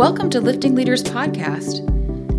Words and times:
Welcome 0.00 0.30
to 0.30 0.40
Lifting 0.40 0.74
Leaders 0.74 1.02
Podcast, 1.02 1.86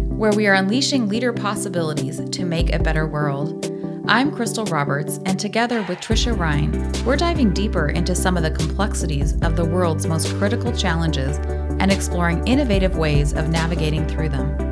where 0.07 0.31
we 0.31 0.47
are 0.47 0.55
unleashing 0.55 1.07
leader 1.07 1.31
possibilities 1.31 2.19
to 2.19 2.43
make 2.43 2.73
a 2.73 2.79
better 2.79 3.05
world. 3.05 3.71
I'm 4.07 4.31
Crystal 4.31 4.65
Roberts, 4.65 5.19
and 5.27 5.39
together 5.39 5.85
with 5.87 5.99
Trisha 5.99 6.35
Ryan, 6.35 6.91
we're 7.05 7.17
diving 7.17 7.53
deeper 7.53 7.89
into 7.89 8.15
some 8.15 8.35
of 8.35 8.41
the 8.41 8.49
complexities 8.49 9.33
of 9.43 9.55
the 9.55 9.63
world's 9.63 10.07
most 10.07 10.35
critical 10.39 10.75
challenges 10.75 11.37
and 11.37 11.91
exploring 11.91 12.47
innovative 12.47 12.97
ways 12.97 13.31
of 13.33 13.49
navigating 13.49 14.07
through 14.07 14.29
them. 14.29 14.70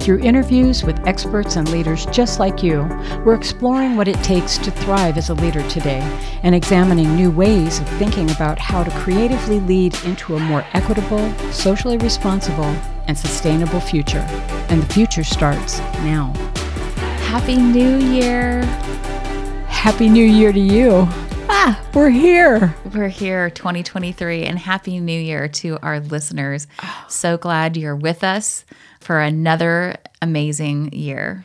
Through 0.00 0.20
interviews 0.20 0.82
with 0.82 1.06
experts 1.06 1.56
and 1.56 1.68
leaders 1.70 2.06
just 2.06 2.40
like 2.40 2.62
you, 2.62 2.84
we're 3.22 3.34
exploring 3.34 3.96
what 3.96 4.08
it 4.08 4.16
takes 4.24 4.56
to 4.56 4.70
thrive 4.70 5.18
as 5.18 5.28
a 5.28 5.34
leader 5.34 5.62
today 5.68 6.00
and 6.42 6.54
examining 6.54 7.14
new 7.14 7.30
ways 7.30 7.80
of 7.80 7.88
thinking 7.90 8.30
about 8.30 8.58
how 8.58 8.82
to 8.82 8.90
creatively 8.92 9.60
lead 9.60 9.94
into 10.04 10.36
a 10.36 10.40
more 10.40 10.64
equitable, 10.72 11.30
socially 11.52 11.98
responsible, 11.98 12.74
and 13.08 13.18
sustainable 13.18 13.78
future. 13.78 14.26
And 14.70 14.82
the 14.82 14.86
future 14.86 15.22
starts 15.22 15.80
now. 15.98 16.32
Happy 17.26 17.56
New 17.56 17.98
Year! 17.98 18.62
Happy 19.68 20.08
New 20.08 20.24
Year 20.24 20.50
to 20.50 20.60
you! 20.60 21.06
Ah, 21.62 21.78
we're 21.92 22.08
here. 22.08 22.74
We're 22.94 23.08
here, 23.08 23.50
2023, 23.50 24.44
and 24.44 24.58
Happy 24.58 24.98
New 24.98 25.20
Year 25.20 25.46
to 25.46 25.78
our 25.82 26.00
listeners. 26.00 26.66
So 27.06 27.36
glad 27.36 27.76
you're 27.76 27.94
with 27.94 28.24
us 28.24 28.64
for 29.02 29.20
another 29.20 29.96
amazing 30.22 30.90
year. 30.94 31.44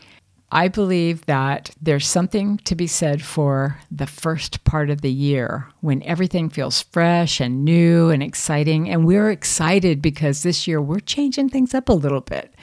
I 0.54 0.70
believe 0.70 1.26
that 1.26 1.72
there's 1.82 2.08
something 2.08 2.60
to 2.60 2.76
be 2.76 2.88
said 2.88 3.24
for 3.24 3.78
the 3.92 4.08
first 4.08 4.64
part 4.64 4.90
of 4.90 5.02
the 5.02 5.12
year 5.12 5.68
when 5.82 6.02
everything 6.04 6.50
feels 6.50 6.82
fresh 6.82 7.42
and 7.42 7.66
new 7.66 8.10
and 8.10 8.24
exciting. 8.24 8.90
And 8.90 9.06
we're 9.06 9.32
excited 9.32 10.02
because 10.02 10.44
this 10.44 10.66
year 10.66 10.82
we're 10.82 11.02
changing 11.02 11.50
things 11.50 11.74
up 11.74 11.90
a 11.90 11.94
little 11.94 12.22
bit. 12.22 12.54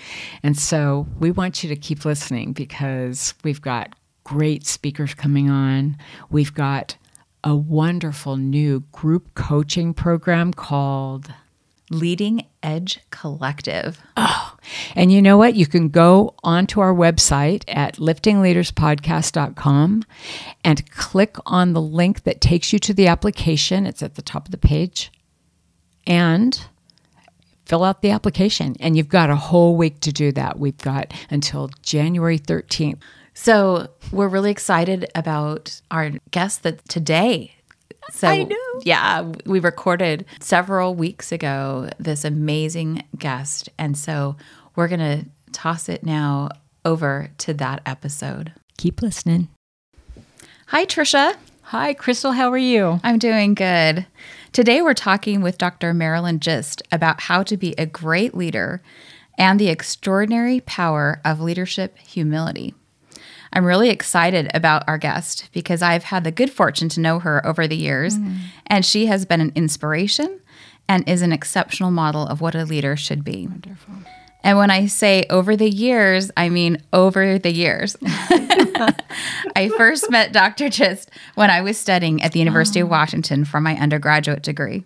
And 0.43 0.59
so 0.59 1.07
we 1.19 1.31
want 1.31 1.63
you 1.63 1.69
to 1.69 1.77
keep 1.77 2.07
listening 2.07 2.55
because 2.55 3.35
we've 3.45 3.61
got 3.61 3.95
great 4.25 4.65
speakers 4.67 5.13
coming 5.13 5.51
on. 5.51 5.99
We've 6.31 6.55
got 6.55 6.97
a 7.45 7.57
wonderful 7.57 8.37
new 8.37 8.81
group 8.93 9.35
coaching 9.35 9.95
program 9.95 10.53
called 10.53 11.33
Leading 11.91 12.47
Edge 12.63 13.01
Collective. 13.11 14.01
Oh, 14.17 14.57
and 14.95 15.13
you 15.13 15.21
know 15.21 15.37
what? 15.37 15.55
You 15.55 15.67
can 15.67 15.89
go 15.89 16.35
onto 16.43 16.81
our 16.81 16.95
website 16.95 17.65
at 17.69 17.97
liftingleaderspodcast.com 17.97 20.05
and 20.65 20.91
click 20.91 21.37
on 21.45 21.73
the 21.73 21.83
link 21.83 22.23
that 22.23 22.41
takes 22.41 22.73
you 22.73 22.79
to 22.79 22.95
the 22.95 23.09
application. 23.09 23.87
It's 23.87 24.03
at 24.03 24.15
the 24.15 24.23
top 24.23 24.47
of 24.47 24.53
the 24.53 24.59
page. 24.59 25.13
And 26.07 26.59
fill 27.67 27.85
out 27.85 28.03
the 28.03 28.11
application. 28.11 28.77
And 28.81 28.97
you've 28.97 29.09
got 29.09 29.31
a 29.31 29.37
whole 29.37 29.77
week 29.77 30.01
to 30.01 30.13
do 30.13 30.33
that. 30.33 30.59
We've 30.59 30.79
got 30.79 31.13
until 31.31 31.71
January 31.83 32.39
13th. 32.39 32.99
So 33.35 33.89
we're 34.11 34.29
really 34.29 34.51
excited 34.51 35.11
about 35.15 35.81
our 35.91 36.11
guest 36.31 36.63
that 36.65 36.87
today 36.89 37.55
so 38.11 38.29
I 38.29 38.43
know. 38.45 38.57
Yeah, 38.83 39.33
we 39.47 39.61
recorded 39.61 40.25
several 40.41 40.95
weeks 40.95 41.33
ago 41.33 41.89
this 41.99 42.25
amazing 42.25 43.05
guest. 43.17 43.69
And 43.79 43.97
so 43.97 44.37
we're 44.77 44.89
going 44.89 45.01
to 45.01 45.27
toss 45.53 45.89
it 45.89 46.05
now 46.05 46.51
over 46.85 47.31
to 47.39 47.55
that 47.55 47.83
episode. 47.87 48.53
Keep 48.79 49.03
listening. 49.03 49.49
Hi, 50.69 50.85
Trisha. 50.85 51.37
Hi, 51.63 51.95
Crystal. 51.95 52.33
How 52.33 52.51
are 52.51 52.59
you? 52.59 53.01
I'm 53.03 53.19
doing 53.19 53.55
good. 53.55 54.07
Today 54.53 54.83
we're 54.83 54.95
talking 54.95 55.41
with 55.41 55.59
Dr. 55.59 55.95
Marilyn 55.95 56.41
Gist 56.41 56.83
about 56.91 57.23
how 57.23 57.43
to 57.45 57.57
be 57.57 57.75
a 57.79 57.87
great 57.87 58.35
leader 58.35 58.83
and 59.39 59.59
the 59.59 59.69
extraordinary 59.69 60.61
power 60.61 61.21
of 61.25 61.41
leadership 61.41 61.97
humility. 61.99 62.75
I'm 63.53 63.65
really 63.65 63.91
excited 63.91 64.51
about 64.55 64.85
our 64.89 64.99
guest 64.99 65.49
because 65.53 65.83
I've 65.83 66.05
had 66.05 66.25
the 66.25 66.31
good 66.31 66.51
fortune 66.51 66.89
to 66.91 67.01
know 67.01 67.19
her 67.19 67.47
over 67.47 67.67
the 67.67 67.77
years, 67.77 68.17
mm. 68.17 68.39
and 68.67 68.85
she 68.85 69.07
has 69.07 69.27
been 69.27 69.41
an 69.41 69.53
inspiration 69.55 70.41
and 70.89 71.09
is 71.09 71.23
an 71.23 71.33
exceptional 71.33 71.91
model 71.91 72.27
of 72.27 72.41
what 72.41 72.55
a 72.55 72.65
leader 72.65 72.97
should 72.97 73.25
be. 73.25 73.47
Wonderful. 73.47 73.95
And 74.45 74.59
when 74.59 74.71
I 74.71 74.87
say 74.87 75.25
over 75.31 75.57
the 75.57 75.71
years, 75.71 76.31
I 76.37 76.49
mean 76.49 76.83
over 76.93 77.39
the 77.39 77.53
years. 77.53 77.97
I 79.57 79.71
first 79.77 80.11
met 80.11 80.33
Dr. 80.33 80.69
Gist 80.69 81.11
when 81.35 81.51
I 81.51 81.61
was 81.61 81.79
studying 81.79 82.23
at 82.23 82.33
the 82.33 82.41
University 82.41 82.81
oh. 82.81 82.85
of 82.85 82.91
Washington 82.91 83.45
for 83.45 83.61
my 83.61 83.77
undergraduate 83.77 84.43
degree. 84.43 84.85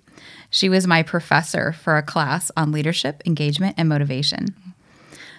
She 0.50 0.68
was 0.68 0.86
my 0.86 1.02
professor 1.02 1.72
for 1.72 1.96
a 1.96 2.02
class 2.02 2.50
on 2.56 2.72
leadership, 2.72 3.22
engagement, 3.26 3.76
and 3.78 3.88
motivation. 3.88 4.54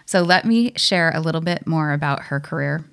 So 0.05 0.21
let 0.21 0.45
me 0.45 0.73
share 0.75 1.11
a 1.13 1.19
little 1.19 1.41
bit 1.41 1.67
more 1.67 1.91
about 1.91 2.23
her 2.23 2.39
career. 2.39 2.85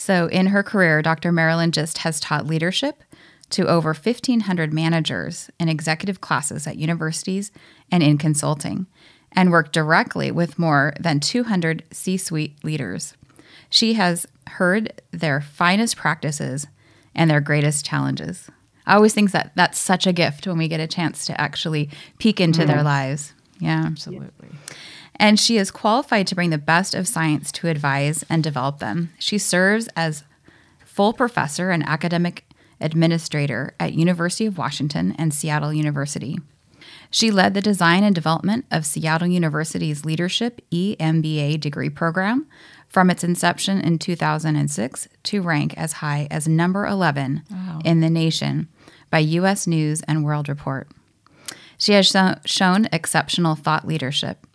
So, 0.00 0.28
in 0.28 0.46
her 0.46 0.62
career, 0.62 1.02
Dr. 1.02 1.30
Marilyn 1.30 1.72
Gist 1.72 1.98
has 1.98 2.20
taught 2.20 2.46
leadership 2.46 3.04
to 3.50 3.68
over 3.68 3.92
1,500 3.92 4.72
managers 4.72 5.50
in 5.60 5.68
executive 5.68 6.22
classes 6.22 6.66
at 6.66 6.78
universities 6.78 7.52
and 7.92 8.02
in 8.02 8.16
consulting, 8.16 8.86
and 9.32 9.50
worked 9.50 9.74
directly 9.74 10.30
with 10.30 10.58
more 10.58 10.94
than 10.98 11.20
200 11.20 11.84
C 11.90 12.16
suite 12.16 12.64
leaders. 12.64 13.12
She 13.68 13.92
has 13.92 14.26
heard 14.46 15.02
their 15.10 15.42
finest 15.42 15.98
practices 15.98 16.66
and 17.14 17.30
their 17.30 17.42
greatest 17.42 17.84
challenges. 17.84 18.48
I 18.86 18.94
always 18.94 19.12
think 19.12 19.32
that 19.32 19.52
that's 19.54 19.78
such 19.78 20.06
a 20.06 20.14
gift 20.14 20.46
when 20.46 20.56
we 20.56 20.66
get 20.66 20.80
a 20.80 20.86
chance 20.86 21.26
to 21.26 21.38
actually 21.38 21.90
peek 22.18 22.40
into 22.40 22.62
mm. 22.62 22.68
their 22.68 22.82
lives. 22.82 23.34
Yeah, 23.58 23.82
absolutely. 23.84 24.48
Yeah 24.50 24.76
and 25.20 25.38
she 25.38 25.58
is 25.58 25.70
qualified 25.70 26.26
to 26.26 26.34
bring 26.34 26.48
the 26.48 26.58
best 26.58 26.94
of 26.94 27.06
science 27.06 27.52
to 27.52 27.68
advise 27.68 28.24
and 28.30 28.42
develop 28.42 28.78
them. 28.78 29.12
She 29.18 29.36
serves 29.36 29.86
as 29.94 30.24
full 30.84 31.12
professor 31.12 31.70
and 31.70 31.86
academic 31.86 32.46
administrator 32.80 33.74
at 33.78 33.92
University 33.92 34.46
of 34.46 34.56
Washington 34.56 35.14
and 35.18 35.34
Seattle 35.34 35.74
University. 35.74 36.38
She 37.10 37.30
led 37.30 37.52
the 37.52 37.60
design 37.60 38.02
and 38.02 38.14
development 38.14 38.64
of 38.70 38.86
Seattle 38.86 39.28
University's 39.28 40.06
Leadership 40.06 40.62
EMBA 40.72 41.60
degree 41.60 41.90
program 41.90 42.46
from 42.88 43.10
its 43.10 43.22
inception 43.22 43.78
in 43.78 43.98
2006 43.98 45.08
to 45.24 45.42
rank 45.42 45.74
as 45.76 45.94
high 45.94 46.28
as 46.30 46.48
number 46.48 46.86
11 46.86 47.42
wow. 47.50 47.80
in 47.84 48.00
the 48.00 48.08
nation 48.08 48.68
by 49.10 49.18
U.S. 49.18 49.66
News 49.66 50.00
and 50.08 50.24
World 50.24 50.48
Report. 50.48 50.88
She 51.76 51.92
has 51.92 52.14
shown 52.46 52.88
exceptional 52.92 53.54
thought 53.54 53.86
leadership 53.86 54.46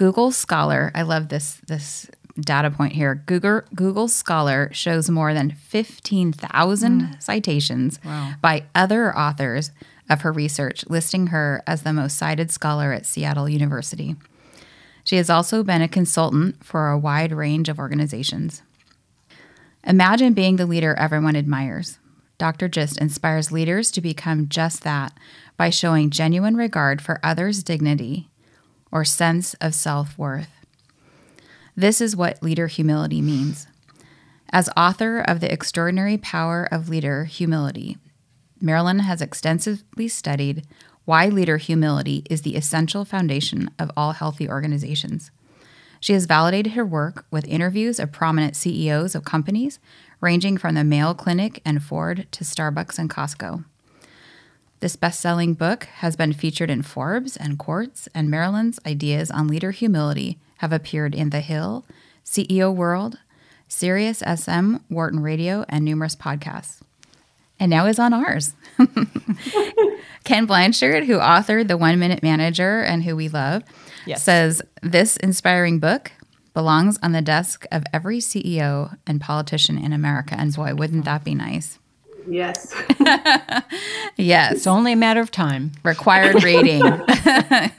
Google 0.00 0.32
Scholar, 0.32 0.90
I 0.94 1.02
love 1.02 1.28
this 1.28 1.60
this 1.66 2.10
data 2.40 2.70
point 2.70 2.94
here. 2.94 3.22
Google 3.26 3.60
Google 3.74 4.08
Scholar 4.08 4.70
shows 4.72 5.10
more 5.10 5.34
than 5.34 5.50
15,000 5.50 7.02
mm. 7.02 7.22
citations 7.22 8.00
wow. 8.02 8.32
by 8.40 8.64
other 8.74 9.14
authors 9.14 9.72
of 10.08 10.22
her 10.22 10.32
research, 10.32 10.86
listing 10.88 11.26
her 11.26 11.62
as 11.66 11.82
the 11.82 11.92
most 11.92 12.16
cited 12.16 12.50
scholar 12.50 12.94
at 12.94 13.04
Seattle 13.04 13.46
University. 13.46 14.16
She 15.04 15.16
has 15.16 15.28
also 15.28 15.62
been 15.62 15.82
a 15.82 15.86
consultant 15.88 16.64
for 16.64 16.88
a 16.88 16.98
wide 16.98 17.32
range 17.32 17.68
of 17.68 17.78
organizations. 17.78 18.62
Imagine 19.84 20.32
being 20.32 20.56
the 20.56 20.64
leader 20.64 20.94
everyone 20.94 21.36
admires. 21.36 21.98
Dr. 22.38 22.68
Gist 22.68 22.96
inspires 22.96 23.52
leaders 23.52 23.90
to 23.90 24.00
become 24.00 24.48
just 24.48 24.82
that 24.82 25.12
by 25.58 25.68
showing 25.68 26.08
genuine 26.08 26.56
regard 26.56 27.02
for 27.02 27.20
others' 27.22 27.62
dignity 27.62 28.30
or 28.92 29.04
sense 29.04 29.54
of 29.54 29.74
self 29.74 30.18
worth. 30.18 30.50
This 31.76 32.00
is 32.00 32.16
what 32.16 32.42
leader 32.42 32.66
humility 32.66 33.22
means. 33.22 33.66
As 34.52 34.68
author 34.76 35.20
of 35.20 35.40
The 35.40 35.52
Extraordinary 35.52 36.18
Power 36.18 36.68
of 36.70 36.88
Leader 36.88 37.24
Humility, 37.24 37.98
Marilyn 38.60 38.98
has 39.00 39.22
extensively 39.22 40.08
studied 40.08 40.66
why 41.04 41.26
leader 41.28 41.56
humility 41.56 42.24
is 42.28 42.42
the 42.42 42.56
essential 42.56 43.04
foundation 43.04 43.70
of 43.78 43.90
all 43.96 44.12
healthy 44.12 44.48
organizations. 44.48 45.30
She 46.00 46.12
has 46.14 46.26
validated 46.26 46.72
her 46.72 46.84
work 46.84 47.26
with 47.30 47.46
interviews 47.46 47.98
of 48.00 48.12
prominent 48.12 48.56
CEOs 48.56 49.14
of 49.14 49.24
companies 49.24 49.78
ranging 50.20 50.56
from 50.56 50.74
the 50.74 50.84
Mayo 50.84 51.14
Clinic 51.14 51.62
and 51.64 51.82
Ford 51.82 52.26
to 52.32 52.44
Starbucks 52.44 52.98
and 52.98 53.08
Costco. 53.08 53.64
This 54.80 54.96
best 54.96 55.20
selling 55.20 55.52
book 55.52 55.84
has 55.96 56.16
been 56.16 56.32
featured 56.32 56.70
in 56.70 56.80
Forbes 56.80 57.36
and 57.36 57.58
Quartz, 57.58 58.08
and 58.14 58.30
Marilyn's 58.30 58.80
ideas 58.86 59.30
on 59.30 59.46
leader 59.46 59.72
humility 59.72 60.38
have 60.58 60.72
appeared 60.72 61.14
in 61.14 61.28
The 61.28 61.40
Hill, 61.40 61.84
CEO 62.24 62.74
World, 62.74 63.18
Sirius 63.68 64.22
XM, 64.22 64.80
Wharton 64.88 65.20
Radio, 65.20 65.66
and 65.68 65.84
numerous 65.84 66.16
podcasts. 66.16 66.80
And 67.58 67.68
now 67.68 67.84
is 67.84 67.98
on 67.98 68.14
ours. 68.14 68.54
Ken 70.24 70.46
Blanchard, 70.46 71.04
who 71.04 71.18
authored 71.18 71.68
The 71.68 71.76
One 71.76 71.98
Minute 71.98 72.22
Manager 72.22 72.80
and 72.80 73.04
who 73.04 73.14
we 73.14 73.28
love, 73.28 73.62
yes. 74.06 74.22
says 74.22 74.62
this 74.82 75.18
inspiring 75.18 75.78
book 75.78 76.10
belongs 76.54 76.98
on 77.02 77.12
the 77.12 77.20
desk 77.20 77.66
of 77.70 77.84
every 77.92 78.18
CEO 78.18 78.96
and 79.06 79.20
politician 79.20 79.76
in 79.76 79.92
America. 79.92 80.36
And 80.38 80.54
boy, 80.54 80.74
wouldn't 80.74 81.04
that 81.04 81.22
be 81.22 81.34
nice? 81.34 81.78
Yes. 82.28 82.74
yes. 84.16 84.52
It's 84.52 84.66
only 84.66 84.92
a 84.92 84.96
matter 84.96 85.20
of 85.20 85.30
time. 85.30 85.72
Required 85.82 86.42
reading. 86.42 86.82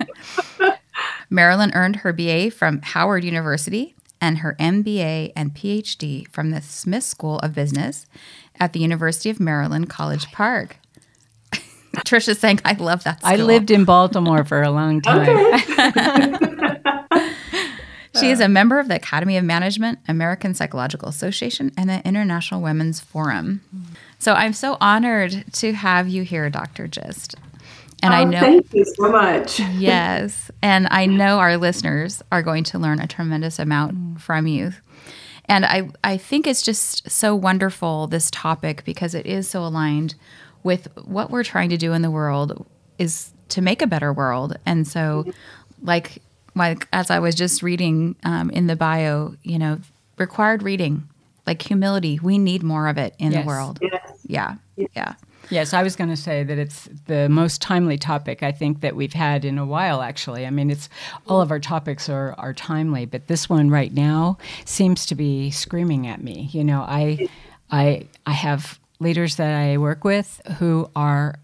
Marilyn 1.30 1.72
earned 1.74 1.98
her 1.98 2.14
BA 2.14 2.52
from 2.52 2.82
Howard 2.82 3.24
University 3.24 3.96
and 4.20 4.40
her 4.40 4.56
MBA 4.60 5.32
and 5.36 5.54
PhD 5.54 6.28
from 6.30 6.52
the 6.52 6.62
Smith 6.62 7.04
School 7.04 7.40
of 7.40 7.54
Business 7.54 8.06
at 8.60 8.74
the 8.74 8.80
University 8.80 9.30
of 9.30 9.40
Maryland, 9.40 9.90
College 9.90 10.32
Park. 10.32 10.78
Trisha's 12.06 12.40
saying, 12.40 12.60
I 12.64 12.74
love 12.74 13.04
that 13.06 13.20
school. 13.20 13.32
I 13.32 13.38
lived 13.38 13.72
in 13.72 13.86
Baltimore 13.86 14.44
for 14.44 14.62
a 14.62 14.70
long 14.70 15.02
time. 15.02 16.38
She 18.20 18.30
is 18.30 18.42
a 18.42 18.50
member 18.50 18.80
of 18.80 18.88
the 18.88 18.96
Academy 18.96 19.38
of 19.38 19.44
Management, 19.44 20.00
American 20.08 20.54
Psychological 20.54 21.08
Association, 21.08 21.72
and 21.78 21.90
the 21.90 22.06
International 22.06 22.62
Women's 22.62 23.00
Forum. 23.00 23.62
So 24.22 24.34
I'm 24.34 24.54
so 24.54 24.78
honored 24.80 25.46
to 25.54 25.74
have 25.74 26.08
you 26.08 26.22
here, 26.22 26.48
Dr. 26.52 26.88
Gist. 26.88 27.34
And 28.04 28.14
oh, 28.14 28.18
I 28.18 28.24
know 28.24 28.40
thank 28.40 28.72
you 28.72 28.86
so 28.86 29.12
much. 29.12 29.60
yes, 29.78 30.52
and 30.62 30.88
I 30.92 31.08
know 31.08 31.40
our 31.40 31.58
listeners 31.58 32.22
are 32.32 32.44
going 32.44 32.64
to 32.66 32.78
learn 32.78 33.00
a 33.00 33.08
tremendous 33.08 33.58
amount 33.58 34.22
from 34.22 34.46
you. 34.46 34.74
And 35.46 35.66
I 35.66 35.90
I 36.04 36.18
think 36.18 36.46
it's 36.46 36.62
just 36.62 37.10
so 37.10 37.36
wonderful 37.36 38.06
this 38.06 38.30
topic 38.30 38.84
because 38.86 39.16
it 39.16 39.26
is 39.26 39.50
so 39.50 39.66
aligned 39.66 40.14
with 40.62 40.88
what 41.04 41.32
we're 41.32 41.44
trying 41.44 41.70
to 41.70 41.78
do 41.78 41.92
in 41.94 42.04
the 42.04 42.12
world 42.12 42.68
is 43.00 43.32
to 43.50 43.60
make 43.60 43.82
a 43.82 43.88
better 43.88 44.14
world. 44.14 44.56
And 44.68 44.88
so 44.88 45.26
like 45.82 46.22
like 46.54 46.88
as 46.94 47.10
I 47.10 47.18
was 47.18 47.34
just 47.34 47.64
reading 47.64 48.16
um, 48.24 48.52
in 48.52 48.68
the 48.68 48.76
bio, 48.76 49.36
you 49.42 49.58
know, 49.58 49.80
required 50.20 50.62
reading, 50.62 51.08
like 51.48 51.62
humility. 51.62 52.20
We 52.22 52.38
need 52.38 52.64
more 52.64 52.88
of 52.88 52.98
it 52.98 53.16
in 53.20 53.32
Yes. 53.32 53.42
the 53.44 53.48
world. 53.48 53.80
Yes. 53.82 54.12
Yeah, 54.26 54.56
yeah, 54.96 55.14
Yes, 55.50 55.74
I 55.74 55.84
was 55.84 55.96
going 55.98 56.10
to 56.10 56.16
say 56.16 56.44
that 56.44 56.58
it's 56.58 56.88
the 57.08 57.28
most 57.28 57.62
timely 57.62 57.98
topic 57.98 58.42
I 58.42 58.52
think 58.54 58.80
that 58.82 58.96
we've 58.96 59.12
had 59.14 59.44
in 59.44 59.58
a 59.58 59.66
while. 59.66 60.02
Actually, 60.02 60.46
I 60.46 60.50
mean, 60.50 60.70
it's 60.70 60.88
all 61.28 61.42
of 61.42 61.52
our 61.52 61.60
topics 61.60 62.08
are 62.08 62.34
are 62.38 62.54
timely, 62.54 63.06
but 63.06 63.28
this 63.28 63.50
one 63.50 63.70
right 63.70 63.94
now 63.94 64.38
seems 64.66 65.06
to 65.08 65.16
be 65.16 65.52
screaming 65.52 66.08
at 66.08 66.24
me. 66.24 66.50
You 66.54 66.64
know, 66.64 66.82
I 66.88 67.28
I 67.72 68.06
I 68.26 68.32
have 68.32 68.80
leaders 69.00 69.36
that 69.38 69.54
I 69.54 69.78
work 69.78 70.04
with 70.06 70.40
who 70.60 70.90
are 70.96 71.36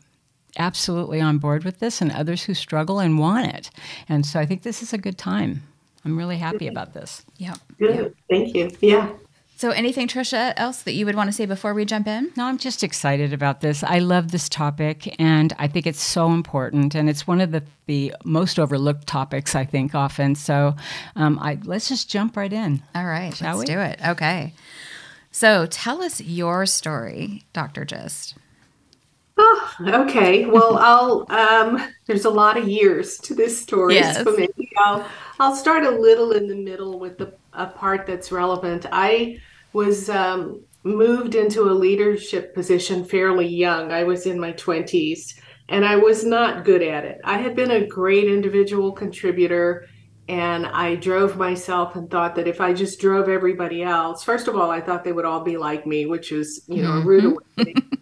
absolutely 0.57 1.19
on 1.19 1.37
board 1.39 1.63
with 1.65 1.79
this, 1.79 2.01
and 2.01 2.11
others 2.11 2.43
who 2.43 2.53
struggle 2.53 2.99
and 2.99 3.19
want 3.19 3.47
it. 3.53 3.69
And 4.07 4.25
so 4.25 4.39
I 4.39 4.45
think 4.45 4.61
this 4.63 4.81
is 4.81 4.93
a 4.93 4.97
good 4.97 5.17
time. 5.17 5.63
I'm 6.05 6.17
really 6.17 6.37
happy 6.37 6.67
about 6.67 6.93
this. 6.93 7.23
yeah. 7.37 7.55
Good. 7.77 8.15
Thank 8.29 8.55
you. 8.55 8.71
Yeah. 8.79 9.09
So, 9.59 9.71
anything, 9.71 10.07
Trisha, 10.07 10.53
else 10.55 10.83
that 10.83 10.93
you 10.93 11.03
would 11.07 11.15
want 11.15 11.29
to 11.29 11.33
say 11.33 11.47
before 11.47 11.73
we 11.73 11.83
jump 11.83 12.05
in? 12.07 12.31
No, 12.37 12.45
I'm 12.45 12.59
just 12.59 12.83
excited 12.83 13.33
about 13.33 13.59
this. 13.61 13.83
I 13.83 13.97
love 13.97 14.29
this 14.31 14.47
topic, 14.47 15.15
and 15.19 15.51
I 15.57 15.67
think 15.67 15.87
it's 15.87 15.99
so 16.03 16.29
important, 16.31 16.93
and 16.93 17.09
it's 17.09 17.25
one 17.25 17.41
of 17.41 17.51
the, 17.51 17.63
the 17.87 18.13
most 18.23 18.59
overlooked 18.59 19.07
topics, 19.07 19.55
I 19.55 19.65
think, 19.65 19.95
often. 19.95 20.35
So 20.35 20.75
um, 21.15 21.39
I, 21.41 21.57
let's 21.63 21.89
just 21.89 22.07
jump 22.07 22.37
right 22.37 22.53
in. 22.53 22.83
All 22.93 23.07
right, 23.07 23.35
Shall 23.35 23.57
let's 23.57 23.67
we? 23.67 23.73
do 23.73 23.79
it. 23.81 23.99
Okay. 24.07 24.53
So, 25.31 25.65
tell 25.65 26.03
us 26.03 26.21
your 26.21 26.67
story, 26.67 27.43
Dr. 27.53 27.83
Gist. 27.83 28.35
Oh, 29.39 29.75
okay. 29.81 30.45
Well, 30.45 30.77
I'll. 30.79 31.25
Um, 31.31 31.83
there's 32.05 32.25
a 32.25 32.29
lot 32.29 32.57
of 32.57 32.67
years 32.67 33.17
to 33.21 33.33
this 33.33 33.59
story, 33.59 33.95
Yes. 33.95 34.17
so 34.23 34.35
maybe 34.37 34.69
I'll. 34.77 35.03
I'll 35.39 35.55
start 35.55 35.83
a 35.83 35.89
little 35.91 36.31
in 36.31 36.47
the 36.47 36.55
middle 36.55 36.99
with 36.99 37.17
the 37.17 37.33
a 37.53 37.65
part 37.65 38.05
that's 38.05 38.31
relevant. 38.31 38.85
I 38.91 39.39
was 39.73 40.09
um, 40.09 40.63
moved 40.83 41.35
into 41.35 41.63
a 41.63 41.73
leadership 41.73 42.53
position 42.53 43.05
fairly 43.05 43.47
young. 43.47 43.91
I 43.91 44.03
was 44.03 44.25
in 44.25 44.39
my 44.39 44.53
20s, 44.53 45.39
and 45.69 45.85
I 45.85 45.95
was 45.95 46.23
not 46.23 46.65
good 46.65 46.81
at 46.81 47.05
it. 47.05 47.19
I 47.23 47.37
had 47.37 47.55
been 47.55 47.71
a 47.71 47.85
great 47.85 48.27
individual 48.27 48.91
contributor. 48.91 49.87
And 50.29 50.65
I 50.65 50.95
drove 50.95 51.37
myself 51.37 51.95
and 51.95 52.11
thought 52.11 52.35
that 52.35 52.49
if 52.49 52.59
I 52.59 52.73
just 52.73 52.99
drove 52.99 53.29
everybody 53.29 53.81
else, 53.81 54.25
first 54.25 54.49
of 54.49 54.57
all, 54.57 54.69
I 54.69 54.81
thought 54.81 55.05
they 55.05 55.13
would 55.13 55.23
all 55.23 55.39
be 55.39 55.55
like 55.55 55.87
me, 55.87 56.05
which 56.05 56.31
was, 56.31 56.65
you 56.67 56.83
know, 56.83 56.95
a 56.95 57.01
rude 57.01 57.23
awakening. 57.55 57.97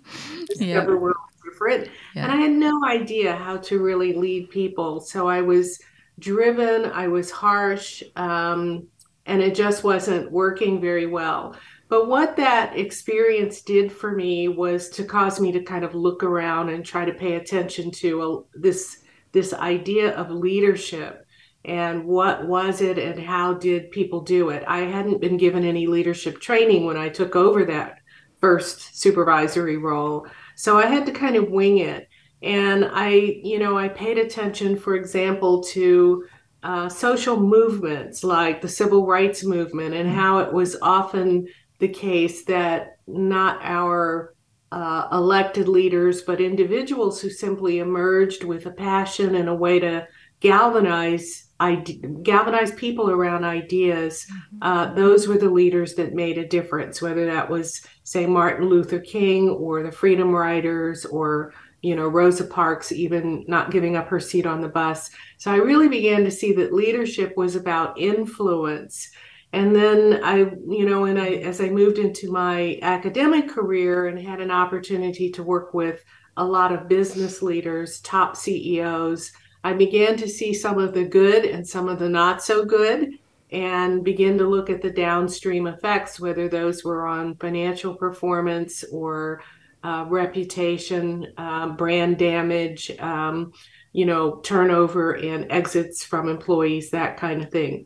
discover 0.47 0.97
we're 0.97 1.13
different. 1.43 1.89
Yeah. 2.15 2.23
And 2.23 2.31
I 2.31 2.35
had 2.37 2.51
no 2.51 2.85
idea 2.85 3.35
how 3.35 3.57
to 3.57 3.79
really 3.79 4.13
lead 4.13 4.49
people. 4.49 4.99
So 4.99 5.27
I 5.27 5.41
was 5.41 5.79
driven, 6.19 6.91
I 6.91 7.07
was 7.07 7.31
harsh, 7.31 8.03
um, 8.15 8.87
and 9.25 9.41
it 9.41 9.55
just 9.55 9.83
wasn't 9.83 10.31
working 10.31 10.79
very 10.79 11.07
well. 11.07 11.55
But 11.87 12.07
what 12.07 12.35
that 12.37 12.77
experience 12.77 13.61
did 13.61 13.91
for 13.91 14.11
me 14.11 14.47
was 14.47 14.89
to 14.89 15.03
cause 15.03 15.39
me 15.39 15.51
to 15.51 15.63
kind 15.63 15.83
of 15.83 15.93
look 15.93 16.23
around 16.23 16.69
and 16.69 16.83
try 16.83 17.05
to 17.05 17.13
pay 17.13 17.35
attention 17.35 17.91
to 17.91 18.21
uh, 18.21 18.41
this 18.53 19.03
this 19.31 19.53
idea 19.53 20.15
of 20.15 20.31
leadership 20.31 21.25
and 21.65 22.05
what 22.05 22.47
was 22.47 22.79
it 22.79 22.97
and 22.97 23.19
how 23.19 23.53
did 23.53 23.91
people 23.91 24.21
do 24.21 24.49
it. 24.49 24.63
I 24.65 24.79
hadn't 24.79 25.19
been 25.19 25.35
given 25.35 25.65
any 25.65 25.87
leadership 25.87 26.39
training 26.39 26.85
when 26.85 26.95
I 26.95 27.09
took 27.09 27.35
over 27.35 27.65
that 27.65 27.97
first 28.39 28.97
supervisory 28.97 29.77
role. 29.77 30.27
So 30.55 30.77
I 30.77 30.85
had 30.85 31.05
to 31.07 31.11
kind 31.11 31.35
of 31.35 31.49
wing 31.49 31.79
it. 31.79 32.07
And 32.41 32.87
I, 32.93 33.09
you 33.09 33.59
know, 33.59 33.77
I 33.77 33.89
paid 33.89 34.17
attention, 34.17 34.77
for 34.77 34.95
example, 34.95 35.63
to 35.63 36.25
uh, 36.65 36.89
social 36.89 37.39
movements 37.39 38.23
like 38.23 38.59
the 38.59 38.67
civil 38.67 39.05
rights 39.05 39.43
movement 39.43 39.93
and 39.93 40.09
how 40.09 40.39
it 40.39 40.51
was 40.51 40.75
often 40.81 41.47
the 41.77 41.87
case 41.87 42.43
that 42.45 42.97
not 43.05 43.59
our 43.61 44.33
uh, 44.71 45.07
elected 45.11 45.67
leaders, 45.67 46.23
but 46.23 46.41
individuals 46.41 47.21
who 47.21 47.29
simply 47.29 47.77
emerged 47.77 48.43
with 48.43 48.65
a 48.65 48.71
passion 48.71 49.35
and 49.35 49.47
a 49.47 49.53
way 49.53 49.79
to 49.79 50.07
galvanize 50.39 51.49
ide- 51.59 52.23
galvanize 52.23 52.71
people 52.71 53.11
around 53.11 53.43
ideas. 53.43 54.25
Uh, 54.63 54.91
those 54.95 55.27
were 55.27 55.37
the 55.37 55.49
leaders 55.49 55.93
that 55.95 56.15
made 56.15 56.39
a 56.39 56.47
difference, 56.47 56.99
whether 56.99 57.27
that 57.27 57.47
was, 57.47 57.85
say, 58.03 58.25
Martin 58.25 58.67
Luther 58.67 58.99
King 58.99 59.49
or 59.49 59.83
the 59.83 59.91
Freedom 59.91 60.31
Riders 60.31 61.05
or 61.05 61.53
you 61.85 61.95
know 61.95 62.07
Rosa 62.07 62.45
Parks 62.45 62.91
even 62.91 63.45
not 63.47 63.69
giving 63.69 63.95
up 63.95 64.07
her 64.07 64.19
seat 64.19 64.47
on 64.47 64.59
the 64.59 64.67
bus. 64.67 65.11
So 65.37 65.51
I 65.51 65.57
really 65.57 65.87
began 65.87 66.23
to 66.23 66.31
see 66.31 66.51
that 66.53 66.73
leadership 66.73 67.37
was 67.37 67.55
about 67.55 67.99
influence. 67.99 69.11
And 69.53 69.75
then 69.75 70.23
I, 70.23 70.37
you 70.67 70.85
know, 70.85 71.05
and 71.05 71.19
I 71.21 71.27
as 71.27 71.61
I 71.61 71.69
moved 71.69 71.99
into 71.99 72.31
my 72.31 72.79
academic 72.81 73.49
career 73.49 74.07
and 74.07 74.19
had 74.19 74.41
an 74.41 74.49
opportunity 74.49 75.29
to 75.33 75.43
work 75.43 75.75
with 75.75 76.03
a 76.37 76.43
lot 76.43 76.73
of 76.73 76.89
business 76.89 77.43
leaders, 77.43 78.01
top 78.01 78.35
CEOs, 78.35 79.31
I 79.63 79.73
began 79.73 80.17
to 80.17 80.27
see 80.27 80.55
some 80.55 80.79
of 80.79 80.93
the 80.93 81.05
good 81.05 81.45
and 81.45 81.65
some 81.67 81.87
of 81.87 81.99
the 81.99 82.09
not 82.09 82.43
so 82.43 82.65
good 82.65 83.11
and 83.51 84.03
begin 84.03 84.39
to 84.39 84.47
look 84.47 84.71
at 84.71 84.81
the 84.81 84.89
downstream 84.89 85.67
effects, 85.67 86.19
whether 86.19 86.49
those 86.49 86.83
were 86.83 87.05
on 87.05 87.35
financial 87.35 87.93
performance 87.93 88.83
or 88.91 89.41
uh, 89.85 90.05
reputation, 90.09 91.31
um, 91.37 91.75
brand 91.75 92.17
damage, 92.17 92.89
um, 92.99 93.51
you 93.93 94.05
know, 94.05 94.39
turnover 94.41 95.13
and 95.13 95.51
exits 95.51 96.03
from 96.03 96.27
employees, 96.27 96.89
that 96.89 97.17
kind 97.17 97.43
of 97.43 97.51
thing. 97.51 97.85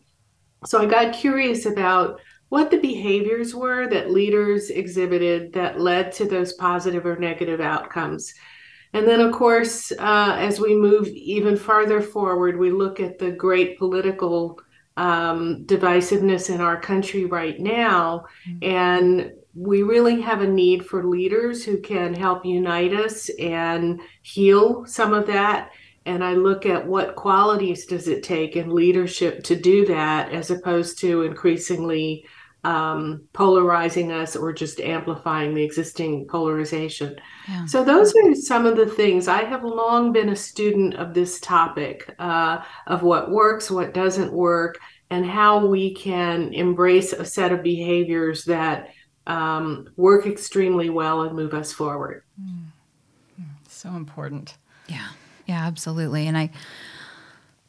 So 0.66 0.82
I 0.82 0.86
got 0.86 1.14
curious 1.14 1.66
about 1.66 2.22
what 2.48 2.72
the 2.72 2.80
behaviors 2.80 3.54
were 3.54 3.90
that 3.90 4.12
leaders 4.12 4.70
exhibited 4.70 5.52
that 5.54 5.80
led 5.80 6.14
to 6.14 6.26
those 6.26 6.54
positive 6.54 7.06
or 7.06 7.18
negative 7.18 7.60
outcomes. 7.60 8.34
And 8.94 9.06
then, 9.06 9.20
of 9.20 9.34
course, 9.34 9.92
uh, 9.92 10.36
as 10.40 10.60
we 10.60 10.76
move 10.76 11.08
even 11.08 11.58
farther 11.58 12.02
forward, 12.02 12.58
we 12.58 12.72
look 12.72 13.02
at 13.02 13.20
the 13.20 13.32
great 13.32 13.78
political 13.78 14.60
um, 14.96 15.66
divisiveness 15.66 16.50
in 16.50 16.62
our 16.62 16.80
country 16.80 17.26
right 17.26 17.60
now. 17.60 18.26
And 18.62 19.34
we 19.60 19.84
really 19.84 20.22
have 20.22 20.42
a 20.42 20.48
need 20.48 20.86
for 20.86 21.04
leaders 21.04 21.66
who 21.66 21.82
can 21.82 22.14
help 22.14 22.46
unite 22.46 22.94
us 22.94 23.30
and 23.40 24.00
heal 24.22 24.86
some 24.86 25.14
of 25.14 25.28
that. 25.28 25.72
And 26.06 26.24
I 26.24 26.34
look 26.34 26.66
at 26.66 26.88
what 26.88 27.18
qualities 27.18 27.86
does 27.86 28.08
it 28.08 28.24
take 28.24 28.56
in 28.56 28.74
leadership 28.74 29.44
to 29.44 29.58
do 29.58 29.86
that, 29.88 30.32
as 30.32 30.50
opposed 30.50 30.98
to 31.00 31.24
increasingly 31.24 32.26
um, 32.64 33.28
polarizing 33.34 34.14
us 34.14 34.38
or 34.38 34.54
just 34.54 34.80
amplifying 34.80 35.54
the 35.54 35.64
existing 35.64 36.26
polarization. 36.28 37.18
Yeah. 37.50 37.66
So 37.66 37.84
those 37.84 38.14
are 38.16 38.36
some 38.36 38.66
of 38.66 38.78
the 38.78 38.88
things. 38.88 39.28
I 39.28 39.44
have 39.44 39.66
long 39.66 40.14
been 40.14 40.30
a 40.30 40.38
student 40.38 40.96
of 40.96 41.14
this 41.14 41.42
topic 41.42 42.16
uh, 42.18 42.60
of 42.88 43.04
what 43.04 43.30
works, 43.30 43.70
what 43.70 43.94
doesn't 43.94 44.32
work, 44.32 44.80
and 45.10 45.26
how 45.26 45.66
we 45.66 45.94
can 45.94 46.54
embrace 46.54 47.12
a 47.12 47.26
set 47.26 47.52
of 47.52 47.62
behaviors 47.62 48.46
that 48.46 48.90
um, 49.30 49.88
work 49.96 50.26
extremely 50.26 50.90
well 50.90 51.22
and 51.22 51.36
move 51.36 51.54
us 51.54 51.72
forward. 51.72 52.24
So 53.68 53.90
important. 53.90 54.58
Yeah. 54.88 55.08
Yeah, 55.46 55.66
absolutely. 55.66 56.28
And 56.28 56.38
I, 56.38 56.50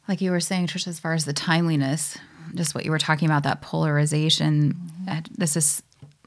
like 0.07 0.19
you 0.21 0.31
were 0.31 0.39
saying, 0.39 0.67
Trisha, 0.67 0.87
as 0.87 0.99
far 0.99 1.13
as 1.13 1.25
the 1.25 1.33
timeliness, 1.33 2.17
just 2.55 2.75
what 2.75 2.83
you 2.85 2.91
were 2.91 2.97
talking 2.99 3.27
about, 3.27 3.43
that 3.43 3.61
polarization, 3.61 4.75
uh, 5.07 5.21
this 5.37 5.55
is 5.55 5.81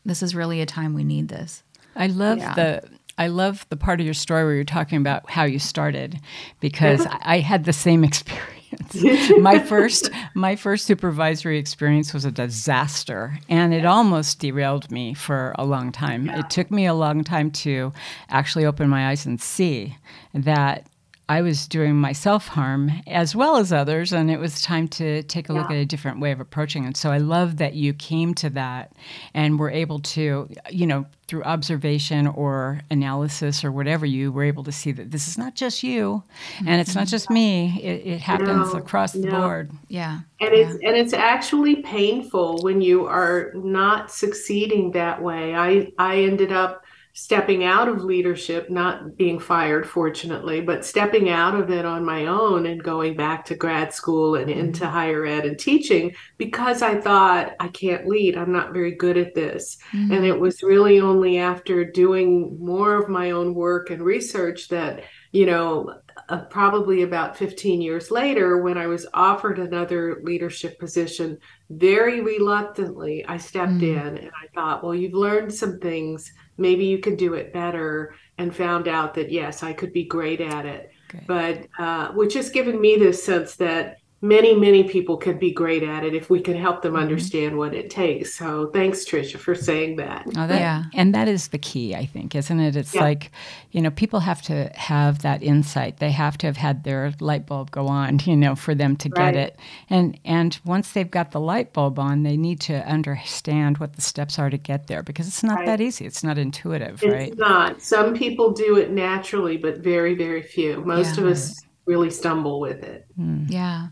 this 0.06 0.22
is 0.22 0.34
really 0.34 0.60
a 0.60 0.66
time 0.66 0.94
we 0.94 1.04
need 1.04 1.28
this. 1.28 1.62
I 1.96 2.06
love 2.06 2.38
Yeah. 2.38 2.54
the 2.54 2.82
I 3.16 3.28
love 3.28 3.66
the 3.68 3.76
part 3.76 4.00
of 4.00 4.04
your 4.06 4.14
story 4.14 4.44
where 4.44 4.54
you're 4.54 4.64
talking 4.64 4.98
about 4.98 5.30
how 5.30 5.44
you 5.44 5.58
started 5.58 6.18
because 6.60 7.06
I, 7.10 7.18
I 7.24 7.38
had 7.40 7.64
the 7.64 7.72
same 7.72 8.04
experience. 8.04 8.53
Experience. 8.80 9.32
my 9.40 9.58
first 9.58 10.10
my 10.34 10.56
first 10.56 10.86
supervisory 10.86 11.58
experience 11.58 12.12
was 12.12 12.24
a 12.24 12.30
disaster 12.30 13.38
and 13.48 13.74
it 13.74 13.84
almost 13.84 14.38
derailed 14.38 14.90
me 14.90 15.14
for 15.14 15.54
a 15.58 15.64
long 15.64 15.92
time. 15.92 16.26
Yeah. 16.26 16.40
It 16.40 16.50
took 16.50 16.70
me 16.70 16.86
a 16.86 16.94
long 16.94 17.24
time 17.24 17.50
to 17.50 17.92
actually 18.28 18.64
open 18.64 18.88
my 18.88 19.08
eyes 19.08 19.26
and 19.26 19.40
see 19.40 19.96
that 20.32 20.86
I 21.28 21.40
was 21.40 21.66
doing 21.66 21.96
myself 21.96 22.48
harm 22.48 22.92
as 23.06 23.34
well 23.34 23.56
as 23.56 23.72
others, 23.72 24.12
and 24.12 24.30
it 24.30 24.38
was 24.38 24.60
time 24.60 24.88
to 24.88 25.22
take 25.22 25.48
a 25.48 25.54
yeah. 25.54 25.60
look 25.60 25.70
at 25.70 25.76
a 25.76 25.86
different 25.86 26.20
way 26.20 26.32
of 26.32 26.40
approaching 26.40 26.84
it. 26.84 26.96
So 26.98 27.10
I 27.10 27.18
love 27.18 27.56
that 27.56 27.74
you 27.74 27.94
came 27.94 28.34
to 28.34 28.50
that 28.50 28.92
and 29.32 29.58
were 29.58 29.70
able 29.70 30.00
to, 30.00 30.48
you 30.70 30.86
know, 30.86 31.06
through 31.26 31.42
observation 31.44 32.26
or 32.26 32.80
analysis 32.90 33.64
or 33.64 33.72
whatever, 33.72 34.04
you 34.04 34.30
were 34.30 34.44
able 34.44 34.62
to 34.64 34.72
see 34.72 34.92
that 34.92 35.10
this 35.10 35.26
is 35.26 35.38
not 35.38 35.54
just 35.54 35.82
you, 35.82 36.22
and 36.66 36.80
it's 36.80 36.94
not 36.94 37.04
mm-hmm. 37.04 37.10
just 37.10 37.30
me. 37.30 37.80
It, 37.82 38.06
it 38.06 38.20
happens 38.20 38.72
no, 38.72 38.78
across 38.78 39.12
the 39.12 39.20
no. 39.20 39.40
board. 39.40 39.70
Yeah, 39.88 40.20
and 40.40 40.54
yeah. 40.54 40.58
it's 40.58 40.72
and 40.74 40.96
it's 40.96 41.12
actually 41.14 41.76
painful 41.76 42.58
when 42.62 42.82
you 42.82 43.06
are 43.06 43.52
not 43.54 44.10
succeeding 44.10 44.90
that 44.92 45.22
way. 45.22 45.54
I 45.54 45.92
I 45.98 46.18
ended 46.18 46.52
up 46.52 46.83
stepping 47.16 47.62
out 47.62 47.88
of 47.88 48.02
leadership, 48.02 48.68
not 48.68 49.16
being 49.16 49.38
fired, 49.38 49.88
fortunately, 49.88 50.60
but 50.60 50.84
stepping 50.84 51.30
out 51.30 51.54
of 51.54 51.70
it 51.70 51.84
on 51.84 52.04
my 52.04 52.26
own 52.26 52.66
and 52.66 52.82
going 52.82 53.16
back 53.16 53.44
to 53.44 53.54
grad 53.54 53.94
school 53.94 54.34
and 54.34 54.50
into 54.50 54.82
mm-hmm. 54.82 54.92
higher 54.92 55.24
ed 55.24 55.46
and 55.46 55.56
teaching 55.56 56.12
because 56.38 56.82
I 56.82 57.00
thought 57.00 57.52
I 57.60 57.68
can't 57.68 58.08
lead. 58.08 58.36
I'm 58.36 58.52
not 58.52 58.72
very 58.72 58.96
good 58.96 59.16
at 59.16 59.32
this. 59.32 59.78
Mm-hmm. 59.92 60.12
And 60.12 60.24
it 60.26 60.38
was 60.38 60.64
really 60.64 60.98
only 60.98 61.38
after 61.38 61.84
doing 61.84 62.58
more 62.60 62.96
of 62.96 63.08
my 63.08 63.30
own 63.30 63.54
work 63.54 63.90
and 63.90 64.02
research 64.02 64.68
that, 64.70 65.04
you 65.30 65.46
know, 65.46 65.94
uh, 66.28 66.44
probably 66.46 67.02
about 67.02 67.36
15 67.36 67.80
years 67.80 68.10
later, 68.10 68.58
when 68.58 68.78
I 68.78 68.86
was 68.86 69.06
offered 69.14 69.58
another 69.58 70.20
leadership 70.22 70.78
position, 70.78 71.38
very 71.70 72.20
reluctantly, 72.20 73.24
I 73.26 73.38
stepped 73.38 73.72
mm-hmm. 73.72 74.08
in 74.08 74.18
and 74.18 74.30
I 74.30 74.46
thought, 74.54 74.82
well, 74.82 74.94
you've 74.94 75.14
learned 75.14 75.52
some 75.52 75.78
things 75.78 76.32
maybe 76.56 76.84
you 76.84 76.98
could 76.98 77.16
do 77.16 77.34
it 77.34 77.52
better 77.52 78.14
and 78.38 78.54
found 78.54 78.88
out 78.88 79.14
that 79.14 79.30
yes 79.30 79.62
i 79.62 79.72
could 79.72 79.92
be 79.92 80.04
great 80.04 80.40
at 80.40 80.66
it 80.66 80.90
great. 81.08 81.26
but 81.26 81.66
uh, 81.78 82.12
which 82.12 82.34
has 82.34 82.50
given 82.50 82.80
me 82.80 82.96
this 82.96 83.22
sense 83.22 83.56
that 83.56 83.96
many 84.24 84.54
many 84.56 84.82
people 84.82 85.18
could 85.18 85.38
be 85.38 85.52
great 85.52 85.82
at 85.82 86.02
it 86.02 86.14
if 86.14 86.30
we 86.30 86.40
can 86.40 86.56
help 86.56 86.80
them 86.80 86.94
mm-hmm. 86.94 87.02
understand 87.02 87.58
what 87.58 87.74
it 87.74 87.90
takes 87.90 88.34
so 88.34 88.70
thanks 88.72 89.04
trisha 89.04 89.36
for 89.36 89.54
saying 89.54 89.96
that, 89.96 90.24
oh, 90.38 90.46
that 90.46 90.58
yeah 90.58 90.84
and 90.94 91.14
that 91.14 91.28
is 91.28 91.48
the 91.48 91.58
key 91.58 91.94
i 91.94 92.06
think 92.06 92.34
isn't 92.34 92.58
it 92.58 92.74
it's 92.74 92.94
yeah. 92.94 93.02
like 93.02 93.30
you 93.70 93.82
know 93.82 93.90
people 93.90 94.20
have 94.20 94.40
to 94.40 94.70
have 94.74 95.20
that 95.20 95.42
insight 95.42 95.98
they 95.98 96.10
have 96.10 96.38
to 96.38 96.46
have 96.46 96.56
had 96.56 96.84
their 96.84 97.12
light 97.20 97.44
bulb 97.46 97.70
go 97.70 97.86
on 97.86 98.18
you 98.24 98.34
know 98.34 98.54
for 98.56 98.74
them 98.74 98.96
to 98.96 99.10
right. 99.10 99.34
get 99.34 99.36
it 99.36 99.58
and 99.90 100.18
and 100.24 100.58
once 100.64 100.92
they've 100.92 101.10
got 101.10 101.32
the 101.32 101.40
light 101.40 101.74
bulb 101.74 101.98
on 101.98 102.22
they 102.22 102.36
need 102.36 102.58
to 102.58 102.74
understand 102.88 103.76
what 103.76 103.94
the 103.94 104.00
steps 104.00 104.38
are 104.38 104.48
to 104.48 104.58
get 104.58 104.86
there 104.86 105.02
because 105.02 105.28
it's 105.28 105.42
not 105.42 105.58
right. 105.58 105.66
that 105.66 105.80
easy 105.82 106.06
it's 106.06 106.24
not 106.24 106.38
intuitive 106.38 107.02
it's 107.02 107.12
right 107.12 107.28
it's 107.28 107.38
not 107.38 107.82
some 107.82 108.14
people 108.14 108.52
do 108.52 108.78
it 108.78 108.90
naturally 108.90 109.58
but 109.58 109.78
very 109.78 110.14
very 110.14 110.42
few 110.42 110.82
most 110.86 111.18
yeah. 111.18 111.24
of 111.24 111.30
us 111.30 111.63
really 111.86 112.10
stumble 112.10 112.60
with 112.60 112.82
it. 112.82 113.06
Mm. 113.18 113.50
Yeah. 113.50 113.88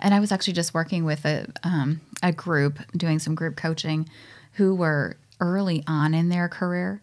And 0.00 0.14
I 0.14 0.20
was 0.20 0.32
actually 0.32 0.54
just 0.54 0.74
working 0.74 1.04
with 1.04 1.24
a, 1.24 1.46
um, 1.62 2.00
a 2.22 2.32
group, 2.32 2.78
doing 2.96 3.18
some 3.18 3.34
group 3.34 3.56
coaching, 3.56 4.08
who 4.52 4.74
were 4.74 5.16
early 5.40 5.82
on 5.86 6.14
in 6.14 6.28
their 6.28 6.48
career. 6.48 7.02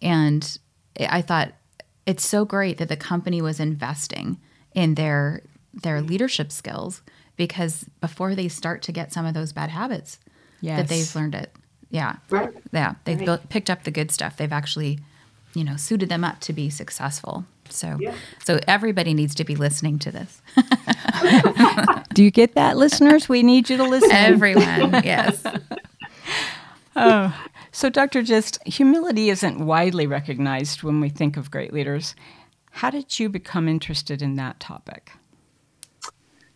And 0.00 0.58
I 0.98 1.20
thought 1.22 1.52
it's 2.06 2.26
so 2.26 2.44
great 2.44 2.78
that 2.78 2.88
the 2.88 2.96
company 2.96 3.40
was 3.40 3.60
investing 3.60 4.38
in 4.74 4.94
their 4.94 5.42
their 5.74 6.02
leadership 6.02 6.52
skills 6.52 7.02
because 7.36 7.84
before 8.00 8.34
they 8.34 8.48
start 8.48 8.82
to 8.82 8.92
get 8.92 9.12
some 9.12 9.24
of 9.24 9.32
those 9.34 9.52
bad 9.52 9.70
habits 9.70 10.18
yes. 10.60 10.78
that 10.78 10.88
they've 10.88 11.16
learned 11.16 11.34
it 11.34 11.50
yeah 11.90 12.16
right 12.28 12.50
yeah 12.72 12.94
they've 13.04 13.18
right. 13.18 13.24
built, 13.24 13.48
picked 13.48 13.70
up 13.70 13.84
the 13.84 13.90
good 13.90 14.10
stuff 14.10 14.36
they've 14.36 14.52
actually 14.52 14.98
you 15.54 15.64
know 15.64 15.76
suited 15.76 16.08
them 16.08 16.24
up 16.24 16.40
to 16.40 16.52
be 16.52 16.68
successful 16.68 17.46
so, 17.72 17.96
yeah. 18.00 18.14
so 18.44 18.60
everybody 18.66 19.14
needs 19.14 19.34
to 19.36 19.44
be 19.44 19.56
listening 19.56 19.98
to 20.00 20.10
this. 20.10 20.42
Do 22.14 22.22
you 22.22 22.30
get 22.30 22.54
that, 22.54 22.76
listeners? 22.76 23.28
We 23.28 23.42
need 23.42 23.70
you 23.70 23.76
to 23.76 23.84
listen. 23.84 24.10
Everyone, 24.12 24.92
yes. 25.04 25.42
oh, 26.96 27.46
so, 27.72 27.88
Dr. 27.88 28.22
Gist, 28.22 28.58
humility 28.66 29.30
isn't 29.30 29.64
widely 29.64 30.06
recognized 30.06 30.82
when 30.82 31.00
we 31.00 31.08
think 31.08 31.36
of 31.38 31.50
great 31.50 31.72
leaders. 31.72 32.14
How 32.70 32.90
did 32.90 33.18
you 33.18 33.28
become 33.28 33.68
interested 33.68 34.20
in 34.20 34.36
that 34.36 34.60
topic? 34.60 35.12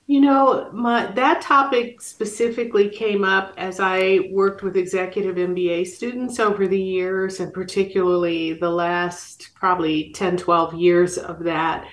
You 0.08 0.20
know, 0.20 0.70
my 0.72 1.06
that 1.12 1.40
topic 1.40 2.00
specifically 2.00 2.88
came 2.88 3.24
up 3.24 3.54
as 3.56 3.80
I 3.80 4.28
worked 4.30 4.62
with 4.62 4.76
executive 4.76 5.34
MBA 5.34 5.88
students 5.88 6.38
over 6.38 6.68
the 6.68 6.80
years, 6.80 7.40
and 7.40 7.52
particularly 7.52 8.52
the 8.52 8.70
last 8.70 9.50
probably 9.56 10.12
10, 10.12 10.36
12 10.36 10.74
years 10.74 11.18
of 11.18 11.42
that. 11.42 11.88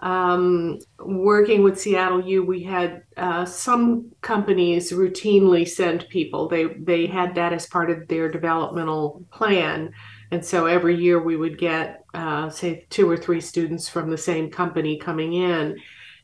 Um, 0.00 0.78
working 1.00 1.62
with 1.62 1.78
Seattle 1.78 2.24
U, 2.24 2.42
we 2.42 2.62
had 2.62 3.02
uh, 3.18 3.44
some 3.44 4.10
companies 4.22 4.90
routinely 4.90 5.68
send 5.68 6.08
people. 6.08 6.48
They 6.48 6.64
they 6.64 7.04
had 7.04 7.34
that 7.34 7.52
as 7.52 7.66
part 7.66 7.90
of 7.90 8.08
their 8.08 8.30
developmental 8.30 9.22
plan, 9.30 9.92
and 10.30 10.42
so 10.42 10.64
every 10.64 10.96
year 10.96 11.22
we 11.22 11.36
would 11.36 11.58
get 11.58 12.06
uh, 12.14 12.48
say 12.48 12.86
two 12.88 13.10
or 13.10 13.18
three 13.18 13.42
students 13.42 13.86
from 13.86 14.08
the 14.08 14.16
same 14.16 14.50
company 14.50 14.96
coming 14.96 15.34
in 15.34 15.76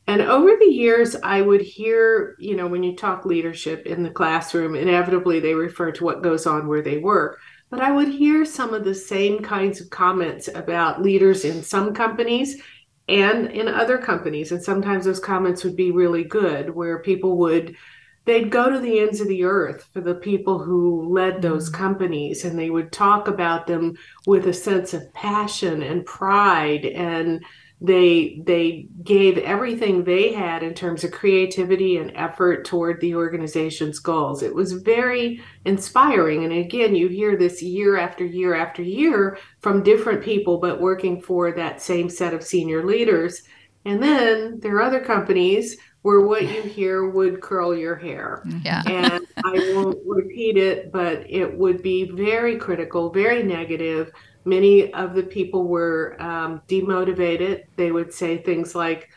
and 0.07 0.21
over 0.21 0.55
the 0.57 0.71
years, 0.71 1.17
I 1.21 1.41
would 1.41 1.61
hear, 1.61 2.35
you 2.39 2.55
know, 2.55 2.67
when 2.67 2.81
you 2.81 2.95
talk 2.95 3.25
leadership 3.25 3.85
in 3.85 4.03
the 4.03 4.09
classroom, 4.09 4.73
inevitably 4.73 5.41
they 5.41 5.53
refer 5.53 5.91
to 5.91 6.03
what 6.03 6.23
goes 6.23 6.47
on 6.47 6.67
where 6.67 6.81
they 6.81 6.97
work. 6.97 7.39
But 7.69 7.81
I 7.81 7.91
would 7.91 8.07
hear 8.07 8.45
some 8.45 8.73
of 8.73 8.85
the 8.85 8.95
same 8.95 9.41
kinds 9.41 9.81
of 9.81 9.89
comments 9.89 10.47
about 10.47 11.01
leaders 11.01 11.43
in 11.43 11.61
some 11.61 11.93
companies 11.93 12.61
and 13.09 13.47
in 13.51 13.67
other 13.67 13.97
companies. 13.97 14.53
And 14.53 14.63
sometimes 14.63 15.03
those 15.03 15.19
comments 15.19 15.65
would 15.65 15.75
be 15.75 15.91
really 15.91 16.23
good, 16.23 16.69
where 16.69 16.99
people 16.99 17.37
would 17.39 17.75
they'd 18.27 18.51
go 18.51 18.69
to 18.69 18.79
the 18.79 18.99
ends 18.99 19.21
of 19.21 19.27
the 19.29 19.45
earth 19.45 19.89
for 19.93 20.01
the 20.01 20.15
people 20.15 20.59
who 20.59 21.11
led 21.13 21.41
those 21.41 21.69
mm-hmm. 21.69 21.81
companies 21.81 22.45
and 22.45 22.59
they 22.59 22.69
would 22.69 22.91
talk 22.91 23.27
about 23.27 23.65
them 23.65 23.97
with 24.27 24.45
a 24.47 24.53
sense 24.53 24.93
of 24.93 25.11
passion 25.13 25.81
and 25.81 26.05
pride 26.05 26.85
and 26.85 27.43
they 27.79 28.41
they 28.45 28.87
gave 29.03 29.37
everything 29.37 30.03
they 30.03 30.33
had 30.33 30.63
in 30.63 30.73
terms 30.73 31.03
of 31.03 31.11
creativity 31.11 31.97
and 31.97 32.11
effort 32.15 32.65
toward 32.65 32.99
the 32.99 33.13
organization's 33.13 33.99
goals. 33.99 34.41
It 34.41 34.53
was 34.53 34.73
very 34.73 35.41
inspiring. 35.63 36.43
And 36.43 36.53
again 36.53 36.95
you 36.95 37.07
hear 37.07 37.37
this 37.37 37.61
year 37.61 37.97
after 37.97 38.25
year 38.25 38.55
after 38.55 38.81
year 38.81 39.37
from 39.59 39.83
different 39.83 40.23
people 40.23 40.57
but 40.57 40.81
working 40.81 41.21
for 41.21 41.51
that 41.51 41.81
same 41.81 42.09
set 42.09 42.33
of 42.33 42.43
senior 42.43 42.83
leaders. 42.83 43.43
And 43.85 44.01
then 44.01 44.59
there 44.59 44.75
are 44.77 44.81
other 44.81 44.99
companies 44.99 45.77
where 46.01 46.21
what 46.21 46.43
you 46.43 46.61
hear 46.77 47.09
would 47.09 47.41
curl 47.41 47.75
your 47.75 47.95
hair. 47.95 48.41
Mm-hmm. 48.47 48.65
Yeah. 48.65 48.81
and 48.87 49.27
I 49.45 49.73
won't 49.75 49.99
repeat 50.05 50.57
it, 50.57 50.91
but 50.91 51.29
it 51.29 51.55
would 51.55 51.83
be 51.83 52.09
very 52.09 52.57
critical, 52.57 53.11
very 53.11 53.43
negative, 53.43 54.11
Many 54.47 54.93
of 54.93 55.13
the 55.13 55.23
people 55.23 55.67
were 55.67 56.15
um, 56.19 56.61
demotivated. 56.67 57.63
They 57.75 57.91
would 57.91 58.13
say 58.13 58.37
things 58.37 58.73
like, 58.73 59.09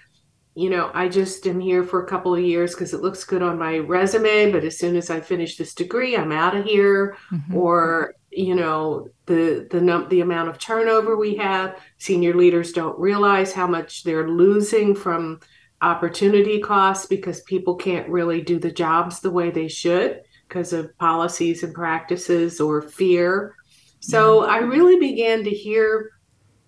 you 0.55 0.69
know, 0.69 0.91
I 0.93 1.09
just 1.09 1.47
am 1.47 1.61
here 1.61 1.85
for 1.85 2.03
a 2.03 2.09
couple 2.09 2.35
of 2.35 2.43
years 2.43 2.75
because 2.75 2.93
it 2.93 3.01
looks 3.01 3.23
good 3.25 3.41
on 3.41 3.59
my 3.59 3.79
resume, 3.79 4.51
but 4.51 4.65
as 4.65 4.79
soon 4.79 4.97
as 4.97 5.09
I 5.09 5.21
finish 5.21 5.57
this 5.57 5.75
degree, 5.75 6.17
I'm 6.17 6.33
out 6.33 6.57
of 6.57 6.65
here. 6.65 7.17
Mm-hmm. 7.33 7.57
Or, 7.57 8.15
you 8.31 8.57
know, 8.57 9.09
the 9.27 9.69
the 9.71 9.81
num- 9.81 10.09
the 10.09 10.21
amount 10.21 10.49
of 10.49 10.59
turnover 10.59 11.17
we 11.17 11.37
have, 11.37 11.79
senior 11.99 12.35
leaders 12.35 12.73
don't 12.73 12.99
realize 12.99 13.53
how 13.53 13.69
much 13.69 14.03
they're 14.03 14.29
losing 14.29 14.95
from 14.95 15.41
opportunity 15.83 16.61
costs 16.61 17.07
because 17.07 17.41
people 17.43 17.75
can't 17.77 18.09
really 18.09 18.43
do 18.43 18.59
the 18.59 18.71
jobs 18.73 19.21
the 19.21 19.31
way 19.31 19.51
they 19.51 19.69
should 19.69 20.21
because 20.49 20.73
of 20.73 20.97
policies 20.99 21.63
and 21.63 21.73
practices 21.73 22.61
or 22.61 22.83
fear 22.83 23.55
so 24.00 24.45
I 24.45 24.59
really 24.59 24.99
began 24.99 25.45
to 25.45 25.50
hear 25.50 26.11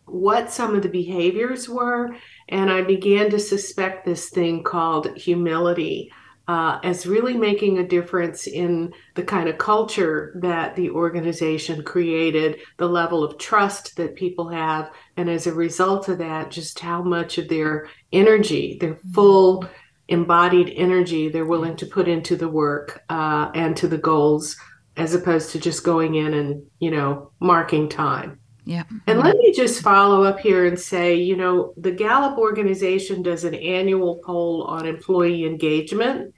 what 0.07 0.51
some 0.51 0.75
of 0.75 0.83
the 0.83 0.89
behaviors 0.89 1.69
were, 1.69 2.15
and 2.49 2.71
I 2.71 2.83
began 2.83 3.31
to 3.31 3.39
suspect 3.39 4.05
this 4.05 4.29
thing 4.29 4.63
called 4.63 5.17
humility 5.17 6.13
uh, 6.49 6.79
as 6.83 7.07
really 7.07 7.35
making 7.35 7.79
a 7.79 7.87
difference 7.87 8.47
in 8.47 8.93
the 9.15 9.23
kind 9.23 9.49
of 9.49 9.59
culture 9.59 10.33
that 10.43 10.75
the 10.75 10.91
organization 10.91 11.83
created, 11.83 12.59
the 12.79 12.89
level 12.89 13.23
of 13.23 13.39
trust 13.39 13.97
that 13.97 14.17
people 14.17 14.49
have, 14.49 14.91
and 15.17 15.31
as 15.31 15.47
a 15.47 15.55
result 15.55 16.09
of 16.09 16.19
that, 16.19 16.51
just 16.51 16.79
how 16.81 17.03
much 17.03 17.39
of 17.39 17.49
their 17.49 17.89
energy, 18.13 18.77
their 18.81 18.99
full 19.15 19.65
embodied 20.09 20.73
energy, 20.77 21.29
they're 21.29 21.47
willing 21.47 21.77
to 21.77 21.87
put 21.87 22.09
into 22.09 22.37
the 22.37 22.49
work 22.49 23.03
uh, 23.09 23.51
and 23.55 23.77
to 23.77 23.87
the 23.87 23.99
goals 23.99 24.57
as 24.97 25.15
opposed 25.15 25.51
to 25.51 25.59
just 25.59 25.85
going 25.85 26.15
in 26.15 26.35
and 26.35 26.63
you 26.79 26.91
know 26.91 27.31
marking 27.41 27.89
time 27.89 28.39
Yeah. 28.65 28.85
And 29.07 29.19
let 29.19 29.37
me 29.37 29.53
just 29.53 29.83
follow 29.83 30.23
up 30.23 30.39
here 30.39 30.67
and 30.67 30.79
say, 30.79 31.17
you 31.17 31.37
know, 31.37 31.75
the 31.77 31.91
Gallup 31.91 32.39
organization 32.39 33.23
does 33.23 33.45
an 33.45 33.55
annual 33.55 34.21
poll 34.25 34.63
on 34.65 34.87
employee 34.87 35.45
engagement. 35.45 36.33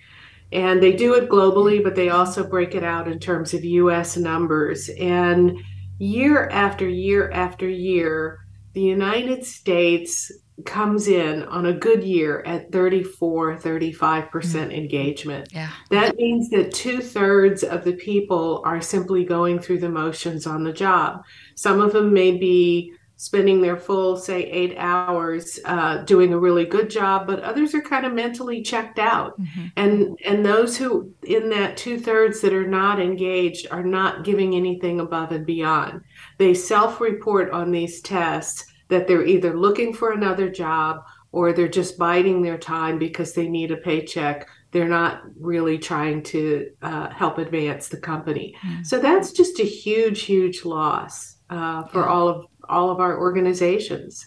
And 0.52 0.82
they 0.82 0.92
do 0.92 1.14
it 1.14 1.28
globally, 1.28 1.82
but 1.82 1.94
they 1.94 2.10
also 2.10 2.48
break 2.48 2.74
it 2.74 2.84
out 2.84 3.08
in 3.08 3.18
terms 3.18 3.52
of 3.52 3.64
US 3.64 4.16
numbers. 4.16 4.88
And 4.88 5.58
year 5.98 6.48
after 6.48 6.88
year 6.88 7.30
after 7.30 7.68
year, 7.68 8.43
the 8.74 8.82
United 8.82 9.44
States 9.44 10.30
comes 10.64 11.08
in 11.08 11.42
on 11.44 11.66
a 11.66 11.72
good 11.72 12.04
year 12.04 12.40
at 12.46 12.70
34 12.70 13.56
35% 13.56 14.30
mm-hmm. 14.30 14.70
engagement. 14.70 15.48
Yeah. 15.52 15.70
That 15.90 16.16
means 16.16 16.48
that 16.50 16.72
two-thirds 16.72 17.64
of 17.64 17.84
the 17.84 17.94
people 17.94 18.62
are 18.64 18.80
simply 18.80 19.24
going 19.24 19.58
through 19.58 19.80
the 19.80 19.88
motions 19.88 20.46
on 20.46 20.62
the 20.62 20.72
job. 20.72 21.24
Some 21.56 21.80
of 21.80 21.92
them 21.92 22.12
may 22.12 22.36
be 22.36 22.92
spending 23.16 23.60
their 23.60 23.76
full 23.76 24.16
say 24.16 24.42
eight 24.44 24.74
hours 24.76 25.58
uh, 25.64 25.98
doing 25.98 26.32
a 26.32 26.38
really 26.38 26.64
good 26.64 26.90
job 26.90 27.26
but 27.26 27.40
others 27.40 27.74
are 27.74 27.80
kind 27.80 28.04
of 28.04 28.12
mentally 28.12 28.62
checked 28.62 28.98
out 28.98 29.40
mm-hmm. 29.40 29.66
and 29.76 30.18
and 30.24 30.44
those 30.44 30.76
who 30.76 31.12
in 31.22 31.48
that 31.48 31.76
two-thirds 31.76 32.40
that 32.40 32.52
are 32.52 32.66
not 32.66 33.00
engaged 33.00 33.66
are 33.70 33.84
not 33.84 34.24
giving 34.24 34.54
anything 34.54 35.00
above 35.00 35.32
and 35.32 35.46
beyond 35.46 36.00
they 36.38 36.52
self-report 36.52 37.50
on 37.50 37.70
these 37.70 38.00
tests 38.00 38.66
that 38.88 39.06
they're 39.06 39.26
either 39.26 39.56
looking 39.56 39.92
for 39.92 40.12
another 40.12 40.50
job 40.50 41.04
or 41.34 41.52
they're 41.52 41.66
just 41.66 41.98
biding 41.98 42.42
their 42.42 42.56
time 42.56 42.96
because 42.96 43.32
they 43.32 43.48
need 43.48 43.72
a 43.72 43.76
paycheck. 43.76 44.48
They're 44.70 44.88
not 44.88 45.22
really 45.38 45.78
trying 45.78 46.22
to 46.24 46.70
uh, 46.80 47.10
help 47.10 47.38
advance 47.38 47.88
the 47.88 47.96
company. 47.96 48.54
Mm. 48.64 48.86
So 48.86 49.00
that's 49.00 49.32
just 49.32 49.58
a 49.58 49.64
huge, 49.64 50.22
huge 50.22 50.64
loss 50.64 51.38
uh, 51.50 51.86
for 51.86 52.02
yeah. 52.02 52.08
all 52.08 52.28
of 52.28 52.46
all 52.68 52.90
of 52.90 53.00
our 53.00 53.18
organizations. 53.18 54.26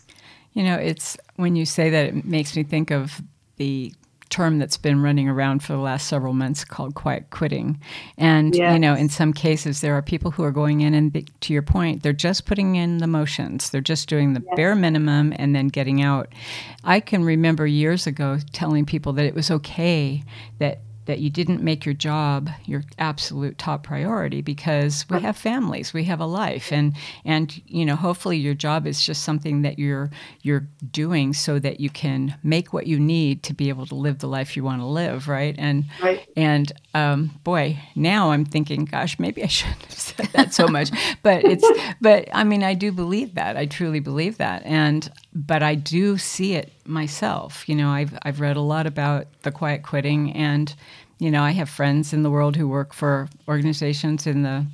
You 0.53 0.63
know, 0.63 0.75
it's 0.75 1.17
when 1.36 1.56
you 1.56 1.65
say 1.65 1.89
that, 1.89 2.06
it 2.06 2.25
makes 2.25 2.56
me 2.56 2.63
think 2.63 2.91
of 2.91 3.22
the 3.58 3.94
term 4.29 4.60
that's 4.60 4.75
been 4.75 5.01
running 5.01 5.29
around 5.29 5.63
for 5.63 5.74
the 5.74 5.79
last 5.79 6.08
several 6.08 6.34
months 6.34 6.65
called 6.65 6.96
quiet 6.96 7.29
quitting. 7.29 7.79
And, 8.17 8.56
yes. 8.56 8.74
you 8.74 8.79
know, 8.79 8.94
in 8.94 9.08
some 9.08 9.32
cases, 9.34 9.82
there 9.82 9.94
are 9.94 10.01
people 10.01 10.32
who 10.32 10.44
are 10.44 10.51
going 10.51 10.82
in 10.82 10.94
and, 10.94 11.32
to 11.41 11.53
your 11.53 11.62
point, 11.62 12.03
they're 12.03 12.12
just 12.12 12.46
putting 12.46 12.75
in 12.75 12.98
the 12.98 13.08
motions. 13.08 13.70
They're 13.70 13.82
just 13.82 14.10
doing 14.10 14.34
the 14.34 14.44
yes. 14.46 14.56
bare 14.56 14.75
minimum 14.75 15.34
and 15.38 15.56
then 15.56 15.70
getting 15.70 16.01
out. 16.01 16.34
I 16.84 17.00
can 17.00 17.24
remember 17.24 17.65
years 17.65 18.06
ago 18.06 18.39
telling 18.51 18.86
people 18.86 19.13
that 19.13 19.25
it 19.25 19.34
was 19.34 19.50
okay 19.50 20.24
that 20.60 20.82
that 21.08 21.20
you 21.20 21.30
didn't 21.30 21.64
make 21.64 21.86
your 21.86 21.94
job 21.94 22.50
your 22.66 22.84
absolute 23.00 23.58
top 23.58 23.84
priority 23.84 24.42
because 24.42 25.06
we 25.10 25.20
have 25.22 25.36
families, 25.36 25.94
we 25.94 26.04
have 26.04 26.20
a 26.20 26.26
life, 26.26 26.72
and 26.72 26.96
and 27.26 27.62
you 27.66 27.86
know 27.86 27.96
hopefully 27.96 28.38
your 28.38 28.54
job 28.54 28.86
is 28.86 29.02
just 29.02 29.24
something 29.24 29.64
that 29.64 29.80
you're 29.80 30.12
you're 30.44 30.68
doing 30.92 31.34
so 31.34 31.60
that 31.60 31.80
you 31.80 31.90
can 31.90 32.36
make 32.44 32.74
what 32.74 32.88
you 32.88 33.00
need 33.00 33.42
to 33.44 33.54
be 33.54 33.70
able 33.70 33.86
to 33.86 33.96
live 33.96 34.20
the 34.20 34.28
life 34.28 34.56
you 34.56 34.64
want 34.64 34.82
to 34.82 34.86
live, 34.86 35.28
right? 35.28 35.56
And 35.58 35.86
right. 36.02 36.28
and 36.36 36.72
um, 36.94 37.32
boy, 37.44 37.80
now 37.96 38.32
I'm 38.32 38.46
thinking, 38.46 38.86
gosh, 38.86 39.18
maybe 39.18 39.44
I 39.44 39.48
shouldn't 39.48 39.84
have 39.84 39.94
said 39.94 40.30
that 40.34 40.54
so 40.54 40.68
much, 40.68 40.92
but 41.24 41.44
it's 41.44 41.68
but 42.02 42.28
I 42.34 42.44
mean 42.44 42.64
I 42.64 42.74
do 42.74 42.92
believe 42.92 43.36
that 43.36 43.58
I 43.58 43.66
truly 43.66 44.00
believe 44.00 44.38
that, 44.38 44.64
and 44.66 45.10
but 45.34 45.64
I 45.64 45.76
do 45.76 46.18
see 46.18 46.56
it 46.56 46.74
myself. 46.88 47.67
You 47.67 47.75
know, 47.75 47.89
I've 47.89 48.17
I've 48.24 48.39
read 48.39 48.58
a 48.58 48.62
lot 48.62 48.88
about 48.88 49.27
the 49.44 49.51
quiet 49.51 49.84
quitting, 49.84 50.32
and 50.34 50.74
you 51.20 51.32
know, 51.32 51.44
I 51.44 51.51
have 51.51 51.70
friends 51.70 52.13
in 52.13 52.24
the 52.24 52.29
world 52.29 52.56
who 52.56 52.67
work 52.67 52.94
for 52.94 53.27
organizations 53.48 54.27
in 54.27 54.44
the 54.44 54.65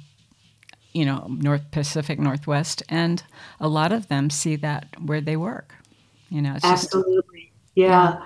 you 0.94 1.06
know 1.06 1.28
North 1.30 1.70
Pacific 1.72 2.20
Northwest, 2.20 2.84
and 2.90 3.24
a 3.60 3.68
lot 3.68 3.92
of 3.92 4.08
them 4.08 4.30
see 4.30 4.56
that 4.58 4.88
where 5.00 5.22
they 5.22 5.38
work. 5.38 5.76
You 6.30 6.42
know, 6.42 6.58
absolutely, 6.64 7.42
just, 7.42 7.76
yeah. 7.76 8.20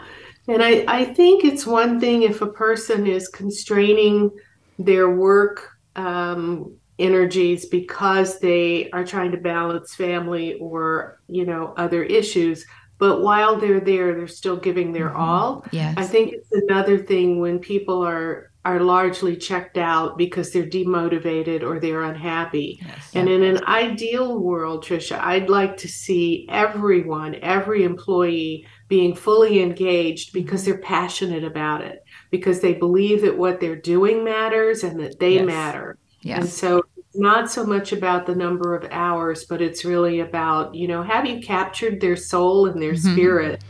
yeah. 0.48 0.54
And 0.54 0.64
I, 0.64 0.86
I 0.88 1.06
think 1.06 1.44
it's 1.44 1.66
one 1.66 2.00
thing 2.00 2.24
if 2.24 2.42
a 2.42 2.48
person 2.48 3.06
is 3.06 3.28
constraining 3.28 4.32
their 4.80 5.10
work 5.10 5.78
um, 5.98 6.74
energies 7.00 7.66
because 7.66 8.40
they 8.40 8.90
are 8.92 9.04
trying 9.04 9.32
to 9.32 9.38
balance 9.38 9.94
family 9.96 10.56
or 10.56 11.20
you 11.28 11.46
know 11.46 11.74
other 11.78 12.04
issues 12.04 12.66
but 12.98 13.22
while 13.22 13.58
they're 13.58 13.80
there 13.80 14.16
they're 14.16 14.28
still 14.28 14.58
giving 14.58 14.92
their 14.92 15.10
mm-hmm. 15.10 15.22
all 15.22 15.66
yes. 15.72 15.94
i 15.98 16.04
think 16.04 16.34
it's 16.34 16.52
another 16.52 16.98
thing 16.98 17.40
when 17.40 17.60
people 17.60 18.06
are 18.06 18.52
are 18.66 18.82
largely 18.82 19.38
checked 19.38 19.78
out 19.78 20.18
because 20.18 20.52
they're 20.52 20.66
demotivated 20.66 21.64
or 21.64 21.80
they're 21.80 22.04
unhappy 22.04 22.78
yes. 22.86 23.12
and 23.14 23.30
in 23.30 23.42
an 23.42 23.64
ideal 23.66 24.40
world 24.40 24.84
trisha 24.84 25.18
i'd 25.20 25.50
like 25.50 25.78
to 25.78 25.88
see 25.88 26.46
everyone 26.50 27.36
every 27.42 27.84
employee 27.84 28.68
being 28.90 29.16
fully 29.16 29.62
engaged 29.62 30.34
because 30.34 30.66
they're 30.66 30.80
passionate 30.80 31.44
about 31.44 31.82
it 31.82 32.04
because 32.30 32.60
they 32.60 32.74
believe 32.74 33.22
that 33.22 33.38
what 33.38 33.60
they're 33.60 33.76
doing 33.76 34.24
matters 34.24 34.84
and 34.84 35.00
that 35.00 35.20
they 35.20 35.36
yes. 35.36 35.46
matter 35.46 35.98
Yes. 36.22 36.40
And 36.42 36.50
so 36.50 36.84
not 37.18 37.52
so 37.52 37.66
much 37.66 37.92
about 37.92 38.26
the 38.26 38.36
number 38.36 38.76
of 38.76 38.90
hours, 38.92 39.46
but 39.46 39.62
it's 39.62 39.86
really 39.86 40.20
about, 40.20 40.76
you 40.76 40.88
know, 40.88 41.04
have 41.04 41.26
you 41.26 41.40
captured 41.40 42.00
their 42.00 42.16
soul 42.16 42.68
and 42.68 42.82
their 42.82 42.94
mm-hmm. 42.94 43.14
spirit 43.14 43.64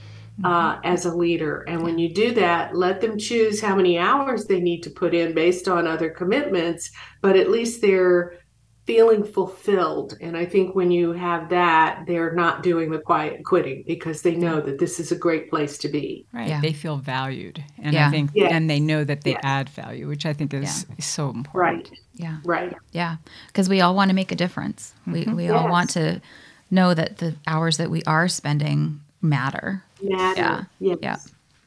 uh, 0.44 0.76
mm-hmm. 0.76 0.86
as 0.86 1.06
a 1.06 1.16
leader? 1.16 1.64
And 1.68 1.84
when 1.84 1.98
you 1.98 2.14
do 2.14 2.34
that, 2.36 2.76
let 2.76 3.02
them 3.02 3.18
choose 3.18 3.62
how 3.62 3.76
many 3.76 3.98
hours 3.98 4.46
they 4.46 4.60
need 4.60 4.82
to 4.84 4.90
put 4.90 5.14
in 5.14 5.34
based 5.34 5.68
on 5.68 5.88
other 5.88 6.10
commitments, 6.10 6.92
but 7.22 7.36
at 7.36 7.50
least 7.50 7.82
they're 7.82 8.40
feeling 8.86 9.22
fulfilled. 9.22 10.18
And 10.22 10.38
I 10.38 10.46
think 10.46 10.74
when 10.74 10.92
you 10.92 11.12
have 11.12 11.50
that, 11.50 12.06
they're 12.08 12.34
not 12.34 12.64
doing 12.64 12.90
the 12.90 13.00
quiet 13.00 13.44
quitting 13.44 13.84
because 13.86 14.22
they 14.22 14.34
know 14.34 14.62
that 14.62 14.80
this 14.80 14.98
is 14.98 15.12
a 15.12 15.16
great 15.18 15.50
place 15.50 15.78
to 15.80 15.90
be. 15.90 16.26
Right. 16.32 16.48
Yeah. 16.48 16.62
They 16.62 16.72
feel 16.72 16.96
valued. 16.96 17.62
And 17.80 17.94
yeah. 17.94 18.08
I 18.08 18.12
think, 18.12 18.32
yes. 18.34 18.50
and 18.50 18.70
they 18.70 18.80
know 18.80 19.04
that 19.04 19.26
they 19.26 19.32
yes. 19.32 19.42
add 19.44 19.70
value, 19.70 20.08
which 20.08 20.26
I 20.26 20.32
think 20.32 20.54
is, 20.54 20.86
yeah. 20.88 20.96
is 20.98 21.06
so 21.06 21.30
important. 21.30 21.54
Right. 21.54 22.00
Yeah. 22.18 22.38
Right. 22.44 22.76
Yeah. 22.92 23.18
Because 23.48 23.70
we 23.70 23.82
all 23.82 23.96
want 23.96 24.10
to 24.10 24.16
make 24.16 24.32
a 24.32 24.36
difference. 24.36 24.94
Mm-hmm. 25.02 25.12
We, 25.12 25.34
we 25.34 25.44
yes. 25.46 25.54
all 25.54 25.70
want 25.70 25.92
to 25.92 26.22
know 26.70 26.94
that 26.94 27.20
the 27.20 27.36
hours 27.46 27.78
that 27.78 27.90
we 27.90 28.04
are 28.04 28.28
spending 28.28 29.02
matter. 29.22 29.84
Matter. 30.02 30.68
Yeah. 30.80 30.96
Yes. 31.00 31.00
Yeah. 31.02 31.18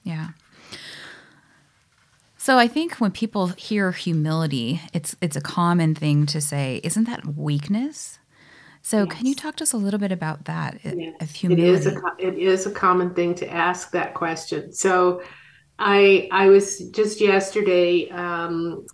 Yeah. 0.02 0.28
So 2.36 2.58
I 2.58 2.68
think 2.68 2.94
when 2.94 3.10
people 3.10 3.48
hear 3.48 3.92
humility, 3.92 4.80
it's 4.92 5.14
it's 5.20 5.36
a 5.36 5.40
common 5.42 5.94
thing 5.94 6.26
to 6.26 6.40
say, 6.40 6.80
isn't 6.82 7.04
that 7.04 7.36
weakness? 7.36 8.18
So 8.82 9.04
yes. 9.04 9.12
can 9.12 9.26
you 9.26 9.34
talk 9.34 9.56
to 9.56 9.64
us 9.64 9.74
a 9.74 9.76
little 9.76 10.00
bit 10.00 10.10
about 10.10 10.46
that? 10.46 10.80
Yes. 10.82 11.14
Of 11.20 11.30
humility? 11.30 11.68
It 11.68 11.74
is 11.74 11.86
a 11.86 12.00
it 12.18 12.38
is 12.38 12.66
a 12.66 12.70
common 12.70 13.14
thing 13.14 13.34
to 13.36 13.52
ask 13.52 13.90
that 13.92 14.14
question. 14.14 14.72
So 14.72 15.22
I 15.78 16.28
I 16.32 16.46
was 16.46 16.78
just 16.90 17.20
yesterday 17.20 18.08
um, 18.08 18.86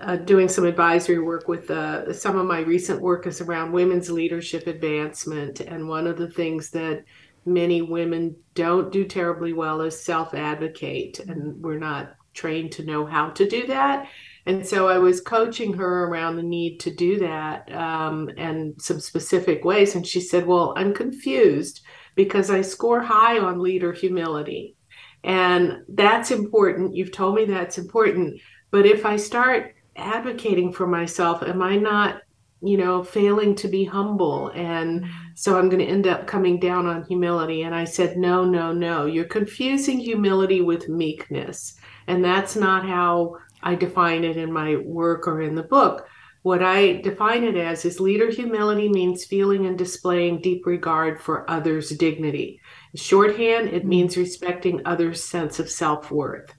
uh, 0.00 0.16
doing 0.16 0.48
some 0.48 0.64
advisory 0.64 1.18
work 1.18 1.46
with 1.48 1.70
uh, 1.70 2.12
some 2.12 2.38
of 2.38 2.46
my 2.46 2.60
recent 2.60 3.00
work 3.00 3.26
is 3.26 3.40
around 3.40 3.72
women's 3.72 4.10
leadership 4.10 4.66
advancement, 4.66 5.60
and 5.60 5.88
one 5.88 6.06
of 6.06 6.16
the 6.16 6.30
things 6.30 6.70
that 6.70 7.04
many 7.44 7.82
women 7.82 8.36
don't 8.54 8.92
do 8.92 9.04
terribly 9.04 9.52
well 9.52 9.80
is 9.80 10.02
self 10.02 10.34
advocate, 10.34 11.20
and 11.20 11.62
we're 11.62 11.78
not 11.78 12.14
trained 12.34 12.72
to 12.72 12.84
know 12.84 13.04
how 13.04 13.30
to 13.30 13.48
do 13.48 13.66
that. 13.66 14.08
And 14.46 14.66
so 14.66 14.88
I 14.88 14.96
was 14.96 15.20
coaching 15.20 15.74
her 15.74 16.04
around 16.04 16.36
the 16.36 16.42
need 16.42 16.80
to 16.80 16.94
do 16.94 17.18
that 17.18 17.70
um, 17.70 18.30
and 18.38 18.80
some 18.80 19.00
specific 19.00 19.64
ways. 19.64 19.94
And 19.94 20.06
she 20.06 20.22
said, 20.22 20.46
Well, 20.46 20.72
I'm 20.76 20.94
confused 20.94 21.82
because 22.14 22.50
I 22.50 22.62
score 22.62 23.02
high 23.02 23.38
on 23.38 23.60
leader 23.60 23.92
humility. 23.92 24.74
And 25.22 25.82
that's 25.88 26.30
important. 26.30 26.94
You've 26.94 27.12
told 27.12 27.34
me 27.34 27.44
that's 27.44 27.76
important. 27.76 28.40
But 28.70 28.86
if 28.86 29.06
I 29.06 29.16
start 29.16 29.74
advocating 29.96 30.72
for 30.72 30.86
myself, 30.86 31.42
am 31.42 31.62
I 31.62 31.76
not, 31.76 32.22
you 32.60 32.76
know, 32.76 33.02
failing 33.02 33.54
to 33.56 33.68
be 33.68 33.84
humble? 33.84 34.48
And 34.48 35.06
so 35.34 35.58
I'm 35.58 35.68
going 35.68 35.84
to 35.84 35.90
end 35.90 36.06
up 36.06 36.26
coming 36.26 36.58
down 36.58 36.86
on 36.86 37.04
humility. 37.04 37.62
And 37.62 37.74
I 37.74 37.84
said, 37.84 38.16
No, 38.16 38.44
no, 38.44 38.72
no. 38.72 39.06
You're 39.06 39.24
confusing 39.24 39.98
humility 39.98 40.60
with 40.60 40.88
meekness. 40.88 41.78
And 42.06 42.24
that's 42.24 42.56
not 42.56 42.86
how 42.86 43.36
I 43.62 43.74
define 43.74 44.24
it 44.24 44.36
in 44.36 44.52
my 44.52 44.76
work 44.76 45.26
or 45.26 45.42
in 45.42 45.54
the 45.54 45.62
book. 45.62 46.06
What 46.42 46.62
I 46.62 47.02
define 47.02 47.44
it 47.44 47.56
as 47.56 47.84
is 47.84 48.00
leader 48.00 48.30
humility 48.30 48.88
means 48.88 49.24
feeling 49.24 49.66
and 49.66 49.76
displaying 49.76 50.40
deep 50.40 50.64
regard 50.66 51.20
for 51.20 51.50
others' 51.50 51.90
dignity. 51.90 52.60
Shorthand, 52.94 53.68
it 53.68 53.80
mm-hmm. 53.80 53.88
means 53.88 54.16
respecting 54.16 54.80
others' 54.84 55.24
sense 55.24 55.58
of 55.58 55.68
self 55.68 56.10
worth. 56.10 56.54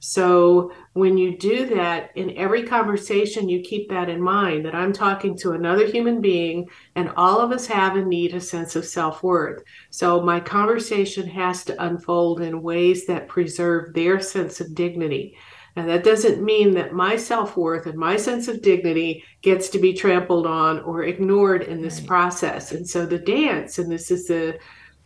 So 0.00 0.72
when 0.94 1.18
you 1.18 1.36
do 1.36 1.66
that 1.74 2.10
in 2.16 2.36
every 2.36 2.62
conversation, 2.62 3.50
you 3.50 3.60
keep 3.60 3.90
that 3.90 4.08
in 4.08 4.20
mind 4.20 4.64
that 4.64 4.74
I'm 4.74 4.94
talking 4.94 5.36
to 5.38 5.52
another 5.52 5.86
human 5.86 6.22
being 6.22 6.68
and 6.96 7.10
all 7.16 7.40
of 7.40 7.52
us 7.52 7.66
have 7.66 7.96
and 7.96 8.08
need 8.08 8.34
a 8.34 8.40
sense 8.40 8.76
of 8.76 8.86
self 8.86 9.22
worth. 9.22 9.62
So 9.90 10.22
my 10.22 10.40
conversation 10.40 11.28
has 11.28 11.64
to 11.64 11.84
unfold 11.84 12.40
in 12.40 12.62
ways 12.62 13.06
that 13.06 13.28
preserve 13.28 13.92
their 13.92 14.20
sense 14.20 14.60
of 14.60 14.74
dignity. 14.74 15.36
And 15.76 15.88
that 15.90 16.02
doesn't 16.02 16.42
mean 16.42 16.72
that 16.74 16.94
my 16.94 17.16
self 17.16 17.56
worth 17.58 17.86
and 17.86 17.98
my 17.98 18.16
sense 18.16 18.48
of 18.48 18.62
dignity 18.62 19.22
gets 19.42 19.68
to 19.68 19.78
be 19.78 19.92
trampled 19.92 20.46
on 20.46 20.80
or 20.80 21.04
ignored 21.04 21.62
in 21.62 21.82
this 21.82 21.98
right. 22.00 22.08
process. 22.08 22.72
And 22.72 22.88
so 22.88 23.04
the 23.04 23.18
dance, 23.18 23.78
and 23.78 23.92
this 23.92 24.10
is 24.10 24.26
the 24.26 24.58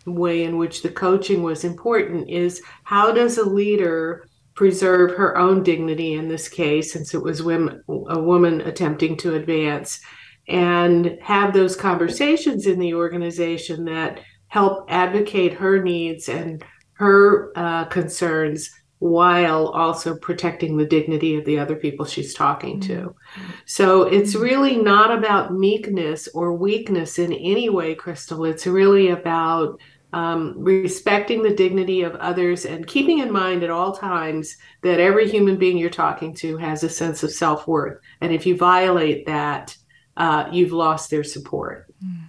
way 0.07 0.45
in 0.45 0.57
which 0.57 0.83
the 0.83 0.91
coaching 0.91 1.43
was 1.43 1.65
important, 1.65 2.31
is 2.31 2.63
how 2.85 3.11
does 3.11 3.39
a 3.39 3.45
leader 3.45 4.29
preserve 4.55 5.13
her 5.13 5.37
own 5.37 5.63
dignity 5.63 6.15
in 6.15 6.29
this 6.29 6.49
case, 6.49 6.93
since 6.93 7.15
it 7.15 7.23
was 7.23 7.43
women, 7.43 7.83
a 7.89 8.21
woman 8.21 8.61
attempting 8.63 9.17
to 9.19 9.35
advance, 9.35 10.01
and 10.49 11.19
have 11.23 11.53
those 11.53 11.75
conversations 11.77 12.67
in 12.67 12.79
the 12.79 12.95
organization 12.95 13.85
that 13.85 14.21
help 14.49 14.87
advocate 14.89 15.55
her 15.55 15.83
needs 15.83 16.29
and 16.29 16.65
her 16.93 17.53
uh, 17.57 17.85
concerns 17.87 18.71
while 19.01 19.69
also 19.69 20.17
protecting 20.17 20.77
the 20.77 20.87
dignity 20.87 21.37
of 21.37 21.45
the 21.45 21.59
other 21.59 21.77
people 21.77 22.07
she's 22.07 22.33
talking 22.33 22.81
to. 22.81 22.95
Mm-hmm. 22.95 23.51
So 23.67 24.05
it's 24.05 24.35
really 24.35 24.77
not 24.77 25.17
about 25.17 25.53
meekness 25.53 26.29
or 26.29 26.55
weakness 26.55 27.19
in 27.19 27.33
any 27.33 27.69
way, 27.69 27.95
Crystal. 27.95 28.45
It's 28.45 28.67
really 28.67 29.09
about 29.09 29.79
um, 30.15 30.55
respecting 30.57 31.43
the 31.43 31.53
dignity 31.53 32.03
of 32.03 32.15
others 32.15 32.65
and 32.65 32.87
keeping 32.87 33.19
in 33.19 33.33
mind 33.33 33.65
at 33.65 33.71
all 33.71 33.93
times 33.93 34.57
that 34.83 35.01
every 35.01 35.29
human 35.29 35.57
being 35.57 35.77
you're 35.77 35.91
talking 35.91 36.33
to 36.37 36.57
has 36.57 36.85
a 36.85 36.89
sense 36.89 37.25
of 37.25 37.33
self 37.33 37.67
worth. 37.67 37.99
And 38.21 38.33
if 38.33 38.47
you 38.47 38.57
violate 38.57 39.27
that, 39.27 39.77
uh, 40.17 40.49
you've 40.53 40.71
lost 40.71 41.11
their 41.11 41.25
support. 41.25 41.93
Mm. 42.03 42.27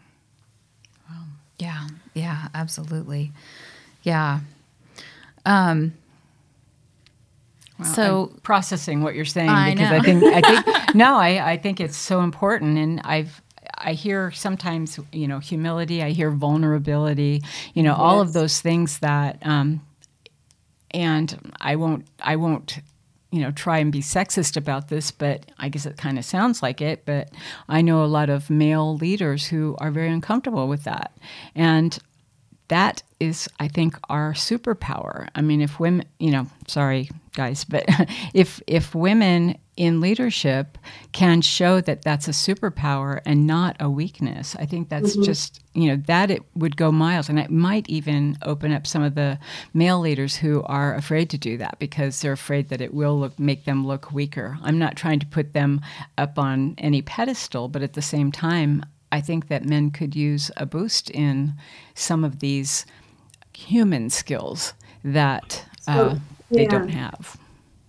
Yeah, 1.60 1.88
yeah, 2.15 2.48
absolutely. 2.56 3.32
Yeah. 4.02 4.39
Um, 5.45 5.93
well, 7.78 7.93
so 7.93 8.32
I'm 8.34 8.39
processing 8.39 9.04
what 9.04 9.13
you're 9.13 9.26
saying 9.26 9.50
I 9.50 9.76
because 9.76 9.91
know. 9.91 9.98
I 9.98 10.02
think 10.02 10.24
I 10.24 10.41
think 10.41 10.95
no, 10.95 11.17
I, 11.17 11.52
I 11.52 11.58
think 11.58 11.80
it's 11.80 11.98
so 11.98 12.21
important, 12.21 12.80
and 12.80 13.00
I've 13.04 13.41
I 13.86 13.93
hear 13.93 14.32
sometimes 14.32 15.00
you 15.13 15.28
know 15.28 15.39
humility, 15.39 16.04
I 16.04 16.10
hear 16.10 16.32
vulnerability, 16.32 17.43
you 17.74 17.84
know 17.84 17.91
yes. 17.91 18.00
all 18.00 18.19
of 18.19 18.34
those 18.34 18.60
things 18.60 19.00
that, 19.00 19.38
um, 19.43 19.86
and 20.91 21.54
I 21.62 21.76
won't 21.76 22.06
I 22.19 22.36
won't 22.36 22.80
you 23.32 23.41
know 23.41 23.52
try 23.52 23.78
and 23.78 23.91
be 23.91 24.02
sexist 24.02 24.58
about 24.58 24.89
this, 24.89 25.12
but 25.12 25.45
I 25.60 25.69
guess 25.69 25.86
it 25.86 25.98
kind 25.98 26.17
of 26.17 26.26
sounds 26.26 26.63
like 26.63 26.82
it. 26.82 27.06
But 27.06 27.30
I 27.69 27.82
know 27.82 28.04
a 28.04 28.08
lot 28.08 28.30
of 28.30 28.50
male 28.50 28.98
leaders 28.98 29.45
who 29.45 29.76
are 29.80 29.91
very 29.91 30.10
uncomfortable 30.10 30.67
with 30.67 30.84
that, 30.86 31.15
and 31.54 31.98
that 32.69 33.04
is, 33.19 33.48
I 33.60 33.67
think, 33.67 33.98
our 34.10 34.34
superpower. 34.34 35.30
I 35.36 35.41
mean, 35.41 35.62
if 35.62 35.80
women, 35.80 36.08
you 36.19 36.32
know, 36.32 36.48
sorry 36.67 37.10
guys, 37.36 37.63
but 37.63 37.86
if 38.34 38.62
if 38.65 38.95
women 38.95 39.58
in 39.77 39.99
leadership 39.99 40.77
can 41.11 41.41
show 41.41 41.81
that 41.81 42.01
that's 42.01 42.27
a 42.27 42.31
superpower 42.31 43.19
and 43.25 43.45
not 43.45 43.75
a 43.79 43.89
weakness, 43.89 44.55
I 44.57 44.65
think 44.65 44.89
that's 44.89 45.13
mm-hmm. 45.13 45.23
just 45.23 45.61
you 45.73 45.89
know 45.89 46.01
that 46.07 46.31
it 46.31 46.41
would 46.55 46.77
go 46.77 46.91
miles, 46.91 47.27
and 47.27 47.38
it 47.38 47.51
might 47.51 47.88
even 47.89 48.38
open 48.41 48.71
up 48.71 48.88
some 48.88 49.03
of 49.03 49.15
the 49.15 49.38
male 49.73 49.99
leaders 49.99 50.38
who 50.38 50.63
are 50.63 50.95
afraid 50.95 51.29
to 51.31 51.38
do 51.38 51.57
that 51.57 51.77
because 51.79 52.21
they're 52.21 52.31
afraid 52.31 52.69
that 52.69 52.81
it 52.81 52.93
will 52.93 53.19
look 53.19 53.38
make 53.38 53.65
them 53.65 53.85
look 53.85 54.11
weaker. 54.11 54.57
I'm 54.63 54.79
not 54.79 54.95
trying 54.95 55.19
to 55.19 55.25
put 55.25 55.53
them 55.53 55.81
up 56.17 56.39
on 56.39 56.75
any 56.77 57.01
pedestal, 57.01 57.67
but 57.67 57.81
at 57.81 57.93
the 57.93 58.01
same 58.01 58.31
time, 58.31 58.85
I 59.11 59.21
think 59.21 59.47
that 59.49 59.65
men 59.65 59.91
could 59.91 60.15
use 60.15 60.51
a 60.57 60.65
boost 60.65 61.09
in 61.09 61.53
some 61.93 62.23
of 62.23 62.39
these 62.39 62.85
human 63.53 64.09
skills 64.09 64.73
that 65.03 65.65
uh, 65.88 66.15
they 66.51 66.63
yeah. 66.63 66.69
don't 66.69 66.89
have. 66.89 67.38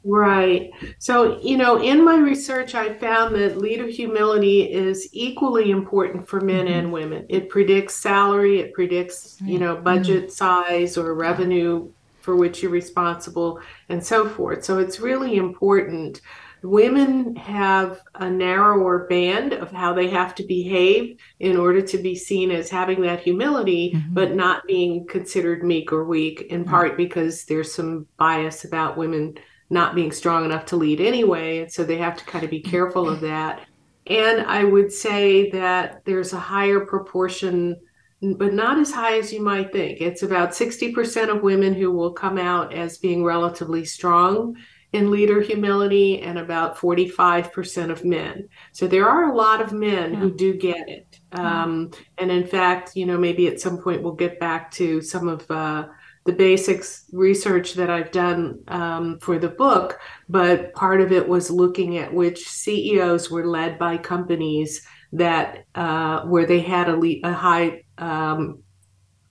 Right. 0.08 0.70
So, 0.98 1.40
you 1.40 1.56
know, 1.56 1.82
in 1.82 2.04
my 2.04 2.16
research, 2.16 2.76
I 2.76 2.94
found 2.94 3.34
that 3.34 3.58
leader 3.58 3.88
humility 3.88 4.62
is 4.62 5.08
equally 5.12 5.70
important 5.72 6.28
for 6.28 6.40
men 6.40 6.66
mm-hmm. 6.66 6.78
and 6.78 6.92
women. 6.92 7.26
It 7.28 7.48
predicts 7.48 7.96
salary, 7.96 8.60
it 8.60 8.72
predicts, 8.72 9.36
you 9.42 9.58
know, 9.58 9.74
budget 9.74 10.24
mm-hmm. 10.24 10.30
size 10.30 10.96
or 10.96 11.12
revenue 11.14 11.90
for 12.20 12.36
which 12.36 12.62
you're 12.62 12.70
responsible, 12.70 13.60
and 13.88 14.04
so 14.04 14.28
forth. 14.28 14.64
So, 14.64 14.78
it's 14.78 15.00
really 15.00 15.36
important 15.36 16.20
women 16.62 17.36
have 17.36 18.00
a 18.16 18.28
narrower 18.28 19.06
band 19.06 19.52
of 19.52 19.70
how 19.70 19.92
they 19.92 20.08
have 20.08 20.34
to 20.34 20.42
behave 20.42 21.18
in 21.38 21.56
order 21.56 21.80
to 21.80 21.98
be 21.98 22.14
seen 22.14 22.50
as 22.50 22.70
having 22.70 23.02
that 23.02 23.20
humility, 23.20 23.92
mm-hmm. 23.94 24.14
but 24.14 24.34
not 24.34 24.66
being 24.66 25.06
considered 25.06 25.62
meek 25.62 25.92
or 25.92 26.04
weak, 26.04 26.42
in 26.42 26.64
part 26.64 26.96
because 26.96 27.44
there's 27.44 27.72
some 27.72 28.06
bias 28.16 28.64
about 28.64 28.96
women 28.96 29.36
not 29.70 29.94
being 29.94 30.12
strong 30.12 30.44
enough 30.44 30.66
to 30.66 30.76
lead 30.76 31.00
anyway. 31.00 31.58
And 31.58 31.72
so 31.72 31.84
they 31.84 31.98
have 31.98 32.16
to 32.16 32.24
kind 32.24 32.44
of 32.44 32.50
be 32.50 32.60
careful 32.60 33.08
of 33.08 33.20
that. 33.20 33.66
And 34.06 34.42
I 34.42 34.62
would 34.62 34.92
say 34.92 35.50
that 35.50 36.04
there's 36.04 36.32
a 36.32 36.38
higher 36.38 36.80
proportion, 36.80 37.76
but 38.22 38.54
not 38.54 38.78
as 38.78 38.92
high 38.92 39.18
as 39.18 39.32
you 39.32 39.42
might 39.42 39.72
think. 39.72 40.00
It's 40.00 40.22
about 40.22 40.50
60% 40.50 41.34
of 41.34 41.42
women 41.42 41.74
who 41.74 41.90
will 41.90 42.12
come 42.12 42.38
out 42.38 42.72
as 42.72 42.98
being 42.98 43.24
relatively 43.24 43.84
strong 43.84 44.56
in 44.92 45.10
leader 45.10 45.40
humility 45.40 46.20
and 46.22 46.38
about 46.38 46.76
45% 46.76 47.90
of 47.90 48.04
men. 48.04 48.48
So 48.72 48.86
there 48.86 49.08
are 49.08 49.30
a 49.30 49.34
lot 49.34 49.60
of 49.60 49.72
men 49.72 50.12
yeah. 50.12 50.18
who 50.20 50.34
do 50.34 50.54
get 50.54 50.88
it. 50.88 51.20
Um, 51.32 51.90
and 52.18 52.30
in 52.30 52.46
fact, 52.46 52.94
you 52.94 53.04
know, 53.04 53.18
maybe 53.18 53.48
at 53.48 53.60
some 53.60 53.78
point 53.78 54.02
we'll 54.02 54.14
get 54.14 54.38
back 54.38 54.70
to 54.72 55.02
some 55.02 55.28
of 55.28 55.50
uh, 55.50 55.88
the 56.26 56.32
basics 56.32 57.04
research 57.12 57.74
that 57.74 57.90
I've 57.90 58.10
done 58.10 58.60
um, 58.68 59.18
for 59.20 59.38
the 59.38 59.48
book, 59.48 59.98
but 60.28 60.72
part 60.74 61.00
of 61.00 61.12
it 61.12 61.26
was 61.26 61.50
looking 61.50 61.98
at 61.98 62.12
which 62.12 62.48
CEOs 62.48 63.30
were 63.30 63.46
led 63.46 63.78
by 63.78 63.96
companies 63.96 64.86
that 65.12 65.64
uh, 65.74 66.22
where 66.22 66.46
they 66.46 66.60
had 66.60 66.88
a, 66.88 66.96
le- 66.96 67.20
a 67.24 67.32
high 67.32 67.82
um, 67.98 68.62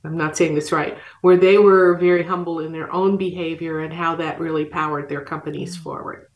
I'm 0.05 0.17
not 0.17 0.37
saying 0.37 0.55
this 0.55 0.71
right, 0.71 0.97
where 1.21 1.37
they 1.37 1.57
were 1.57 1.97
very 1.97 2.23
humble 2.23 2.59
in 2.59 2.71
their 2.71 2.91
own 2.93 3.17
behavior 3.17 3.79
and 3.79 3.91
how 3.91 4.15
that 4.17 4.39
really 4.39 4.65
powered 4.65 5.09
their 5.09 5.23
companies 5.23 5.75
mm. 5.75 5.81
forward. 5.81 6.27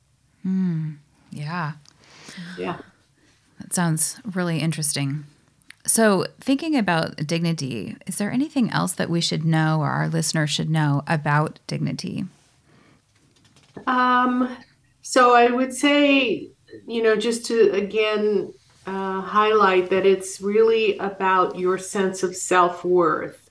Mm, 0.46 0.98
yeah. 1.32 1.74
Yeah. 2.58 2.78
That 3.60 3.74
sounds 3.74 4.20
really 4.34 4.60
interesting. 4.60 5.26
So, 5.90 6.28
thinking 6.40 6.76
about 6.78 7.16
dignity, 7.26 7.96
is 8.06 8.20
there 8.20 8.32
anything 8.32 8.70
else 8.70 8.92
that 8.94 9.10
we 9.10 9.22
should 9.22 9.44
know 9.44 9.80
or 9.80 9.90
our 9.90 10.08
listeners 10.08 10.52
should 10.52 10.70
know 10.70 11.02
about 11.08 11.58
dignity? 11.66 12.26
Um, 13.88 14.56
so, 15.02 15.34
I 15.34 15.50
would 15.50 15.74
say, 15.74 16.52
you 16.86 17.02
know, 17.02 17.16
just 17.16 17.44
to 17.48 17.72
again 17.72 18.54
uh, 18.86 19.22
highlight 19.22 19.90
that 19.90 20.06
it's 20.06 20.40
really 20.40 20.96
about 21.00 21.58
your 21.58 21.80
sense 21.80 22.22
of 22.22 22.36
self 22.36 22.86
worth 22.86 23.49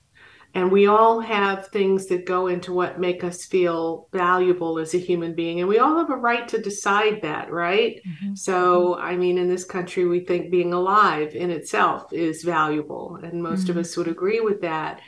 and 0.55 0.71
we 0.71 0.87
all 0.87 1.19
have 1.19 1.67
things 1.67 2.07
that 2.07 2.25
go 2.25 2.47
into 2.47 2.73
what 2.73 2.99
make 2.99 3.23
us 3.23 3.45
feel 3.45 4.07
valuable 4.11 4.79
as 4.79 4.93
a 4.93 4.99
human 4.99 5.33
being 5.33 5.59
and 5.59 5.69
we 5.69 5.79
all 5.79 5.97
have 5.97 6.09
a 6.09 6.15
right 6.15 6.47
to 6.47 6.61
decide 6.61 7.21
that 7.21 7.51
right 7.51 8.01
mm-hmm. 8.07 8.35
so 8.35 8.97
i 8.99 9.15
mean 9.15 9.37
in 9.37 9.47
this 9.47 9.65
country 9.65 10.05
we 10.05 10.19
think 10.19 10.51
being 10.51 10.73
alive 10.73 11.35
in 11.35 11.49
itself 11.49 12.11
is 12.11 12.43
valuable 12.43 13.19
and 13.23 13.41
most 13.41 13.63
mm-hmm. 13.63 13.71
of 13.71 13.77
us 13.77 13.95
would 13.95 14.07
agree 14.07 14.39
with 14.39 14.61
that 14.61 15.01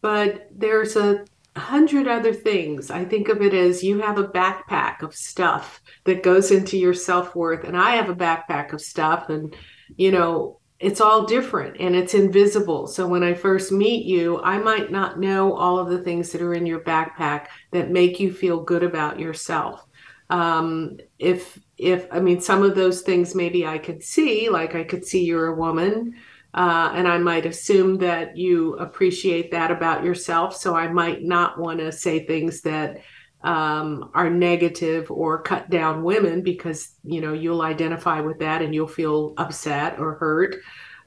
but 0.00 0.48
there's 0.54 0.96
a 0.96 1.24
hundred 1.56 2.06
other 2.06 2.32
things 2.32 2.90
i 2.90 3.04
think 3.04 3.28
of 3.28 3.42
it 3.42 3.54
as 3.54 3.82
you 3.82 4.00
have 4.00 4.18
a 4.18 4.28
backpack 4.28 5.02
of 5.02 5.14
stuff 5.14 5.80
that 6.04 6.22
goes 6.22 6.50
into 6.50 6.78
your 6.78 6.94
self-worth 6.94 7.64
and 7.64 7.76
i 7.76 7.92
have 7.92 8.08
a 8.08 8.14
backpack 8.14 8.72
of 8.72 8.80
stuff 8.80 9.28
and 9.28 9.56
you 9.96 10.12
know 10.12 10.57
it's 10.80 11.00
all 11.00 11.24
different 11.24 11.80
and 11.80 11.96
it's 11.96 12.14
invisible. 12.14 12.86
So 12.86 13.06
when 13.06 13.24
I 13.24 13.34
first 13.34 13.72
meet 13.72 14.06
you, 14.06 14.40
I 14.42 14.58
might 14.58 14.92
not 14.92 15.18
know 15.18 15.54
all 15.54 15.78
of 15.78 15.88
the 15.88 16.02
things 16.02 16.30
that 16.30 16.42
are 16.42 16.54
in 16.54 16.66
your 16.66 16.80
backpack 16.80 17.46
that 17.72 17.90
make 17.90 18.20
you 18.20 18.32
feel 18.32 18.62
good 18.62 18.84
about 18.84 19.18
yourself. 19.18 19.84
Um, 20.30 20.98
if 21.18 21.58
if 21.78 22.06
I 22.12 22.20
mean 22.20 22.40
some 22.40 22.62
of 22.62 22.74
those 22.74 23.02
things 23.02 23.34
maybe 23.34 23.66
I 23.66 23.78
could 23.78 24.02
see, 24.02 24.48
like 24.50 24.74
I 24.74 24.84
could 24.84 25.04
see 25.04 25.24
you're 25.24 25.46
a 25.48 25.56
woman, 25.56 26.14
uh, 26.54 26.92
and 26.94 27.08
I 27.08 27.18
might 27.18 27.46
assume 27.46 27.98
that 27.98 28.36
you 28.36 28.74
appreciate 28.76 29.50
that 29.50 29.70
about 29.70 30.04
yourself. 30.04 30.56
So 30.56 30.76
I 30.76 30.88
might 30.88 31.22
not 31.22 31.58
want 31.58 31.80
to 31.80 31.90
say 31.90 32.24
things 32.24 32.60
that 32.62 32.98
um, 33.42 34.10
are 34.14 34.30
negative 34.30 35.10
or 35.10 35.42
cut 35.42 35.70
down 35.70 36.02
women 36.02 36.42
because 36.42 36.94
you 37.04 37.20
know 37.20 37.32
you'll 37.32 37.62
identify 37.62 38.20
with 38.20 38.38
that 38.40 38.62
and 38.62 38.74
you'll 38.74 38.88
feel 38.88 39.34
upset 39.36 39.98
or 39.98 40.14
hurt. 40.14 40.56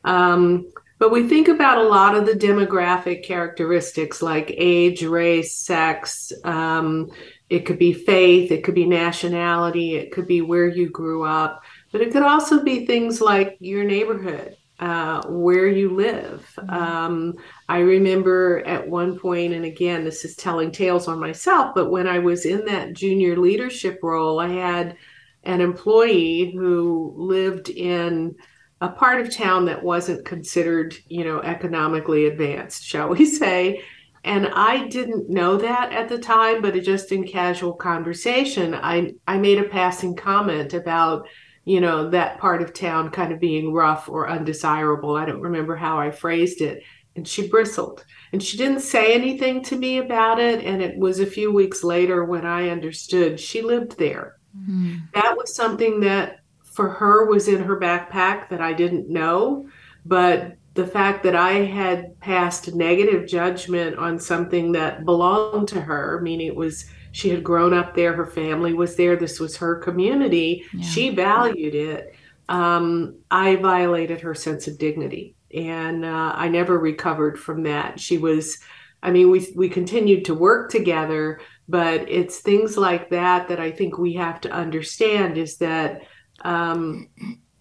Um, 0.04 0.72
but 0.98 1.12
we 1.12 1.28
think 1.28 1.48
about 1.48 1.80
a 1.80 1.88
lot 1.88 2.16
of 2.16 2.28
the 2.28 2.34
demographic 2.34 3.24
characteristics 3.24 4.22
like 4.22 4.54
age, 4.56 5.04
race, 5.04 5.58
sex. 5.58 6.32
Um, 6.44 7.10
it 7.50 7.66
could 7.66 7.80
be 7.80 7.92
faith, 7.92 8.52
it 8.52 8.64
could 8.64 8.76
be 8.76 8.86
nationality, 8.86 9.96
it 9.96 10.12
could 10.12 10.28
be 10.28 10.42
where 10.42 10.68
you 10.68 10.90
grew 10.90 11.26
up, 11.26 11.64
but 11.92 12.02
it 12.02 12.12
could 12.14 12.24
also 12.24 12.64
be 12.64 12.86
things 12.86 13.20
like 13.20 13.58
your 13.60 13.84
neighborhood. 13.84 14.56
Uh, 14.82 15.22
where 15.28 15.68
you 15.68 15.96
live. 15.96 16.52
Mm-hmm. 16.58 16.74
Um, 16.74 17.34
I 17.70 17.80
remember 17.80 18.64
at 18.66 18.90
one 18.90 19.18
point, 19.18 19.54
and 19.54 19.64
again, 19.64 20.04
this 20.04 20.26
is 20.26 20.36
telling 20.36 20.72
tales 20.72 21.08
on 21.08 21.20
myself, 21.20 21.74
but 21.76 21.92
when 21.92 22.08
I 22.08 22.20
was 22.20 22.46
in 22.46 22.66
that 22.66 22.94
junior 22.94 23.38
leadership 23.38 24.00
role, 24.02 24.40
I 24.40 24.50
had 24.50 24.98
an 25.44 25.62
employee 25.62 26.52
who 26.56 27.14
lived 27.16 27.70
in 27.70 28.36
a 28.82 28.90
part 28.90 29.22
of 29.22 29.32
town 29.32 29.66
that 29.66 29.84
wasn't 29.84 30.26
considered, 30.26 30.96
you 31.08 31.24
know, 31.24 31.40
economically 31.42 32.26
advanced, 32.26 32.84
shall 32.84 33.10
we 33.10 33.26
say. 33.38 33.84
And 34.24 34.48
I 34.48 34.88
didn't 34.88 35.30
know 35.30 35.58
that 35.58 35.94
at 35.94 36.10
the 36.10 36.18
time, 36.18 36.62
but 36.62 36.74
just 36.82 37.12
in 37.12 37.28
casual 37.28 37.74
conversation, 37.74 38.74
I, 38.74 39.14
I 39.28 39.38
made 39.38 39.60
a 39.60 39.70
passing 39.70 40.16
comment 40.16 40.74
about, 40.74 41.28
you 41.66 41.80
know, 41.80 42.10
that 42.10 42.40
part 42.40 42.62
of 42.62 42.74
town 42.74 43.12
kind 43.12 43.32
of 43.32 43.40
being 43.40 43.74
rough 43.74 44.10
or 44.10 44.30
undesirable. 44.30 45.16
I 45.16 45.26
don't 45.26 45.42
remember 45.42 45.76
how 45.76 46.00
I 46.00 46.12
phrased 46.12 46.62
it. 46.62 46.84
And 47.16 47.28
she 47.28 47.50
bristled 47.50 48.06
and 48.32 48.42
she 48.42 48.58
didn't 48.58 48.80
say 48.80 49.14
anything 49.14 49.64
to 49.66 49.76
me 49.76 49.98
about 49.98 50.40
it. 50.40 50.64
And 50.64 50.82
it 50.82 50.98
was 50.98 51.20
a 51.20 51.26
few 51.26 51.52
weeks 51.52 51.84
later 51.84 52.24
when 52.24 52.46
I 52.46 52.70
understood 52.70 53.40
she 53.40 53.62
lived 53.62 53.98
there. 53.98 54.38
Mm-hmm. 54.58 54.98
That 55.14 55.36
was 55.38 55.54
something 55.54 56.00
that 56.02 56.40
for 56.64 56.90
her 56.90 57.26
was 57.26 57.48
in 57.48 57.62
her 57.62 57.80
backpack 57.80 58.50
that 58.50 58.62
I 58.62 58.74
didn't 58.74 59.10
know. 59.10 59.68
But 60.06 60.56
the 60.74 60.88
fact 60.88 61.24
that 61.24 61.36
I 61.36 61.66
had 61.66 62.18
passed 62.22 62.74
negative 62.74 63.28
judgment 63.28 63.98
on 63.98 64.18
something 64.18 64.72
that 64.72 65.04
belonged 65.04 65.68
to 65.70 65.82
her, 65.82 66.22
meaning 66.22 66.48
it 66.48 66.56
was 66.56 66.86
she 67.12 67.30
had 67.30 67.44
grown 67.44 67.74
up 67.74 67.96
there, 67.96 68.14
her 68.14 68.26
family 68.26 68.74
was 68.74 68.96
there, 68.96 69.16
this 69.16 69.40
was 69.40 69.58
her 69.58 69.76
community, 69.76 70.66
yeah. 70.74 70.84
she 70.84 71.10
valued 71.10 71.76
it. 71.76 72.16
Um, 72.50 73.18
I 73.30 73.58
violated 73.58 74.22
her 74.22 74.34
sense 74.34 74.68
of 74.68 74.78
dignity, 74.78 75.36
and 75.54 76.04
uh, 76.04 76.34
I 76.36 76.48
never 76.48 76.78
recovered 76.80 77.40
from 77.40 77.64
that. 77.64 78.00
She 78.00 78.18
was, 78.18 78.58
I 79.04 79.12
mean, 79.12 79.30
we 79.30 79.48
we 79.56 79.70
continued 79.70 80.26
to 80.26 80.36
work 80.36 80.70
together, 80.70 81.40
but 81.70 82.10
it's 82.10 82.40
things 82.40 82.78
like 82.78 83.10
that 83.12 83.48
that 83.48 83.60
I 83.60 83.72
think 83.72 83.98
we 83.98 84.14
have 84.14 84.42
to 84.42 84.52
understand 84.52 85.38
is 85.38 85.58
that. 85.58 86.02
Um, 86.44 87.10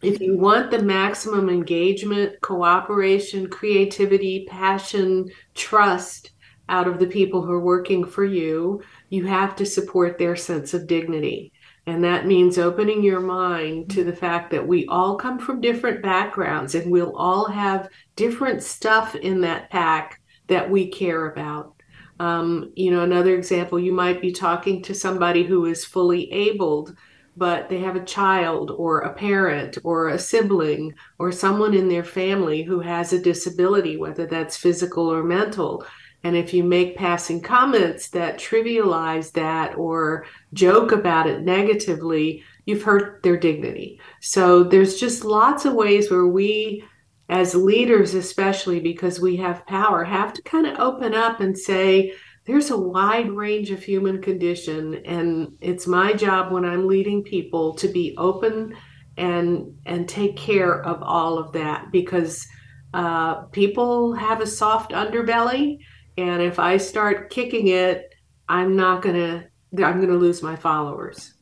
if 0.03 0.19
you 0.19 0.39
want 0.39 0.71
the 0.71 0.83
maximum 0.83 1.51
engagement, 1.51 2.41
cooperation, 2.41 3.51
creativity, 3.51 4.47
passion, 4.49 5.29
trust 5.55 6.31
out 6.71 6.89
of 6.89 6.99
the 6.99 7.07
people 7.07 7.43
who 7.43 7.53
are 7.53 7.61
working 7.61 8.05
for 8.05 8.25
you, 8.25 8.83
you 9.11 9.27
have 9.27 9.57
to 9.57 9.67
support 9.67 10.17
their 10.17 10.37
sense 10.37 10.73
of 10.73 10.87
dignity. 10.87 11.53
And 11.87 12.05
that 12.05 12.27
means 12.27 12.59
opening 12.59 13.03
your 13.03 13.21
mind 13.21 13.91
to 13.91 14.05
the 14.05 14.15
fact 14.15 14.51
that 14.53 14.67
we 14.67 14.87
all 14.87 15.17
come 15.17 15.39
from 15.39 15.61
different 15.61 16.03
backgrounds 16.03 16.75
and 16.75 16.91
we'll 16.91 17.17
all 17.17 17.47
have 17.47 17.89
different 18.17 18.63
stuff 18.63 19.15
in 19.15 19.41
that 19.41 19.71
pack 19.71 20.21
that 20.47 20.71
we 20.71 20.89
care 20.89 21.27
about. 21.27 21.75
Um, 22.21 22.73
you 22.77 22.91
know, 22.91 23.03
another 23.03 23.35
example, 23.35 23.81
you 23.81 23.93
might 23.93 24.21
be 24.21 24.31
talking 24.31 24.83
to 24.83 24.95
somebody 24.95 25.43
who 25.43 25.65
is 25.65 25.85
fully 25.85 26.31
abled, 26.31 26.95
but 27.37 27.71
they 27.71 27.79
have 27.79 27.97
a 27.97 28.05
child 28.05 28.71
or 28.71 29.01
a 29.01 29.15
parent 29.15 29.79
or 29.83 30.11
a 30.11 30.19
sibling 30.19 30.95
or 31.19 31.33
someone 31.33 31.73
in 31.73 31.89
their 31.89 32.05
family 32.05 32.63
who 32.63 32.81
has 32.81 33.15
a 33.15 33.23
disability, 33.23 33.97
whether 33.97 34.27
that's 34.27 34.57
physical 34.57 35.11
or 35.11 35.25
mental. 35.25 35.85
And 36.23 36.37
if 36.37 36.53
you 36.53 36.65
make 36.65 36.97
passing 36.97 37.41
comments 37.41 38.09
that 38.11 38.39
trivialize 38.39 39.33
that 39.33 39.77
or 39.77 40.27
joke 40.53 40.93
about 40.93 41.27
it 41.27 41.43
negatively, 41.43 42.43
you've 42.67 42.83
hurt 42.83 43.23
their 43.23 43.39
dignity. 43.39 44.01
So 44.21 44.63
there's 44.65 45.01
just 45.01 45.25
lots 45.25 45.65
of 45.65 45.75
ways 45.75 46.11
where 46.11 46.27
we, 46.27 46.85
as 47.29 47.55
leaders, 47.55 48.15
especially 48.15 48.81
because 48.81 49.19
we 49.19 49.37
have 49.37 49.67
power, 49.67 50.05
have 50.05 50.33
to 50.35 50.43
kind 50.43 50.67
of 50.67 50.79
open 50.79 51.15
up 51.15 51.41
and 51.41 51.57
say, 51.57 52.13
there's 52.45 52.71
a 52.71 52.77
wide 52.77 53.31
range 53.31 53.71
of 53.71 53.83
human 53.83 54.21
condition. 54.21 54.97
And 55.07 55.57
it's 55.61 55.87
my 55.87 56.13
job 56.13 56.53
when 56.53 56.65
I'm 56.65 56.87
leading 56.87 57.23
people 57.23 57.75
to 57.77 57.89
be 57.89 58.15
open 58.19 58.75
and 59.17 59.77
and 59.85 60.09
take 60.09 60.37
care 60.37 60.83
of 60.83 61.03
all 61.03 61.39
of 61.39 61.53
that 61.53 61.93
because 61.93 62.47
uh, 62.95 63.43
people 63.47 64.15
have 64.15 64.41
a 64.41 64.47
soft 64.47 64.93
underbelly 64.93 65.79
and 66.21 66.43
if 66.43 66.59
I 66.59 66.77
start 66.77 67.31
kicking 67.31 67.69
it, 67.69 68.15
I'm 68.49 68.77
not 68.77 69.03
going 69.03 69.15
to, 69.15 69.85
I'm 69.85 69.97
going 69.97 70.09
to 70.09 70.17
lose 70.17 70.43
my 70.43 70.57
followers. 70.57 71.35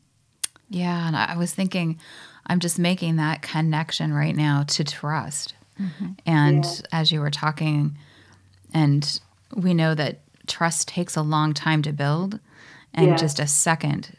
Yeah. 0.70 1.06
And 1.06 1.16
I 1.16 1.36
was 1.36 1.54
thinking, 1.54 1.98
I'm 2.46 2.60
just 2.60 2.78
making 2.78 3.16
that 3.16 3.42
connection 3.42 4.12
right 4.12 4.36
now 4.36 4.64
to 4.68 4.84
trust. 4.84 5.54
Mm-hmm. 5.80 6.12
And 6.26 6.64
yeah. 6.64 6.80
as 6.92 7.12
you 7.12 7.20
were 7.20 7.30
talking, 7.30 7.96
and 8.74 9.20
we 9.54 9.74
know 9.74 9.94
that 9.94 10.20
trust 10.46 10.88
takes 10.88 11.16
a 11.16 11.22
long 11.22 11.54
time 11.54 11.82
to 11.82 11.92
build 11.92 12.40
and 12.94 13.08
yeah. 13.08 13.16
just 13.16 13.38
a 13.38 13.46
second 13.46 14.10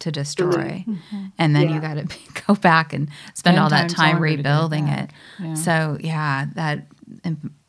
to 0.00 0.10
destroy. 0.10 0.84
Mm-hmm. 0.86 1.26
And 1.38 1.54
then 1.54 1.68
yeah. 1.68 1.74
you 1.74 1.80
got 1.80 1.94
to 1.94 2.42
go 2.46 2.54
back 2.54 2.92
and 2.92 3.08
spend 3.34 3.58
all 3.58 3.70
that 3.70 3.90
time 3.90 4.20
rebuilding 4.20 4.88
it. 4.88 5.10
Yeah. 5.38 5.54
So, 5.54 5.98
yeah, 6.00 6.46
that 6.54 6.86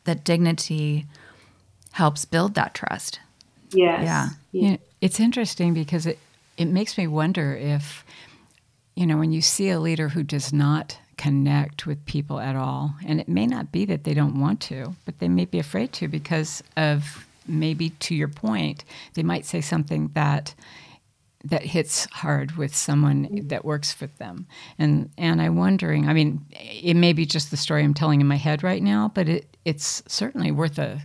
that 0.04 0.24
dignity 0.24 1.06
helps 1.94 2.24
build 2.24 2.54
that 2.54 2.74
trust. 2.74 3.20
Yes. 3.72 4.02
Yeah. 4.02 4.28
You 4.50 4.70
know, 4.72 4.78
it's 5.00 5.20
interesting 5.20 5.74
because 5.74 6.06
it, 6.06 6.18
it 6.56 6.66
makes 6.66 6.98
me 6.98 7.06
wonder 7.06 7.54
if, 7.54 8.04
you 8.96 9.06
know, 9.06 9.16
when 9.16 9.30
you 9.30 9.40
see 9.40 9.70
a 9.70 9.78
leader 9.78 10.08
who 10.08 10.24
does 10.24 10.52
not 10.52 10.98
connect 11.16 11.86
with 11.86 12.04
people 12.04 12.40
at 12.40 12.56
all, 12.56 12.96
and 13.06 13.20
it 13.20 13.28
may 13.28 13.46
not 13.46 13.70
be 13.70 13.84
that 13.84 14.02
they 14.02 14.12
don't 14.12 14.40
want 14.40 14.60
to, 14.62 14.96
but 15.04 15.20
they 15.20 15.28
may 15.28 15.44
be 15.44 15.60
afraid 15.60 15.92
to 15.92 16.08
because 16.08 16.64
of 16.76 17.26
maybe 17.46 17.90
to 17.90 18.14
your 18.14 18.28
point, 18.28 18.84
they 19.14 19.22
might 19.22 19.46
say 19.46 19.60
something 19.60 20.10
that 20.14 20.54
that 21.46 21.62
hits 21.62 22.06
hard 22.06 22.56
with 22.56 22.74
someone 22.74 23.26
mm-hmm. 23.26 23.48
that 23.48 23.64
works 23.64 23.92
for 23.92 24.06
them. 24.18 24.46
And 24.78 25.10
and 25.16 25.40
I'm 25.40 25.56
wondering, 25.56 26.08
I 26.08 26.12
mean, 26.12 26.44
it 26.50 26.94
may 26.94 27.12
be 27.12 27.24
just 27.26 27.52
the 27.52 27.56
story 27.56 27.84
I'm 27.84 27.94
telling 27.94 28.20
in 28.20 28.26
my 28.26 28.36
head 28.36 28.64
right 28.64 28.82
now, 28.82 29.12
but 29.14 29.28
it 29.28 29.56
it's 29.64 30.02
certainly 30.08 30.50
worth 30.50 30.78
a 30.78 31.02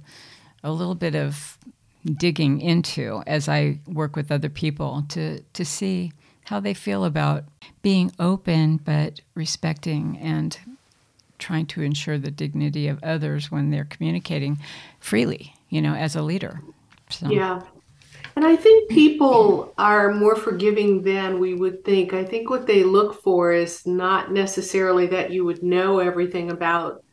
a 0.64 0.72
little 0.72 0.96
bit 0.96 1.16
of 1.16 1.58
digging 2.06 2.62
into 2.62 3.22
as 3.28 3.50
I 3.50 3.80
work 3.88 4.16
with 4.16 4.32
other 4.32 4.50
people 4.50 5.04
to, 5.10 5.42
to 5.42 5.66
see 5.66 6.12
how 6.46 6.60
they 6.60 6.74
feel 6.74 7.06
about 7.06 7.46
being 7.82 8.12
open 8.20 8.78
but 8.78 9.22
respecting 9.36 10.18
and 10.18 10.58
trying 11.38 11.66
to 11.68 11.82
ensure 11.82 12.18
the 12.18 12.32
dignity 12.32 12.88
of 12.88 13.02
others 13.04 13.52
when 13.52 13.70
they're 13.70 13.86
communicating 13.86 14.60
freely, 15.00 15.54
you 15.70 15.82
know, 15.82 15.94
as 15.94 16.16
a 16.16 16.22
leader. 16.22 16.62
So. 17.10 17.30
Yeah. 17.30 17.62
And 18.36 18.46
I 18.46 18.56
think 18.56 18.90
people 18.90 19.74
are 19.78 20.14
more 20.14 20.36
forgiving 20.36 21.04
than 21.04 21.40
we 21.40 21.54
would 21.54 21.84
think. 21.84 22.14
I 22.14 22.24
think 22.24 22.50
what 22.50 22.68
they 22.68 22.84
look 22.84 23.22
for 23.22 23.52
is 23.52 23.86
not 23.86 24.32
necessarily 24.32 25.08
that 25.08 25.32
you 25.32 25.44
would 25.46 25.64
know 25.64 26.00
everything 26.00 26.52
about 26.52 27.04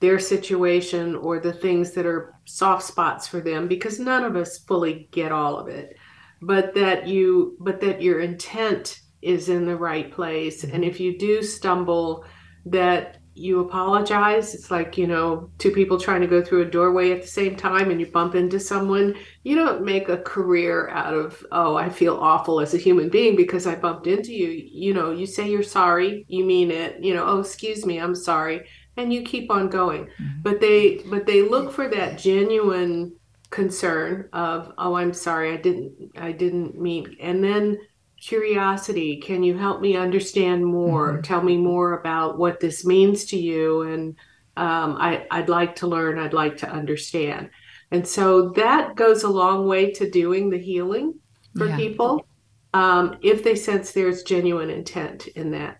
their 0.00 0.18
situation 0.18 1.16
or 1.16 1.40
the 1.40 1.52
things 1.52 1.92
that 1.92 2.06
are 2.06 2.34
soft 2.44 2.84
spots 2.84 3.26
for 3.26 3.40
them 3.40 3.66
because 3.68 3.98
none 3.98 4.24
of 4.24 4.36
us 4.36 4.58
fully 4.58 5.08
get 5.10 5.32
all 5.32 5.56
of 5.58 5.68
it. 5.68 5.96
But 6.40 6.74
that 6.74 7.08
you 7.08 7.56
but 7.60 7.80
that 7.80 8.00
your 8.00 8.20
intent 8.20 9.00
is 9.22 9.48
in 9.48 9.66
the 9.66 9.76
right 9.76 10.10
place. 10.12 10.62
And 10.62 10.84
if 10.84 11.00
you 11.00 11.18
do 11.18 11.42
stumble 11.42 12.24
that 12.66 13.18
you 13.38 13.60
apologize. 13.60 14.54
It's 14.54 14.70
like 14.70 14.98
you 14.98 15.06
know 15.06 15.50
two 15.58 15.70
people 15.70 15.98
trying 15.98 16.20
to 16.20 16.26
go 16.26 16.42
through 16.42 16.62
a 16.62 16.70
doorway 16.70 17.12
at 17.12 17.22
the 17.22 17.28
same 17.28 17.56
time 17.56 17.90
and 17.90 18.00
you 18.00 18.06
bump 18.06 18.34
into 18.34 18.58
someone 18.58 19.14
you 19.44 19.54
don't 19.54 19.84
make 19.84 20.08
a 20.08 20.18
career 20.18 20.88
out 20.88 21.14
of 21.14 21.44
oh 21.52 21.76
i 21.76 21.88
feel 21.88 22.16
awful 22.16 22.60
as 22.60 22.74
a 22.74 22.78
human 22.78 23.08
being 23.08 23.36
because 23.36 23.66
i 23.66 23.74
bumped 23.74 24.06
into 24.06 24.32
you. 24.32 24.48
You 24.48 24.92
know 24.92 25.12
you 25.12 25.26
say 25.26 25.48
you're 25.48 25.62
sorry 25.62 26.24
you 26.28 26.44
mean 26.44 26.70
it. 26.70 27.02
You 27.02 27.14
know 27.14 27.24
oh 27.24 27.40
excuse 27.40 27.86
me 27.86 27.98
i'm 27.98 28.14
sorry 28.14 28.66
and 28.98 29.12
you 29.12 29.22
keep 29.22 29.50
on 29.50 29.68
going 29.68 30.04
mm-hmm. 30.04 30.42
but 30.42 30.60
they 30.60 30.96
but 31.08 31.24
they 31.24 31.40
look 31.40 31.72
for 31.72 31.88
that 31.88 32.18
genuine 32.18 33.14
concern 33.50 34.28
of 34.32 34.72
oh 34.76 34.94
i'm 34.94 35.14
sorry 35.14 35.52
i 35.52 35.56
didn't 35.56 35.92
i 36.18 36.32
didn't 36.32 36.78
mean 36.78 37.16
and 37.20 37.42
then 37.42 37.78
curiosity 38.20 39.16
can 39.16 39.42
you 39.42 39.56
help 39.56 39.80
me 39.80 39.96
understand 39.96 40.66
more 40.66 41.12
mm-hmm. 41.12 41.22
tell 41.22 41.42
me 41.42 41.56
more 41.56 41.98
about 41.98 42.36
what 42.36 42.60
this 42.60 42.84
means 42.84 43.24
to 43.24 43.38
you 43.38 43.82
and 43.82 44.16
um, 44.56 44.96
I, 44.98 45.26
i'd 45.30 45.48
like 45.48 45.76
to 45.76 45.86
learn 45.86 46.18
i'd 46.18 46.34
like 46.34 46.58
to 46.58 46.68
understand 46.68 47.48
and 47.90 48.06
so 48.06 48.50
that 48.50 48.96
goes 48.96 49.22
a 49.22 49.28
long 49.28 49.66
way 49.66 49.92
to 49.92 50.10
doing 50.10 50.50
the 50.50 50.58
healing 50.58 51.14
for 51.56 51.68
yeah. 51.68 51.76
people 51.76 52.26
um, 52.74 53.16
if 53.22 53.42
they 53.42 53.54
sense 53.54 53.92
there's 53.92 54.24
genuine 54.24 54.68
intent 54.68 55.28
in 55.28 55.52
that 55.52 55.77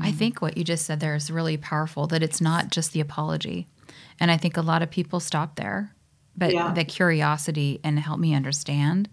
I 0.00 0.10
mm. 0.10 0.14
think 0.14 0.42
what 0.42 0.56
you 0.56 0.64
just 0.64 0.86
said 0.86 1.00
there 1.00 1.14
is 1.14 1.30
really 1.30 1.56
powerful 1.56 2.06
that 2.08 2.22
it's 2.22 2.40
not 2.40 2.70
just 2.70 2.92
the 2.92 3.00
apology. 3.00 3.66
And 4.20 4.30
I 4.30 4.36
think 4.36 4.56
a 4.56 4.62
lot 4.62 4.82
of 4.82 4.90
people 4.90 5.20
stop 5.20 5.56
there, 5.56 5.92
but 6.36 6.52
yeah. 6.52 6.72
the 6.72 6.84
curiosity 6.84 7.80
and 7.82 7.98
help 7.98 8.18
me 8.18 8.34
understand. 8.34 9.08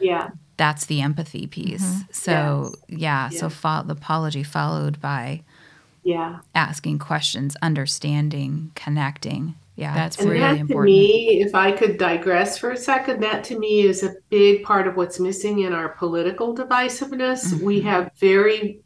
Yeah. 0.00 0.30
That's 0.56 0.86
the 0.86 1.00
empathy 1.00 1.46
piece. 1.46 1.82
Mm-hmm. 1.82 2.12
So, 2.12 2.72
yes. 2.88 3.00
yeah, 3.00 3.28
so 3.30 3.48
fo- 3.48 3.82
the 3.82 3.94
apology 3.94 4.42
followed 4.42 5.00
by 5.00 5.42
Yeah. 6.04 6.40
asking 6.54 6.98
questions, 6.98 7.56
understanding, 7.62 8.72
connecting. 8.74 9.54
Yeah, 9.74 9.94
That's 9.94 10.18
And 10.18 10.28
really 10.28 10.40
that 10.40 10.58
important. 10.58 10.94
to 10.94 11.00
me, 11.00 11.40
if 11.42 11.54
I 11.54 11.72
could 11.72 11.96
digress 11.96 12.58
for 12.58 12.72
a 12.72 12.76
second, 12.76 13.20
that 13.20 13.42
to 13.44 13.58
me 13.58 13.80
is 13.80 14.02
a 14.02 14.14
big 14.28 14.64
part 14.64 14.86
of 14.86 14.96
what's 14.96 15.18
missing 15.18 15.60
in 15.60 15.72
our 15.72 15.88
political 15.88 16.54
divisiveness. 16.54 17.58
We 17.60 17.80
Mhm. 17.80 17.84
have 17.84 18.10
very 18.20 18.81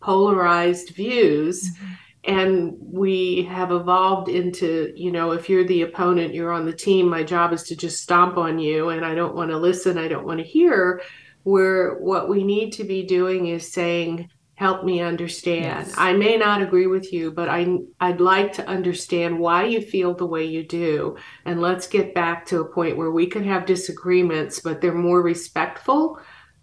polarized 0.00 0.90
views. 0.90 1.64
Mhm. 1.64 1.86
And 2.24 2.74
we 2.80 3.42
have 3.44 3.72
evolved 3.72 4.28
into, 4.28 4.92
you 4.94 5.10
know, 5.10 5.30
if 5.30 5.48
you're 5.48 5.64
the 5.64 5.82
opponent, 5.82 6.34
you're 6.34 6.52
on 6.52 6.66
the 6.66 6.72
team, 6.72 7.08
my 7.08 7.22
job 7.22 7.52
is 7.52 7.62
to 7.64 7.76
just 7.76 8.02
stomp 8.02 8.36
on 8.36 8.58
you 8.58 8.90
and 8.90 9.04
I 9.04 9.14
don't 9.14 9.34
want 9.34 9.50
to 9.50 9.56
listen, 9.56 9.96
I 9.96 10.08
don't 10.08 10.26
want 10.26 10.38
to 10.38 10.44
hear. 10.44 11.00
Where 11.44 11.94
what 11.98 12.28
we 12.28 12.44
need 12.44 12.72
to 12.74 12.84
be 12.84 13.04
doing 13.04 13.46
is 13.46 13.72
saying, 13.72 14.28
help 14.56 14.84
me 14.84 15.00
understand. 15.00 15.86
Yes. 15.86 15.94
I 15.96 16.12
may 16.14 16.36
not 16.36 16.60
agree 16.60 16.88
with 16.88 17.12
you, 17.12 17.30
but 17.30 17.48
I 17.48 17.78
I'd 18.00 18.20
like 18.20 18.52
to 18.54 18.66
understand 18.66 19.38
why 19.38 19.66
you 19.66 19.80
feel 19.80 20.14
the 20.14 20.26
way 20.26 20.44
you 20.44 20.64
do. 20.66 21.16
And 21.44 21.60
let's 21.60 21.86
get 21.86 22.12
back 22.12 22.44
to 22.46 22.60
a 22.60 22.68
point 22.68 22.96
where 22.96 23.12
we 23.12 23.26
can 23.26 23.44
have 23.44 23.66
disagreements, 23.66 24.58
but 24.58 24.80
they're 24.80 24.92
more 24.92 25.22
respectful, 25.22 26.18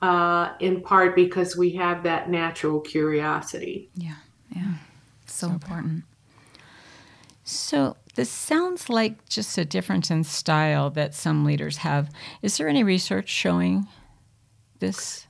uh, 0.06 0.54
in 0.60 0.82
part 0.82 1.16
because 1.16 1.58
we 1.58 1.72
have 1.72 2.04
that 2.04 2.30
natural 2.30 2.80
curiosity. 2.80 3.90
Yeah, 3.96 4.18
yeah. 4.56 4.76
So, 5.26 5.50
important. 5.50 6.04
So 7.44 7.98
this 8.14 8.30
sounds 8.30 8.88
like 8.88 9.28
just 9.28 9.58
a 9.58 9.66
difference 9.66 10.12
in 10.12 10.24
style 10.24 10.92
that 10.92 11.16
some 11.16 11.44
leaders 11.44 11.78
have. 11.78 12.12
Is 12.44 12.58
there 12.58 12.68
any 12.68 12.84
research 12.84 13.30
showing 13.30 13.88
this? 14.78 15.26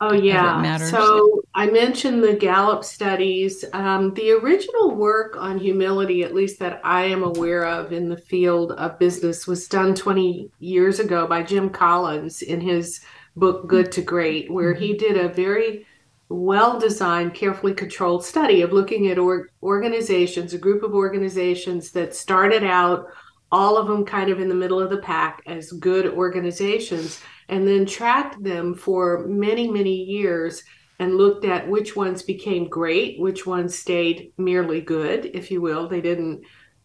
Oh, 0.00 0.14
yeah. 0.14 0.78
So 0.78 1.42
I 1.54 1.66
mentioned 1.66 2.24
the 2.24 2.34
Gallup 2.34 2.82
studies. 2.82 3.62
Um, 3.74 4.14
the 4.14 4.32
original 4.32 4.94
work 4.94 5.36
on 5.36 5.58
humility, 5.58 6.22
at 6.22 6.34
least 6.34 6.58
that 6.60 6.80
I 6.82 7.04
am 7.04 7.22
aware 7.22 7.66
of 7.66 7.92
in 7.92 8.08
the 8.08 8.16
field 8.16 8.72
of 8.72 8.98
business, 8.98 9.46
was 9.46 9.68
done 9.68 9.94
20 9.94 10.50
years 10.60 10.98
ago 10.98 11.26
by 11.26 11.42
Jim 11.42 11.68
Collins 11.68 12.40
in 12.40 12.62
his 12.62 13.00
book 13.36 13.66
Good 13.66 13.92
to 13.92 14.02
Great, 14.02 14.50
where 14.50 14.74
he 14.74 14.96
did 14.96 15.16
a 15.16 15.28
very 15.28 15.86
well 16.28 16.78
designed, 16.78 17.34
carefully 17.34 17.74
controlled 17.74 18.24
study 18.24 18.62
of 18.62 18.72
looking 18.72 19.08
at 19.08 19.18
or- 19.18 19.48
organizations, 19.62 20.54
a 20.54 20.58
group 20.58 20.82
of 20.82 20.94
organizations 20.94 21.90
that 21.92 22.14
started 22.14 22.64
out, 22.64 23.06
all 23.52 23.76
of 23.76 23.86
them 23.86 24.04
kind 24.04 24.30
of 24.30 24.40
in 24.40 24.48
the 24.48 24.54
middle 24.54 24.80
of 24.80 24.90
the 24.90 24.98
pack 24.98 25.42
as 25.46 25.72
good 25.72 26.06
organizations, 26.06 27.20
and 27.48 27.68
then 27.68 27.86
tracked 27.86 28.42
them 28.42 28.74
for 28.74 29.26
many, 29.26 29.70
many 29.70 29.94
years 29.94 30.62
and 30.98 31.16
looked 31.16 31.44
at 31.44 31.68
which 31.68 31.96
ones 31.96 32.22
became 32.22 32.68
great, 32.68 33.20
which 33.20 33.46
ones 33.46 33.76
stayed 33.76 34.32
merely 34.38 34.80
good, 34.80 35.26
if 35.26 35.50
you 35.50 35.60
will. 35.60 35.88
They 35.88 36.00
didn't. 36.00 36.44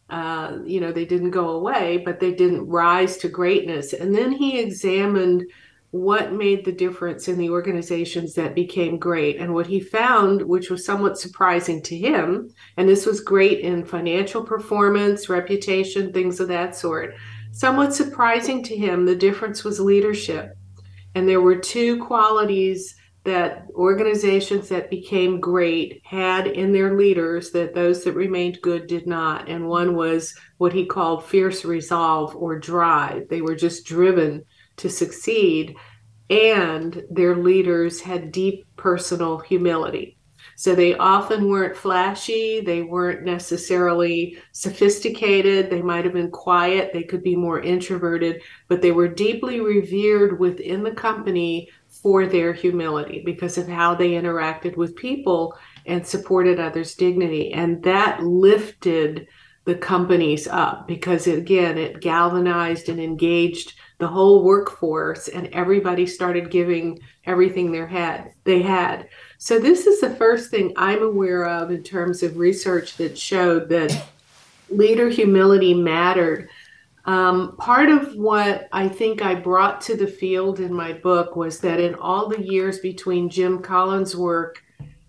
Uh, 0.09 0.57
you 0.65 0.81
know, 0.81 0.91
they 0.91 1.05
didn't 1.05 1.29
go 1.29 1.49
away, 1.49 2.01
but 2.03 2.19
they 2.19 2.33
didn't 2.33 2.67
rise 2.67 3.17
to 3.17 3.29
greatness. 3.29 3.93
And 3.93 4.13
then 4.13 4.31
he 4.31 4.59
examined 4.59 5.45
what 5.91 6.33
made 6.33 6.63
the 6.63 6.71
difference 6.71 7.27
in 7.27 7.37
the 7.37 7.49
organizations 7.49 8.35
that 8.35 8.53
became 8.53 8.99
great. 8.99 9.37
And 9.37 9.53
what 9.53 9.67
he 9.67 9.79
found, 9.79 10.41
which 10.41 10.69
was 10.69 10.85
somewhat 10.85 11.17
surprising 11.17 11.81
to 11.83 11.97
him, 11.97 12.53
and 12.77 12.87
this 12.87 13.05
was 13.05 13.21
great 13.21 13.59
in 13.61 13.85
financial 13.85 14.43
performance, 14.43 15.29
reputation, 15.29 16.13
things 16.13 16.39
of 16.39 16.47
that 16.49 16.75
sort. 16.75 17.15
Somewhat 17.51 17.95
surprising 17.95 18.61
to 18.63 18.77
him, 18.77 19.05
the 19.05 19.15
difference 19.15 19.63
was 19.63 19.79
leadership. 19.79 20.55
And 21.15 21.27
there 21.27 21.41
were 21.41 21.57
two 21.57 22.03
qualities 22.05 22.95
that 23.23 23.65
organizations 23.73 24.69
that 24.69 24.89
became 24.89 25.39
great 25.39 26.01
had 26.05 26.47
in 26.47 26.71
their 26.71 26.95
leaders 26.95 27.51
that 27.51 27.73
those 27.73 28.03
that 28.03 28.13
remained 28.13 28.61
good 28.61 28.87
did 28.87 29.07
not. 29.07 29.49
And 29.49 29.67
one 29.67 29.95
was 29.95 30.35
what 30.57 30.71
he 30.71 30.85
called 30.85 31.25
fierce 31.25 31.65
resolve 31.65 32.35
or 32.35 32.57
drive. 32.59 33.27
They 33.27 33.41
were 33.41 33.55
just 33.55 33.85
driven 33.85 34.45
to 34.79 34.89
succeed, 34.89 35.75
and 36.29 37.03
their 37.09 37.35
leaders 37.35 38.01
had 38.01 38.31
deep 38.31 38.65
personal 38.75 39.39
humility. 39.39 40.17
So 40.55 40.75
they 40.75 40.95
often 40.95 41.47
weren't 41.47 41.77
flashy, 41.77 42.61
they 42.61 42.81
weren't 42.81 43.23
necessarily 43.23 44.37
sophisticated, 44.51 45.69
they 45.69 45.81
might 45.81 46.03
have 46.03 46.13
been 46.13 46.31
quiet, 46.31 46.91
they 46.91 47.03
could 47.03 47.23
be 47.23 47.35
more 47.35 47.61
introverted, 47.61 48.41
but 48.67 48.81
they 48.81 48.91
were 48.91 49.07
deeply 49.07 49.61
revered 49.61 50.39
within 50.39 50.83
the 50.83 50.91
company 50.91 51.69
for 51.87 52.25
their 52.25 52.53
humility 52.53 53.21
because 53.25 53.57
of 53.57 53.67
how 53.67 53.95
they 53.95 54.11
interacted 54.11 54.75
with 54.75 54.95
people 54.95 55.57
and 55.85 56.05
supported 56.05 56.59
others' 56.59 56.95
dignity. 56.95 57.51
And 57.53 57.81
that 57.83 58.23
lifted 58.23 59.27
the 59.65 59.75
companies 59.75 60.47
up 60.47 60.87
because 60.87 61.27
again, 61.27 61.77
it 61.77 62.01
galvanized 62.01 62.89
and 62.89 62.99
engaged 62.99 63.75
the 63.99 64.07
whole 64.07 64.43
workforce 64.43 65.27
and 65.27 65.47
everybody 65.47 66.07
started 66.07 66.49
giving 66.49 66.99
everything 67.25 67.71
they 67.71 67.85
had 67.85 68.31
they 68.45 68.61
had. 68.61 69.07
So 69.37 69.59
this 69.59 69.85
is 69.85 70.01
the 70.01 70.15
first 70.15 70.49
thing 70.49 70.73
i'm 70.75 71.03
aware 71.03 71.45
of 71.45 71.69
in 71.69 71.83
terms 71.83 72.23
of 72.23 72.37
research 72.37 72.97
that 72.97 73.17
showed 73.17 73.69
that 73.69 74.05
leader 74.69 75.09
humility 75.09 75.73
mattered. 75.73 76.49
Um, 77.05 77.55
part 77.57 77.89
of 77.89 78.13
what 78.15 78.67
i 78.71 78.87
think 78.87 79.21
i 79.21 79.33
brought 79.33 79.81
to 79.81 79.95
the 79.95 80.05
field 80.07 80.59
in 80.59 80.73
my 80.73 80.93
book 80.93 81.35
was 81.35 81.59
that 81.61 81.79
in 81.79 81.95
all 81.95 82.27
the 82.27 82.41
years 82.41 82.79
between 82.79 83.29
jim 83.29 83.61
collins 83.61 84.15
work 84.15 84.61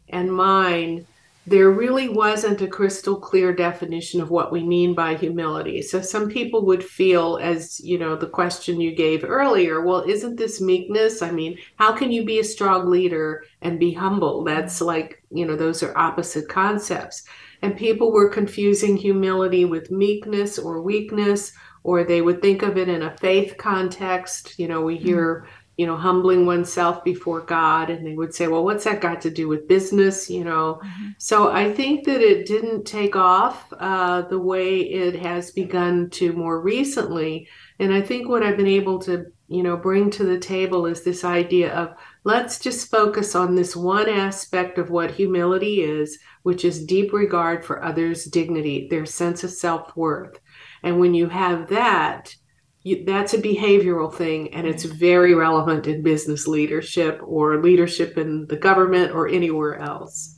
and 0.09 0.33
mine 0.33 1.05
there 1.51 1.73
really 1.73 2.09
wasn't 2.09 2.63
a 2.63 2.69
crystal 2.69 3.17
clear 3.17 3.53
definition 3.53 4.21
of 4.21 4.31
what 4.31 4.53
we 4.53 4.63
mean 4.63 4.95
by 4.95 5.17
humility. 5.17 5.83
So 5.83 6.01
some 6.01 6.29
people 6.29 6.65
would 6.67 6.85
feel, 6.85 7.41
as 7.43 7.81
you 7.81 7.99
know, 7.99 8.15
the 8.15 8.29
question 8.29 8.81
you 8.81 8.95
gave 8.95 9.25
earlier, 9.25 9.85
well, 9.85 10.05
isn't 10.09 10.37
this 10.37 10.61
meekness? 10.61 11.23
I 11.23 11.33
mean, 11.33 11.59
how 11.75 11.91
can 11.91 12.13
you 12.13 12.25
be 12.25 12.39
a 12.39 12.45
strong 12.45 12.89
leader 12.89 13.43
and 13.63 13.81
be 13.81 13.93
humble? 13.93 14.45
That's 14.45 14.81
like, 14.81 15.25
you 15.33 15.45
know, 15.45 15.57
those 15.57 15.83
are 15.83 15.99
opposite 15.99 16.49
concepts. 16.49 17.25
And 17.63 17.77
people 17.77 18.13
were 18.13 18.29
confusing 18.29 18.97
humility 18.97 19.65
with 19.65 19.91
meekness 19.91 20.57
or 20.57 20.81
weakness, 20.81 21.53
or 21.83 22.05
they 22.05 22.23
would 22.23 22.43
think 22.43 22.63
of 22.63 22.79
it 22.79 22.89
in 22.89 23.03
a 23.03 23.17
faith 23.17 23.57
context. 23.59 24.57
You 24.57 24.69
know, 24.69 24.83
we 24.83 24.99
hear 24.99 25.49
you 25.81 25.87
know, 25.87 25.97
humbling 25.97 26.45
oneself 26.45 27.03
before 27.05 27.41
God. 27.41 27.89
And 27.89 28.07
they 28.07 28.15
would 28.21 28.35
say, 28.35 28.47
well, 28.49 28.65
what's 28.67 28.85
that 28.85 29.01
got 29.01 29.19
to 29.23 29.31
do 29.31 29.49
with 29.49 29.67
business? 29.77 30.29
You 30.29 30.45
know, 30.45 30.81
Mm-hmm. 30.85 31.09
so 31.19 31.51
I 31.51 31.73
think 31.73 32.05
that 32.05 32.21
it 32.21 32.47
didn't 32.47 32.85
take 32.85 33.17
off 33.17 33.57
uh, 33.79 34.23
the 34.33 34.39
way 34.39 34.81
it 34.81 35.15
has 35.29 35.51
begun 35.63 36.11
to 36.19 36.33
more 36.35 36.61
recently. 36.61 37.49
And 37.79 37.95
I 37.95 38.03
think 38.03 38.29
what 38.29 38.43
I've 38.43 38.59
been 38.59 38.67
able 38.81 38.99
to, 39.07 39.25
you 39.49 39.63
know, 39.63 39.77
bring 39.89 40.11
to 40.11 40.25
the 40.25 40.39
table 40.39 40.85
is 40.93 41.03
this 41.03 41.25
idea 41.25 41.73
of 41.75 41.95
let's 42.25 42.59
just 42.59 42.91
focus 42.91 43.35
on 43.35 43.55
this 43.55 43.75
one 43.75 44.09
aspect 44.09 44.77
of 44.79 44.91
what 44.91 45.11
humility 45.21 45.77
is, 45.83 46.19
which 46.43 46.63
is 46.65 46.85
deep 46.85 47.13
regard 47.15 47.65
for 47.65 47.83
others' 47.83 48.25
dignity, 48.27 48.87
their 48.91 49.07
sense 49.07 49.45
of 49.45 49.51
self 49.51 49.97
worth. 49.97 50.39
And 50.83 51.01
when 51.01 51.15
you 51.15 51.29
have 51.29 51.69
that, 51.71 52.35
you, 52.83 53.05
that's 53.05 53.35
a 53.35 53.43
behavioral 53.43 54.13
thing 54.13 54.53
and 54.55 54.67
it's 54.67 54.85
very 54.85 55.35
relevant 55.35 55.87
in 55.87 56.03
business 56.03 56.47
leadership 56.47 57.21
or 57.23 57.63
leadership 57.63 58.17
in 58.17 58.47
the 58.47 58.57
government 58.57 59.13
or 59.13 59.29
anywhere 59.29 59.79
else. 59.79 60.37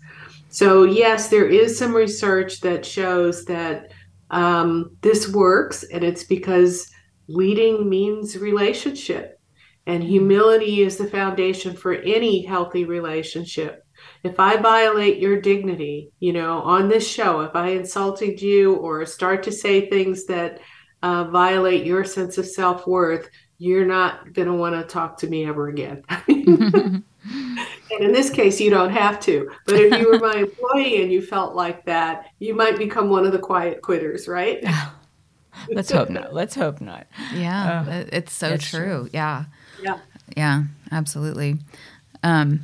So 0.49 0.85
yes 0.85 1.29
there 1.29 1.47
is 1.47 1.79
some 1.79 1.95
research 1.95 2.61
that 2.61 2.85
shows 2.85 3.45
that 3.45 3.93
um, 4.31 4.97
this 5.03 5.29
works 5.29 5.85
and 5.85 6.03
it's 6.03 6.25
because 6.25 6.91
leading 7.29 7.89
means 7.89 8.37
relationship 8.37 9.39
and 9.87 10.03
humility 10.03 10.83
is 10.83 10.97
the 10.97 11.09
foundation 11.09 11.77
for 11.77 11.95
any 11.95 12.45
healthy 12.45 12.85
relationship. 12.85 13.85
If 14.25 14.41
i 14.41 14.57
violate 14.57 15.19
your 15.19 15.41
dignity 15.41 16.13
you 16.19 16.33
know 16.33 16.61
on 16.63 16.89
this 16.89 17.07
show 17.09 17.43
if 17.43 17.55
i 17.55 17.69
insulted 17.69 18.43
you 18.43 18.75
or 18.75 19.07
start 19.07 19.45
to 19.45 19.53
say 19.53 19.89
things 19.89 20.27
that 20.27 20.59
uh, 21.03 21.25
violate 21.25 21.85
your 21.85 22.05
sense 22.05 22.39
of 22.39 22.47
self 22.47 22.87
worth, 22.87 23.29
you're 23.59 23.87
not 23.87 24.33
going 24.33 24.49
to 24.49 24.55
want 24.55 24.75
to 24.75 24.83
talk 24.85 25.19
to 25.19 25.27
me 25.29 25.47
ever 25.47 25.69
again. 25.69 26.03
and 26.29 27.05
in 28.01 28.13
this 28.13 28.31
case, 28.31 28.61
you 28.61 28.71
don't 28.71 28.91
have 28.91 29.21
to. 29.21 29.51
But 29.67 29.77
if 29.77 30.01
you 30.01 30.09
were 30.11 30.19
my 30.19 30.35
employee 30.35 31.03
and 31.03 31.13
you 31.13 31.23
felt 31.23 31.55
like 31.55 31.85
that, 31.87 32.27
you 32.39 32.55
might 32.55 32.79
become 32.79 33.09
one 33.09 33.25
of 33.27 33.33
the 33.33 33.39
quiet 33.39 33.83
quitters, 33.83 34.27
right? 34.29 34.65
Let's 35.69 35.91
hope 35.93 36.09
not. 36.11 36.33
Let's 36.35 36.55
hope 36.55 36.81
not. 36.81 37.07
Yeah, 37.35 37.87
it- 37.89 38.09
it's 38.13 38.33
so 38.33 38.51
that's 38.51 38.69
true. 38.69 38.81
true. 38.81 39.11
Yeah, 39.13 39.45
Yeah. 39.83 39.99
yeah, 40.37 40.65
absolutely. 40.91 41.59
Um, 42.23 42.61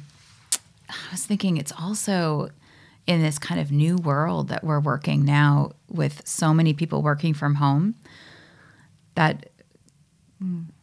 I 0.89 0.95
was 1.13 1.27
thinking 1.27 1.57
it's 1.59 1.73
also 1.79 2.49
in 3.07 3.23
this 3.23 3.39
kind 3.39 3.61
of 3.61 3.71
new 3.71 3.97
world 3.97 4.49
that 4.49 4.65
we're 4.65 4.81
working 4.81 5.25
now 5.25 5.73
with 5.89 6.27
so 6.27 6.53
many 6.55 6.73
people 6.75 7.03
working 7.03 7.35
from 7.35 7.57
home 7.57 7.95
that 9.19 9.51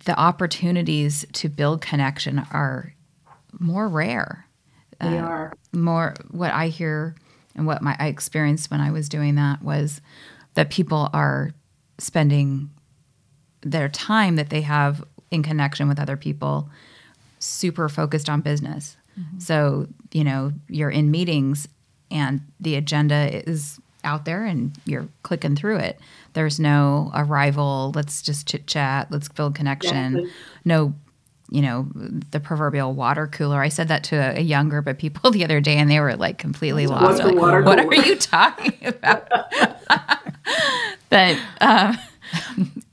the 0.04 0.20
opportunities 0.20 1.26
to 1.32 1.48
build 1.48 1.80
connection 1.80 2.46
are 2.52 2.94
more 3.58 3.88
rare. 3.88 4.46
They 5.00 5.18
are. 5.18 5.54
more 5.72 6.16
what 6.32 6.52
I 6.52 6.68
hear 6.68 7.16
and 7.56 7.66
what 7.66 7.82
my 7.82 7.96
I 7.98 8.08
experienced 8.08 8.70
when 8.70 8.82
I 8.82 8.92
was 8.92 9.08
doing 9.08 9.36
that 9.36 9.62
was 9.62 10.02
that 10.56 10.70
people 10.70 11.10
are 11.14 11.52
spending 11.98 12.72
their 13.62 13.88
time 13.88 14.36
that 14.36 14.50
they 14.50 14.62
have 14.62 15.02
in 15.32 15.42
connection 15.42 15.88
with 15.88 15.98
other 15.98 16.18
people 16.18 16.70
super 17.40 17.88
focused 17.88 18.30
on 18.30 18.42
business. 18.42 18.98
Mm-hmm. 19.18 19.40
So, 19.40 19.88
you 20.12 20.26
know, 20.26 20.52
you're 20.68 20.90
in 20.90 21.10
meetings 21.10 21.70
and 22.12 22.42
the 22.60 22.76
agenda 22.76 23.50
is 23.50 23.80
out 24.06 24.26
there 24.26 24.46
and 24.46 24.78
you're 24.86 25.08
clicking 25.24 25.56
through 25.56 25.78
it. 25.78 26.00
There's 26.34 26.60
no 26.60 27.12
arrival, 27.14 27.92
let's 27.96 28.22
just 28.22 28.48
chit 28.48 28.68
chat, 28.68 29.12
let's 29.12 29.28
build 29.28 29.56
connection. 29.56 30.18
Exactly. 30.18 30.34
No, 30.66 30.94
you 31.50 31.62
know, 31.62 31.88
the 32.32 32.40
proverbial 32.40 32.94
water 32.94 33.28
cooler. 33.28 33.62
I 33.62 33.70
said 33.70 33.88
that 33.90 34.04
to 34.06 34.16
a, 34.16 34.40
a, 34.40 34.42
young 34.42 34.68
group 34.68 34.88
of 34.88 34.98
people 34.98 35.32
the 35.32 35.44
other 35.44 35.62
day 35.62 35.78
and 35.78 35.90
they 35.90 36.00
were 36.00 36.16
like 36.16 36.38
completely 36.38 36.88
lost. 36.88 37.24
Like, 37.24 37.36
what 37.36 37.80
are 37.80 37.94
you 37.94 38.16
talking 38.16 38.78
about? 38.86 39.30
but, 41.10 41.40
um, 41.62 41.98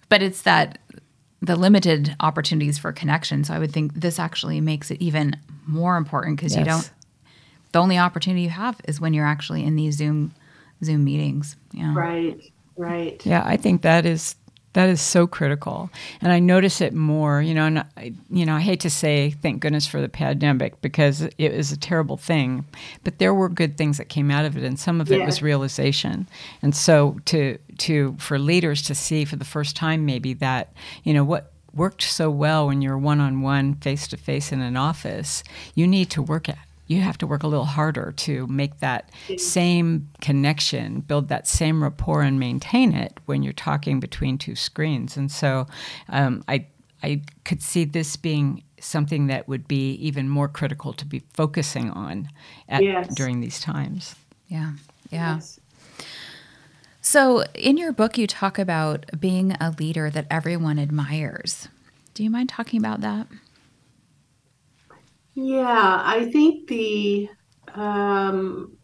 but 0.09 0.23
it's 0.23 0.43
that 0.43 0.79
the 1.41 1.57
limited 1.57 2.15
opportunities 2.21 2.79
for 2.79 2.93
connection. 2.93 3.43
So 3.45 3.55
I 3.55 3.59
would 3.59 3.73
think 3.73 3.95
this 3.95 4.19
actually 4.19 4.61
makes 4.61 4.91
it 4.91 5.01
even 5.03 5.37
more 5.67 5.97
important 5.97 6.37
because 6.37 6.55
yes. 6.55 6.61
you 6.61 6.65
don't. 6.65 6.91
The 7.73 7.79
only 7.79 7.99
opportunity 7.99 8.43
you 8.43 8.51
have 8.51 8.81
is 8.85 9.01
when 9.01 9.15
you're 9.15 9.27
actually 9.27 9.65
in 9.65 9.77
these 9.77 9.97
Zoom 9.97 10.35
Zoom 10.85 11.05
meetings. 11.05 11.57
Yeah. 11.73 11.95
Right. 11.95 12.53
Right. 12.77 13.25
Yeah, 13.25 13.43
I 13.45 13.57
think 13.57 13.83
that 13.83 14.07
is 14.07 14.37
that 14.73 14.89
is 14.89 15.03
so 15.03 15.27
critical, 15.27 15.91
and 16.23 16.33
I 16.33 16.39
notice 16.39 16.81
it 16.81 16.95
more. 16.95 17.43
You 17.43 17.55
know, 17.55 17.67
and 17.67 17.79
I, 17.81 18.15
you 18.31 18.47
know, 18.47 18.55
I 18.55 18.61
hate 18.61 18.81
to 18.81 18.91
say 18.91 19.31
thank 19.31 19.61
goodness 19.61 19.87
for 19.87 20.01
the 20.01 20.09
pandemic 20.09 20.81
because 20.81 21.29
it 21.37 21.55
was 21.55 21.73
a 21.73 21.77
terrible 21.77 22.17
thing, 22.17 22.65
but 23.05 23.19
there 23.19 23.35
were 23.35 23.51
good 23.51 23.77
things 23.77 23.99
that 23.99 24.09
came 24.09 24.31
out 24.31 24.47
of 24.47 24.57
it, 24.57 24.65
and 24.65 24.79
some 24.79 25.01
of 25.01 25.13
it 25.13 25.19
yeah. 25.19 25.27
was 25.27 25.43
realization. 25.43 26.27
And 26.63 26.75
so 26.75 27.19
to 27.27 27.59
to 27.79 28.17
for 28.19 28.39
leaders 28.39 28.81
to 28.83 28.95
see 28.95 29.25
for 29.25 29.37
the 29.37 29.45
first 29.45 29.77
time 29.77 30.07
maybe 30.07 30.33
that 30.35 30.73
you 31.05 31.13
know 31.13 31.25
what 31.25 31.53
worked 31.75 32.03
so 32.03 32.31
well 32.31 32.67
when 32.67 32.83
you're 32.83 32.99
one 32.99 33.21
on 33.21 33.43
one, 33.43 33.75
face 33.75 34.07
to 34.09 34.17
face 34.17 34.53
in 34.53 34.61
an 34.61 34.77
office, 34.77 35.43
you 35.75 35.87
need 35.87 36.11
to 36.11 36.23
work 36.23 36.49
at 36.49 36.59
you 36.87 37.01
have 37.01 37.19
to 37.19 37.27
work 37.27 37.43
a 37.43 37.47
little 37.47 37.65
harder 37.65 38.13
to 38.19 38.47
make 38.49 38.81
that 38.81 39.11
same 39.37 40.09
connection, 40.21 41.01
build 41.01 41.29
that 41.29 41.47
same 41.47 41.83
rapport, 41.83 42.23
and 42.23 42.39
maintain 42.39 42.93
it 42.93 43.19
when 43.27 43.43
you're 43.43 43.53
talking 43.53 44.01
between 44.01 44.37
two 44.37 44.55
screens. 44.55 45.17
And 45.17 45.31
so, 45.31 45.67
um, 46.09 46.45
I 46.49 46.67
I 47.03 47.23
could 47.45 47.63
see 47.63 47.85
this 47.85 48.17
being 48.17 48.63
something 48.81 49.27
that 49.29 49.49
would 49.49 49.67
be 49.67 49.93
even 49.95 50.29
more 50.29 50.49
critical 50.49 50.93
to 50.93 51.07
be 51.07 51.23
focusing 51.33 51.91
on 51.91 52.29
at, 52.69 52.83
yes. 52.83 53.15
during 53.15 53.41
these 53.41 53.61
times. 53.61 54.15
Yeah, 54.49 54.73
yeah. 55.11 55.35
Yes. 55.35 55.61
So, 57.01 57.45
in 57.55 57.77
your 57.77 57.93
book, 57.93 58.17
you 58.17 58.27
talk 58.27 58.59
about 58.59 59.07
being 59.19 59.53
a 59.61 59.75
leader 59.79 60.09
that 60.11 60.27
everyone 60.31 60.79
admires. 60.79 61.69
Do 62.15 62.23
you 62.23 62.31
mind 62.31 62.49
talking 62.49 62.79
about 62.79 63.01
that? 63.01 63.27
Yeah, 65.35 66.03
I 66.05 66.31
think 66.31 66.69
the 66.69 67.29
um, 67.75 68.77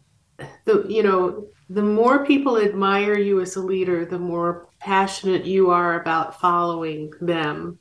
the 0.65 0.85
you 0.89 1.03
know 1.03 1.47
the 1.69 1.83
more 1.83 2.25
people 2.25 2.57
admire 2.57 3.17
you 3.17 3.41
as 3.41 3.55
a 3.55 3.61
leader, 3.61 4.05
the 4.05 4.19
more 4.19 4.69
passionate 4.79 5.45
you 5.45 5.71
are 5.71 6.01
about 6.01 6.39
following 6.41 7.11
them, 7.21 7.79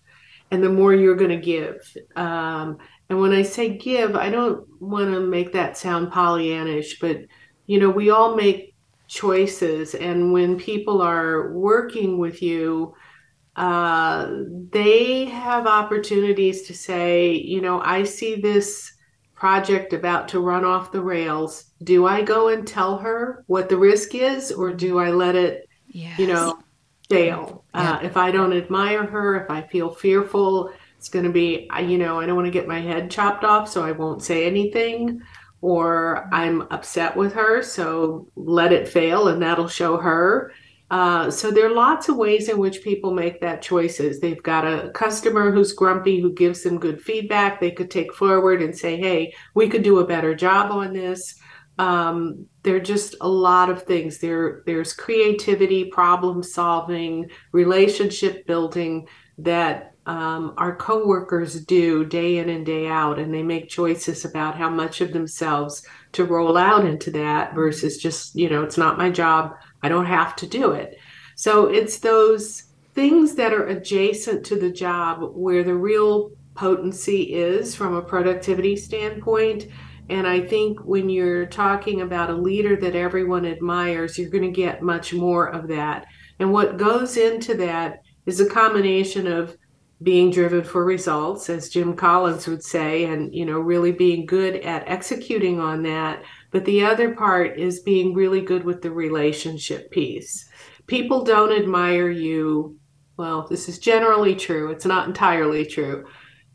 and 0.50 0.62
the 0.62 0.68
more 0.70 0.94
you're 0.94 1.16
going 1.16 1.30
to 1.30 1.36
give. 1.38 1.76
Um, 2.16 2.78
and 3.10 3.20
when 3.20 3.32
I 3.32 3.42
say 3.42 3.76
give, 3.78 4.16
I 4.16 4.30
don't 4.30 4.66
want 4.80 5.12
to 5.14 5.20
make 5.20 5.52
that 5.54 5.78
sound 5.78 6.12
Pollyannish, 6.12 7.00
but 7.00 7.22
you 7.66 7.80
know 7.80 7.90
we 7.90 8.10
all 8.10 8.36
make 8.36 8.74
choices, 9.08 9.94
and 9.94 10.32
when 10.32 10.58
people 10.58 11.02
are 11.02 11.52
working 11.52 12.18
with 12.18 12.42
you 12.42 12.94
uh, 13.58 14.44
they 14.70 15.24
have 15.24 15.66
opportunities 15.66 16.62
to 16.62 16.74
say, 16.74 17.32
you 17.32 17.60
know, 17.60 17.82
I 17.82 18.04
see 18.04 18.36
this 18.36 18.92
project 19.34 19.92
about 19.92 20.28
to 20.28 20.38
run 20.38 20.64
off 20.64 20.92
the 20.92 21.00
rails. 21.00 21.72
Do 21.82 22.06
I 22.06 22.22
go 22.22 22.48
and 22.48 22.66
tell 22.66 22.98
her 22.98 23.42
what 23.48 23.68
the 23.68 23.76
risk 23.76 24.14
is, 24.14 24.52
or 24.52 24.72
do 24.72 25.00
I 25.00 25.10
let 25.10 25.34
it, 25.34 25.68
yes. 25.88 26.16
you 26.20 26.28
know, 26.28 26.60
fail? 27.10 27.64
Yeah. 27.74 27.94
Uh, 27.94 28.00
if 28.04 28.16
I 28.16 28.30
don't 28.30 28.52
admire 28.52 29.04
her, 29.04 29.42
if 29.42 29.50
I 29.50 29.62
feel 29.62 29.90
fearful, 29.90 30.72
it's 30.96 31.08
going 31.08 31.24
to 31.24 31.32
be, 31.32 31.68
you 31.82 31.98
know, 31.98 32.20
I 32.20 32.26
don't 32.26 32.36
want 32.36 32.46
to 32.46 32.52
get 32.52 32.68
my 32.68 32.80
head 32.80 33.10
chopped 33.10 33.42
off, 33.42 33.68
so 33.68 33.82
I 33.82 33.90
won't 33.90 34.22
say 34.22 34.46
anything. 34.46 35.20
Or 35.60 36.28
I'm 36.32 36.62
upset 36.70 37.16
with 37.16 37.32
her, 37.32 37.64
so 37.64 38.28
let 38.36 38.72
it 38.72 38.86
fail 38.86 39.26
and 39.26 39.42
that'll 39.42 39.66
show 39.66 39.96
her. 39.96 40.52
Uh, 40.90 41.30
so 41.30 41.50
there 41.50 41.66
are 41.66 41.74
lots 41.74 42.08
of 42.08 42.16
ways 42.16 42.48
in 42.48 42.58
which 42.58 42.82
people 42.82 43.12
make 43.12 43.40
that 43.40 43.60
choices. 43.60 44.20
They've 44.20 44.42
got 44.42 44.66
a 44.66 44.90
customer 44.94 45.52
who's 45.52 45.74
grumpy 45.74 46.20
who 46.20 46.32
gives 46.32 46.62
them 46.62 46.78
good 46.78 47.00
feedback. 47.00 47.60
They 47.60 47.70
could 47.70 47.90
take 47.90 48.14
forward 48.14 48.62
and 48.62 48.76
say, 48.76 48.96
"Hey, 48.96 49.34
we 49.54 49.68
could 49.68 49.82
do 49.82 49.98
a 49.98 50.06
better 50.06 50.34
job 50.34 50.70
on 50.70 50.94
this." 50.94 51.34
Um, 51.78 52.46
there 52.62 52.76
are 52.76 52.80
just 52.80 53.14
a 53.20 53.28
lot 53.28 53.70
of 53.70 53.82
things. 53.82 54.18
There, 54.18 54.62
there's 54.66 54.92
creativity, 54.92 55.84
problem 55.84 56.42
solving, 56.42 57.30
relationship 57.52 58.46
building 58.46 59.06
that 59.38 59.92
um, 60.08 60.54
our 60.56 60.74
coworkers 60.74 61.60
do 61.66 62.02
day 62.02 62.38
in 62.38 62.48
and 62.48 62.64
day 62.64 62.88
out, 62.88 63.18
and 63.18 63.32
they 63.32 63.42
make 63.42 63.68
choices 63.68 64.24
about 64.24 64.56
how 64.56 64.70
much 64.70 65.02
of 65.02 65.12
themselves 65.12 65.86
to 66.12 66.24
roll 66.24 66.56
out 66.56 66.86
into 66.86 67.10
that 67.10 67.54
versus 67.54 67.98
just, 67.98 68.34
you 68.34 68.48
know, 68.48 68.62
it's 68.62 68.78
not 68.78 68.96
my 68.96 69.10
job 69.10 69.52
I 69.82 69.90
don't 69.90 70.06
have 70.06 70.34
to 70.36 70.46
do 70.46 70.72
it. 70.72 70.98
So 71.36 71.66
it's 71.66 71.98
those 71.98 72.64
things 72.94 73.34
that 73.34 73.52
are 73.52 73.66
adjacent 73.66 74.46
to 74.46 74.58
the 74.58 74.72
job 74.72 75.20
where 75.34 75.62
the 75.62 75.74
real 75.74 76.30
potency 76.54 77.34
is 77.34 77.74
from 77.74 77.94
a 77.94 78.00
productivity 78.00 78.76
standpoint. 78.76 79.66
And 80.08 80.26
I 80.26 80.40
think 80.40 80.80
when 80.80 81.10
you're 81.10 81.44
talking 81.44 82.00
about 82.00 82.30
a 82.30 82.34
leader 82.34 82.76
that 82.76 82.96
everyone 82.96 83.44
admires, 83.44 84.16
you're 84.16 84.30
going 84.30 84.42
to 84.42 84.50
get 84.50 84.80
much 84.80 85.12
more 85.12 85.48
of 85.48 85.68
that. 85.68 86.06
And 86.38 86.50
what 86.50 86.78
goes 86.78 87.18
into 87.18 87.52
that 87.58 88.00
is 88.24 88.40
a 88.40 88.48
combination 88.48 89.26
of 89.26 89.54
being 90.02 90.30
driven 90.30 90.62
for 90.62 90.84
results 90.84 91.50
as 91.50 91.70
Jim 91.70 91.96
Collins 91.96 92.46
would 92.46 92.62
say 92.62 93.04
and 93.04 93.34
you 93.34 93.44
know 93.44 93.58
really 93.58 93.92
being 93.92 94.26
good 94.26 94.56
at 94.56 94.88
executing 94.88 95.58
on 95.58 95.82
that 95.82 96.22
but 96.50 96.64
the 96.64 96.84
other 96.84 97.14
part 97.14 97.58
is 97.58 97.80
being 97.80 98.14
really 98.14 98.40
good 98.40 98.64
with 98.64 98.82
the 98.82 98.90
relationship 98.90 99.90
piece. 99.90 100.48
People 100.86 101.24
don't 101.24 101.52
admire 101.52 102.08
you. 102.08 102.78
Well, 103.16 103.46
this 103.48 103.68
is 103.68 103.78
generally 103.78 104.34
true. 104.34 104.70
It's 104.70 104.86
not 104.86 105.08
entirely 105.08 105.66
true. 105.66 106.06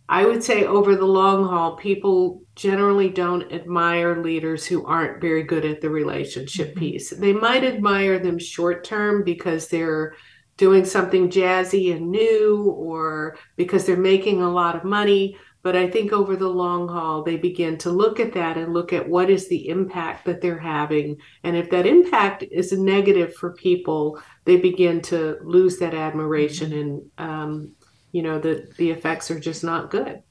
I 0.10 0.26
would 0.26 0.44
say 0.44 0.66
over 0.66 0.96
the 0.96 1.06
long 1.06 1.46
haul, 1.46 1.76
people 1.78 2.42
generally 2.56 3.10
don't 3.10 3.52
admire 3.52 4.22
leaders 4.22 4.66
who 4.66 4.86
aren't 4.86 5.22
very 5.22 5.44
good 5.44 5.66
at 5.66 5.82
the 5.82 5.90
relationship 5.90 6.72
mm-hmm. 6.72 6.80
piece. 6.80 7.10
They 7.12 7.34
might 7.34 7.64
admire 7.64 8.20
them 8.20 8.40
short 8.40 8.84
term 8.84 9.24
because 9.24 9.68
they're 9.68 10.16
doing 10.58 10.86
something 10.86 11.30
jazzy 11.30 11.96
and 11.96 12.12
new 12.12 12.64
or 12.78 13.38
because 13.56 13.86
they're 13.86 13.98
making 13.98 14.42
a 14.42 14.50
lot 14.50 14.76
of 14.76 14.84
money. 14.84 15.38
But 15.62 15.76
I 15.78 15.90
think 15.90 16.12
over 16.12 16.36
the 16.36 16.50
long 16.50 16.90
haul, 16.90 17.24
they 17.24 17.38
begin 17.38 17.78
to 17.80 17.90
look 17.90 18.20
at 18.20 18.34
that 18.34 18.58
and 18.58 18.74
look 18.74 18.92
at 18.92 19.08
what 19.08 19.30
is 19.30 19.48
the 19.48 19.70
impact 19.70 20.26
that 20.26 20.42
they're 20.42 20.60
having. 20.60 21.18
And 21.44 21.56
if 21.56 21.70
that 21.70 21.86
impact 21.86 22.44
is 22.52 22.74
negative 22.74 23.34
for 23.34 23.54
people, 23.54 24.22
they 24.44 24.58
begin 24.58 25.02
to 25.04 25.38
lose 25.42 25.78
that 25.78 25.94
admiration 25.94 26.72
mm-hmm. 26.72 26.80
and, 26.80 27.12
um, 27.18 27.72
you 28.12 28.22
know, 28.22 28.40
the, 28.40 28.70
the 28.78 28.92
effects 28.92 29.32
are 29.32 29.40
just 29.40 29.64
not 29.64 29.90
good. 29.90 30.22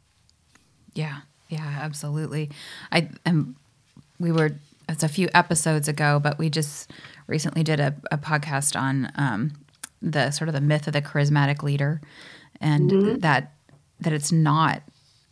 Yeah. 0.93 1.21
Yeah, 1.49 1.79
absolutely. 1.81 2.51
I 2.91 3.11
am, 3.27 3.57
we 4.19 4.33
were, 4.33 4.53
it's 4.89 5.03
a 5.03 5.09
few 5.09 5.29
episodes 5.35 5.89
ago, 5.89 6.19
but 6.19 6.39
we 6.39 6.49
just 6.49 6.91
recently 7.27 7.63
did 7.63 7.81
a, 7.81 7.95
a 8.11 8.19
podcast 8.19 8.79
on 8.79 9.13
um, 9.17 9.53
the 10.03 10.31
sort 10.31 10.49
of 10.49 10.55
the 10.55 10.61
myth 10.61 10.87
of 10.87 10.93
the 10.93 11.01
charismatic 11.01 11.63
leader 11.63 12.01
and 12.61 12.91
mm-hmm. 12.91 13.19
that 13.19 13.53
that 14.01 14.13
it's 14.13 14.33
not 14.33 14.83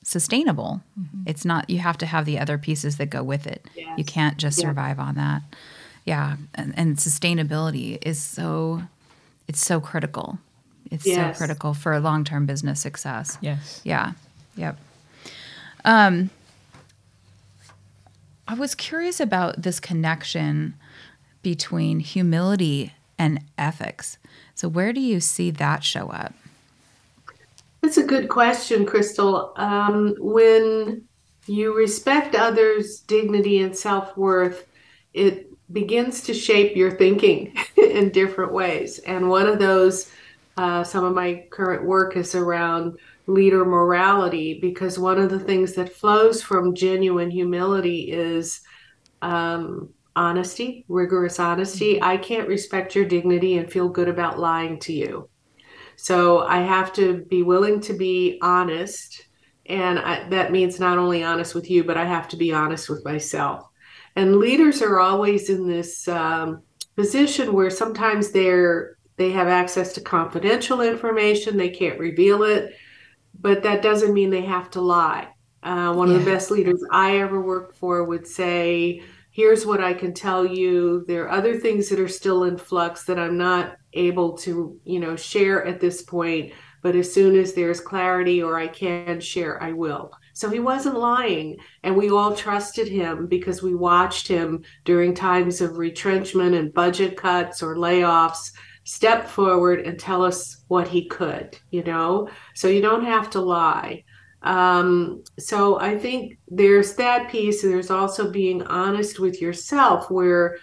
sustainable. 0.03 0.81
Mm-hmm. 0.99 1.23
It's 1.27 1.45
not 1.45 1.68
you 1.68 1.79
have 1.79 1.99
to 1.99 2.07
have 2.07 2.25
the 2.25 2.39
other 2.39 2.57
pieces 2.57 2.97
that 2.97 3.07
go 3.07 3.23
with 3.23 3.47
it. 3.47 3.66
Yes. 3.75 3.99
You 3.99 4.05
can't 4.05 4.39
just 4.39 4.59
yeah. 4.59 4.68
survive 4.68 4.99
on 4.99 5.16
that. 5.16 5.43
Yeah, 6.07 6.37
and, 6.55 6.73
and, 6.79 6.97
sustainability 6.97 7.99
is 8.03 8.21
so 8.21 8.83
it's 9.47 9.64
so 9.64 9.81
critical. 9.81 10.39
It's 10.91 11.07
yes. 11.07 11.37
so 11.37 11.39
critical 11.39 11.75
for 11.75 11.99
long-term 12.01 12.47
business 12.47 12.81
success. 12.81 13.37
Yes. 13.41 13.81
Yeah. 13.85 14.12
Yep. 14.57 14.79
Um 15.85 16.31
I 18.49 18.55
was 18.55 18.75
curious 18.75 19.21
about 19.21 19.62
this 19.62 19.79
connection 19.79 20.75
between 21.43 22.01
humility 22.01 22.93
and 23.18 23.45
ethics. 23.57 24.18
So 24.61 24.69
where 24.69 24.93
do 24.93 25.01
you 25.01 25.21
see 25.21 25.51
that 25.53 25.83
show 25.83 26.11
up? 26.11 26.35
That's 27.81 27.97
a 27.97 28.03
good 28.03 28.29
question, 28.29 28.85
Crystal. 28.85 29.55
Um, 29.57 30.15
when 30.19 31.05
you 31.47 31.75
respect 31.75 32.35
others' 32.35 33.01
dignity 33.01 33.63
and 33.63 33.75
self 33.75 34.15
worth, 34.19 34.67
it 35.15 35.47
begins 35.73 36.21
to 36.25 36.35
shape 36.35 36.77
your 36.77 36.91
thinking 36.91 37.57
in 37.79 38.11
different 38.11 38.53
ways. 38.53 38.99
And 38.99 39.31
one 39.31 39.47
of 39.47 39.59
those, 39.59 40.11
uh, 40.59 40.85
some 40.85 41.05
of 41.05 41.15
my 41.15 41.47
current 41.49 41.87
work 41.87 42.19
is 42.19 42.35
around 42.35 42.99
leader 43.27 43.65
morality, 43.65 44.61
because 44.61 44.99
one 44.99 45.19
of 45.19 45.31
the 45.31 45.41
things 45.41 45.73
that 45.77 45.91
flows 45.91 46.43
from 46.43 46.75
genuine 46.75 47.31
humility 47.31 48.13
is 48.13 48.61
um, 49.23 49.89
honesty, 50.17 50.85
rigorous 50.89 51.39
honesty. 51.39 52.03
I 52.03 52.17
can't 52.17 52.49
respect 52.49 52.95
your 52.95 53.05
dignity 53.05 53.59
and 53.59 53.71
feel 53.71 53.89
good 53.89 54.09
about 54.09 54.39
lying 54.39 54.79
to 54.81 54.93
you. 54.93 55.29
So 55.97 56.41
I 56.41 56.61
have 56.63 56.93
to 56.95 57.25
be 57.27 57.43
willing 57.43 57.81
to 57.83 57.93
be 57.93 58.39
honest. 58.43 59.27
And 59.67 59.99
I, 59.99 60.29
that 60.31 60.53
means 60.53 60.81
not 60.81 60.99
only 60.99 61.23
honest 61.23 61.55
with 61.55 61.71
you, 61.71 61.85
but 61.85 61.97
I 61.97 62.05
have 62.05 62.29
to 62.29 62.37
be 62.37 62.53
honest 62.53 62.89
with 62.89 63.05
myself. 63.05 63.67
And 64.17 64.37
leaders 64.37 64.83
are 64.83 64.99
always 64.99 65.51
in 65.51 65.69
this 65.69 66.09
um, 66.09 66.63
position 66.97 67.53
where 67.53 67.71
sometimes 67.71 68.31
they're 68.31 68.97
they 69.17 69.31
have 69.33 69.49
access 69.49 69.93
to 69.93 70.01
confidential 70.01 70.81
information, 70.81 71.59
they 71.59 71.69
can't 71.69 71.99
reveal 71.99 72.43
it, 72.43 72.75
but 73.39 73.63
that 73.65 73.83
doesn't 73.83 74.15
mean 74.15 74.31
they 74.31 74.47
have 74.47 74.71
to 74.71 74.81
lie. 74.81 75.29
Uh, 75.63 75.93
one 75.93 76.09
yeah. 76.09 76.17
of 76.17 76.25
the 76.25 76.31
best 76.31 76.51
leaders 76.51 76.83
I 76.91 77.19
ever 77.19 77.39
worked 77.39 77.77
for 77.77 78.03
would 78.03 78.27
say, 78.27 79.03
here's 79.31 79.66
what 79.66 79.83
I 79.83 79.95
can 79.95 80.12
tell 80.12 80.45
you. 80.47 81.05
There 81.07 81.24
are 81.24 81.31
other 81.31 81.57
things 81.57 81.89
that 81.89 82.01
are 82.01 82.09
still 82.09 82.45
in 82.45 82.57
flux 82.57 83.05
that 83.05 83.18
I'm 83.18 83.37
not 83.37 83.76
able 83.93 84.37
to, 84.39 84.78
you 84.85 85.01
know, 85.01 85.16
share 85.16 85.64
at 85.66 85.81
this 85.81 86.03
point. 86.03 86.53
But 86.83 86.97
as 86.97 87.12
soon 87.12 87.37
as 87.37 87.53
there's 87.53 87.81
clarity 87.81 88.43
or 88.43 88.59
I 88.59 88.66
can 88.66 89.20
share, 89.20 89.62
I 89.62 89.72
will. 89.72 90.12
So 90.33 90.49
he 90.49 90.61
wasn't 90.61 90.99
lying. 90.99 91.59
And 91.83 91.95
we 91.95 92.11
all 92.11 92.35
trusted 92.35 92.89
him 92.89 93.26
because 93.26 93.62
we 93.62 93.74
watched 93.74 94.26
him 94.26 94.64
during 94.85 95.14
times 95.14 95.61
of 95.61 95.76
retrenchment 95.76 96.55
and 96.55 96.72
budget 96.72 97.16
cuts 97.16 97.62
or 97.62 97.76
layoffs 97.76 98.53
step 98.85 99.28
forward 99.28 99.81
and 99.81 99.99
tell 99.99 100.24
us 100.24 100.64
what 100.68 100.89
he 100.89 101.07
could, 101.07 101.59
you 101.70 101.83
know? 101.85 102.28
So 102.55 102.68
you 102.68 102.81
don't 102.81 103.05
have 103.05 103.28
to 103.31 103.41
lie. 103.41 104.05
Um, 104.43 105.22
so 105.38 105.78
I 105.80 105.99
think 105.99 106.38
there's 106.49 106.95
that 106.95 107.30
piece. 107.30 107.62
And 107.62 107.72
there's 107.72 107.91
also 107.91 108.30
being 108.30 108.62
honest 108.62 109.20
with 109.20 109.41
yourself, 109.41 110.11
where 110.11 110.59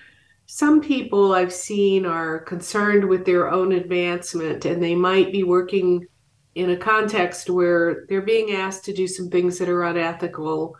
some 0.47 0.81
people 0.81 1.33
I've 1.33 1.53
seen 1.53 2.05
are 2.05 2.39
concerned 2.39 3.07
with 3.07 3.25
their 3.25 3.51
own 3.51 3.73
advancement 3.73 4.63
and 4.65 4.81
they 4.81 4.95
might 4.95 5.31
be 5.31 5.43
working 5.43 6.07
in 6.55 6.69
a 6.71 6.77
context 6.77 7.49
where 7.49 8.05
they're 8.07 8.21
being 8.21 8.51
asked 8.51 8.85
to 8.85 8.93
do 8.93 9.07
some 9.07 9.29
things 9.29 9.59
that 9.59 9.69
are 9.69 9.83
unethical. 9.83 10.75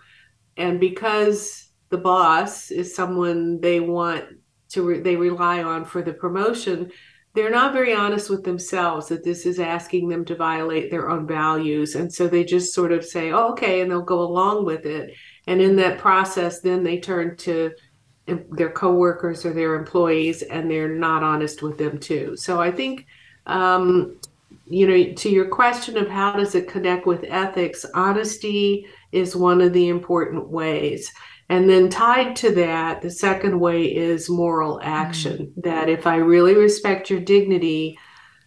And 0.55 0.79
because 0.79 1.69
the 1.89 1.97
boss 1.97 2.71
is 2.71 2.95
someone 2.95 3.59
they 3.61 3.79
want 3.79 4.25
to, 4.69 4.81
re- 4.81 5.01
they 5.01 5.15
rely 5.15 5.61
on 5.61 5.85
for 5.85 6.01
the 6.01 6.13
promotion, 6.13 6.91
they're 7.38 7.51
not 7.51 7.71
very 7.71 7.93
honest 7.93 8.31
with 8.31 8.43
themselves 8.43 9.09
that 9.09 9.23
this 9.23 9.45
is 9.45 9.59
asking 9.59 10.09
them 10.09 10.25
to 10.25 10.35
violate 10.35 10.89
their 10.89 11.07
own 11.07 11.27
values. 11.27 11.93
And 11.93 12.11
so 12.11 12.27
they 12.27 12.43
just 12.43 12.73
sort 12.73 12.91
of 12.91 13.05
say, 13.05 13.31
oh, 13.31 13.51
okay, 13.51 13.81
and 13.81 13.91
they'll 13.91 14.01
go 14.01 14.21
along 14.21 14.65
with 14.65 14.88
it. 14.88 15.13
And 15.45 15.61
in 15.61 15.75
that 15.75 15.99
process, 15.99 16.61
then 16.61 16.83
they 16.83 16.99
turn 16.99 17.38
to 17.38 17.73
their 18.25 18.71
coworkers 18.71 19.45
or 19.45 19.53
their 19.53 19.75
employees 19.75 20.41
and 20.41 20.69
they're 20.69 20.95
not 20.95 21.21
honest 21.21 21.61
with 21.61 21.77
them 21.77 21.99
too. 21.99 22.35
So 22.35 22.59
I 22.59 22.71
think, 22.71 23.05
um, 23.45 24.17
you 24.65 24.88
know, 24.88 25.13
to 25.13 25.29
your 25.29 25.47
question 25.47 25.95
of 25.95 26.09
how 26.09 26.31
does 26.31 26.55
it 26.55 26.67
connect 26.67 27.05
with 27.05 27.23
ethics, 27.25 27.85
honesty 27.93 28.88
is 29.11 29.35
one 29.35 29.61
of 29.61 29.73
the 29.73 29.89
important 29.89 30.49
ways. 30.49 31.13
And 31.49 31.69
then 31.69 31.89
tied 31.89 32.35
to 32.37 32.51
that, 32.55 33.01
the 33.01 33.09
second 33.09 33.59
way 33.59 33.85
is 33.85 34.29
moral 34.29 34.81
action. 34.83 35.37
Mm-hmm. 35.37 35.61
That 35.61 35.89
if 35.89 36.05
I 36.05 36.17
really 36.17 36.55
respect 36.55 37.09
your 37.09 37.21
dignity, 37.21 37.97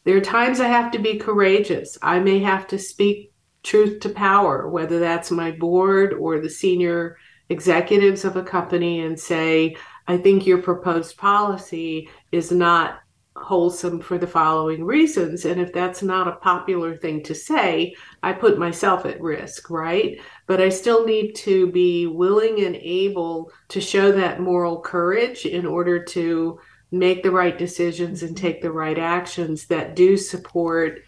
there 0.05 0.16
are 0.16 0.20
times 0.20 0.61
I 0.61 0.68
have 0.68 0.92
to 0.92 0.98
be 0.98 1.18
courageous. 1.18 1.96
I 2.03 2.20
may 2.20 2.40
have 2.40 2.66
to 2.68 2.78
speak 2.78 3.32
truth 3.62 4.01
to 4.01 4.09
power, 4.11 4.68
whether 4.68 4.98
that's 4.98 5.30
my 5.30 5.51
board 5.51 6.12
or 6.12 6.40
the 6.40 6.51
senior 6.51 7.16
executives 7.48 8.24
of 8.24 8.36
a 8.36 8.42
company, 8.42 9.01
and 9.01 9.18
say, 9.18 9.76
I 10.07 10.16
think 10.18 10.46
your 10.46 10.62
proposed 10.62 11.16
policy 11.16 12.09
is 12.32 12.51
not 12.51 13.01
wholesome 13.41 14.01
for 14.01 14.18
the 14.18 14.26
following 14.26 14.84
reasons. 14.84 15.45
And 15.45 15.61
if 15.61 15.72
that's 15.72 16.03
not 16.03 16.28
a 16.28 16.36
popular 16.36 16.97
thing 16.97 17.22
to 17.24 17.34
say, 17.34 17.95
I 18.22 18.32
put 18.32 18.59
myself 18.59 19.07
at 19.07 19.20
risk, 19.20 19.70
right? 19.70 20.20
But 20.47 20.61
I 20.61 20.68
still 20.68 21.07
need 21.07 21.32
to 21.36 21.70
be 21.72 22.07
willing 22.07 22.64
and 22.64 22.76
able 22.76 23.51
to 23.68 23.80
show 23.80 24.12
that 24.12 24.41
moral 24.41 24.80
courage 24.80 25.47
in 25.47 25.66
order 25.66 26.05
to 26.05 26.59
make 26.93 27.22
the 27.22 27.30
right 27.30 27.57
decisions 27.57 28.22
and 28.22 28.36
take 28.36 28.61
the 28.61 28.72
right 28.72 28.99
actions 28.99 29.66
that 29.66 29.95
do 29.97 30.16
support 30.16 31.01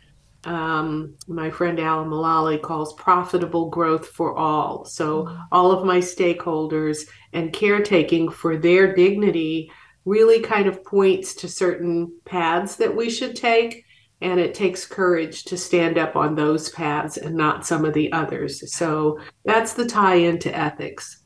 um, 0.45 1.15
my 1.29 1.51
friend 1.51 1.79
Alan 1.79 2.09
Mulally 2.09 2.61
calls 2.61 2.95
profitable 2.95 3.71
growth 3.71 4.09
for 4.09 4.37
all. 4.37 4.85
So, 4.85 5.25
mm-hmm. 5.25 5.41
all 5.53 5.71
of 5.71 5.87
my 5.87 5.99
stakeholders 5.99 7.07
and 7.33 7.53
caretaking 7.53 8.31
for 8.31 8.57
their 8.57 8.95
dignity 8.95 9.71
really 10.05 10.41
kind 10.41 10.67
of 10.67 10.85
points 10.85 11.35
to 11.37 11.49
certain 11.49 12.13
paths 12.25 12.77
that 12.77 12.95
we 12.95 13.11
should 13.11 13.37
take. 13.37 13.85
And 14.21 14.39
it 14.39 14.55
takes 14.55 14.87
courage 14.87 15.45
to 15.45 15.57
stand 15.57 15.99
up 15.99 16.15
on 16.15 16.37
those 16.37 16.71
paths 16.71 17.17
and 17.17 17.35
not 17.35 17.67
some 17.67 17.85
of 17.85 17.93
the 17.93 18.13
others. 18.13 18.73
So 18.73 19.19
that's 19.45 19.73
the 19.75 19.87
tie 19.87 20.15
into 20.15 20.57
ethics. 20.57 21.19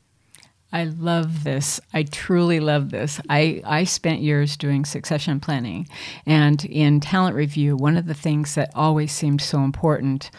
I 0.73 0.85
love 0.85 1.43
this. 1.43 1.79
I 1.93 2.03
truly 2.03 2.59
love 2.59 2.89
this. 2.89 3.21
I, 3.29 3.61
I 3.65 3.83
spent 3.85 4.21
years 4.21 4.57
doing 4.57 4.83
succession 4.83 5.39
planning. 5.39 5.87
And 6.25 6.63
in 6.65 6.99
talent 6.99 7.35
review, 7.35 7.77
one 7.77 7.97
of 7.97 8.05
the 8.05 8.13
things 8.13 8.55
that 8.55 8.71
always 8.75 9.11
seemed 9.11 9.41
so 9.41 9.59
important 9.59 10.29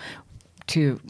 to 0.69 1.01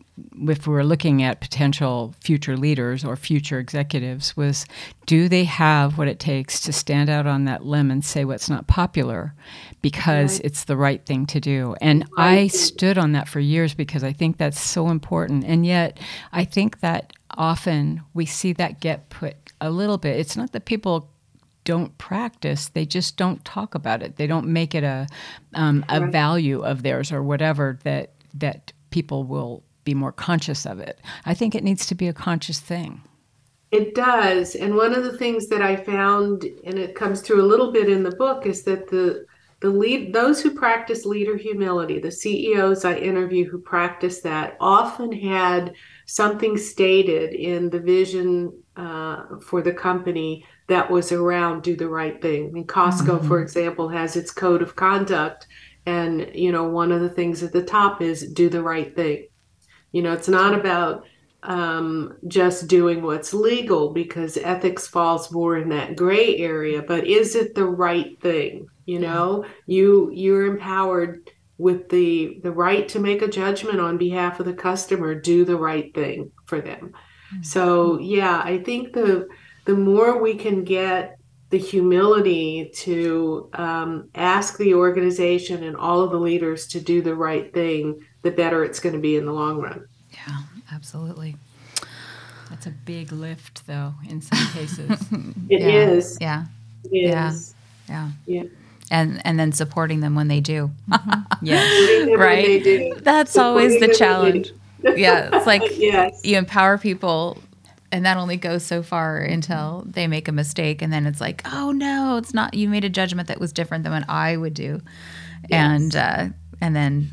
if 0.49 0.67
we're 0.67 0.83
looking 0.83 1.23
at 1.23 1.41
potential 1.41 2.15
future 2.21 2.57
leaders 2.57 3.05
or 3.05 3.17
future 3.17 3.59
executives 3.59 4.37
was 4.37 4.67
do 5.07 5.29
they 5.29 5.45
have 5.45 5.99
what 5.99 6.09
it 6.09 6.19
takes 6.19 6.61
to 6.61 6.73
stand 6.73 7.09
out 7.09 7.27
on 7.27 7.45
that 7.45 7.65
limb 7.65 7.91
and 7.91 8.05
say 8.05 8.25
what's 8.25 8.49
not 8.49 8.67
popular 8.67 9.35
because 9.83 10.39
right. 10.39 10.47
it's 10.47 10.65
the 10.65 10.77
right 10.77 11.05
thing 11.07 11.27
to 11.27 11.41
do 11.41 11.75
and 11.81 12.05
right. 12.17 12.39
i 12.39 12.47
stood 12.47 12.99
on 12.99 13.13
that 13.13 13.29
for 13.29 13.41
years 13.41 13.75
because 13.75 14.05
i 14.05 14.13
think 14.13 14.37
that's 14.37 14.61
so 14.61 14.89
important 14.89 15.45
and 15.45 15.67
yet 15.67 15.99
i 16.33 16.45
think 16.45 16.81
that 16.81 17.13
often 17.37 18.03
we 18.15 18.25
see 18.27 18.53
that 18.53 18.81
get 18.81 19.09
put 19.11 19.37
a 19.61 19.71
little 19.71 19.99
bit 19.99 20.19
it's 20.19 20.37
not 20.37 20.53
that 20.53 20.65
people 20.65 21.11
don't 21.65 21.99
practice 21.99 22.69
they 22.69 22.87
just 22.87 23.17
don't 23.19 23.45
talk 23.45 23.75
about 23.75 24.03
it 24.03 24.17
they 24.17 24.27
don't 24.27 24.47
make 24.47 24.75
it 24.75 24.83
a 24.83 25.07
um, 25.55 25.85
a 25.91 26.01
right. 26.01 26.11
value 26.11 26.63
of 26.63 26.83
theirs 26.83 27.13
or 27.13 27.23
whatever 27.23 27.79
that 27.85 28.13
that 28.33 28.73
people 28.91 29.25
will 29.25 29.63
be 29.89 29.95
more 29.95 30.13
conscious 30.13 30.67
of 30.67 30.79
it. 30.81 31.01
I 31.25 31.33
think 31.33 31.55
it 31.55 31.65
needs 31.65 31.87
to 31.87 31.95
be 31.95 32.09
a 32.09 32.13
conscious 32.13 32.61
thing. 32.61 33.01
It 33.71 33.95
does. 33.95 34.55
And 34.55 34.77
one 34.77 34.95
of 34.95 35.05
the 35.05 35.17
things 35.17 35.49
that 35.49 35.63
I 35.63 35.77
found, 35.77 36.45
and 36.65 36.79
it 36.79 36.95
comes 36.95 37.21
through 37.21 37.43
a 37.43 37.51
little 37.53 37.73
bit 37.73 37.89
in 37.89 38.03
the 38.03 38.17
book, 38.17 38.47
is 38.47 38.65
that 38.65 38.89
the 38.89 39.27
the 39.61 39.71
lead 39.71 40.13
those 40.13 40.41
who 40.41 40.55
practice 40.55 41.05
leader 41.05 41.37
humility, 41.37 41.99
the 41.99 42.13
CEOs 42.13 42.85
I 42.85 42.95
interview 42.95 43.51
who 43.51 43.59
practice 43.59 44.21
that, 44.21 44.57
often 44.61 45.11
had 45.11 45.75
something 46.07 46.57
stated 46.57 47.35
in 47.35 47.69
the 47.71 47.81
vision 47.81 48.53
uh, 48.77 49.25
for 49.41 49.61
the 49.61 49.73
company 49.73 50.47
that 50.69 50.89
was 50.89 51.11
around 51.11 51.63
do 51.63 51.75
the 51.75 51.89
right 51.89 52.23
thing. 52.23 52.47
I 52.47 52.51
mean, 52.53 52.67
Costco, 52.67 53.19
mm-hmm. 53.19 53.29
for 53.29 53.41
example, 53.41 53.89
has 53.89 54.15
its 54.15 54.31
code 54.31 54.63
of 54.63 54.77
conduct, 54.77 55.49
and 55.87 56.31
you 56.35 56.53
know 56.53 56.69
one 56.69 56.93
of 56.93 57.01
the 57.01 57.15
things 57.19 57.43
at 57.43 57.53
the 57.53 57.65
top 57.65 58.01
is 58.01 58.33
do 58.33 58.49
the 58.49 58.63
right 58.63 58.95
thing. 58.95 59.27
You 59.93 60.03
know, 60.03 60.13
it's 60.13 60.29
not 60.29 60.55
about 60.55 61.05
um, 61.43 62.17
just 62.27 62.69
doing 62.69 63.03
what's 63.03 63.33
legal 63.33 63.91
because 63.93 64.37
ethics 64.37 64.87
falls 64.87 65.33
more 65.33 65.57
in 65.57 65.69
that 65.71 65.97
gray 65.97 66.37
area. 66.37 66.83
But 66.83 67.07
is 67.07 67.35
it 67.35 67.55
the 67.55 67.67
right 67.67 68.21
thing? 68.21 68.69
You 68.87 68.99
know, 68.99 69.45
you 69.67 70.11
you're 70.13 70.47
empowered 70.47 71.31
with 71.59 71.89
the 71.89 72.41
the 72.43 72.53
right 72.53 72.89
to 72.89 73.01
make 73.01 73.23
a 73.23 73.29
judgment 73.29 73.81
on 73.81 73.99
behalf 73.99 74.41
of 74.41 74.47
the 74.47 74.55
customer. 74.55 75.15
Do 75.15 75.45
the 75.45 75.57
right 75.57 75.95
thing 75.95 76.31
for 76.47 76.61
them. 76.61 76.93
Mm-hmm. 77.33 77.43
So 77.43 77.99
yeah, 77.99 78.41
I 78.43 78.59
think 78.59 78.93
the 78.93 79.29
the 79.65 79.75
more 79.75 80.21
we 80.21 80.35
can 80.35 80.65
get 80.65 81.18
the 81.51 81.59
humility 81.59 82.71
to 82.75 83.49
um, 83.55 84.11
ask 84.15 84.59
the 84.59 84.75
organization 84.75 85.63
and 85.63 85.77
all 85.77 86.01
of 86.01 86.11
the 86.11 86.19
leaders 86.19 86.67
to 86.69 86.81
do 86.81 87.01
the 87.01 87.15
right 87.15 87.53
thing, 87.55 88.05
the 88.23 88.31
better 88.31 88.65
it's 88.65 88.81
going 88.81 88.95
to 88.95 89.01
be 89.01 89.17
in 89.17 89.25
the 89.25 89.33
long 89.33 89.61
run. 89.61 89.87
Yeah, 90.11 90.43
absolutely. 90.73 91.37
That's 92.51 92.67
a 92.67 92.71
big 92.71 93.13
lift, 93.13 93.67
though, 93.67 93.95
in 94.09 94.21
some 94.21 94.47
cases. 94.49 94.91
It 95.51 95.63
yeah. 95.63 95.69
is. 95.69 96.19
Yeah. 96.21 96.45
It 96.85 97.09
yeah. 97.09 97.31
is. 97.31 97.55
Yeah. 97.89 98.11
Yeah. 98.27 98.43
And 98.91 99.23
and 99.25 99.41
then 99.41 99.53
supporting 99.53 100.01
them 100.01 100.15
when 100.15 100.29
they 100.29 100.41
do. 100.41 100.71
Mm-hmm. 100.91 101.21
yes. 101.47 102.19
right. 102.19 102.63
Do. 102.63 102.95
That's 103.01 103.39
always 103.39 103.81
the 103.81 103.89
challenge. 103.89 104.53
yeah, 104.83 105.31
it's 105.33 105.47
like 105.47 105.63
yes. 105.79 106.21
you 106.23 106.37
empower 106.37 106.77
people 106.77 107.39
and 107.91 108.05
that 108.05 108.17
only 108.17 108.37
goes 108.37 108.65
so 108.65 108.83
far 108.83 109.19
until 109.19 109.85
they 109.87 110.07
make 110.07 110.29
a 110.29 110.33
mistake 110.33 110.83
and 110.83 110.93
then 110.93 111.07
it's 111.07 111.21
like 111.21 111.43
oh 111.53 111.73
no 111.73 112.17
it's 112.17 112.35
not 112.35 112.55
you 112.55 112.69
made 112.69 112.85
a 112.85 112.89
judgment 112.89 113.29
that 113.29 113.41
was 113.41 113.53
different 113.53 113.85
than 113.85 113.93
what 113.93 114.05
i 114.09 114.37
would 114.37 114.55
do. 114.55 114.81
Yes. 115.49 115.51
and 115.53 115.97
uh, 115.97 116.27
and 116.61 116.75
then 116.75 117.11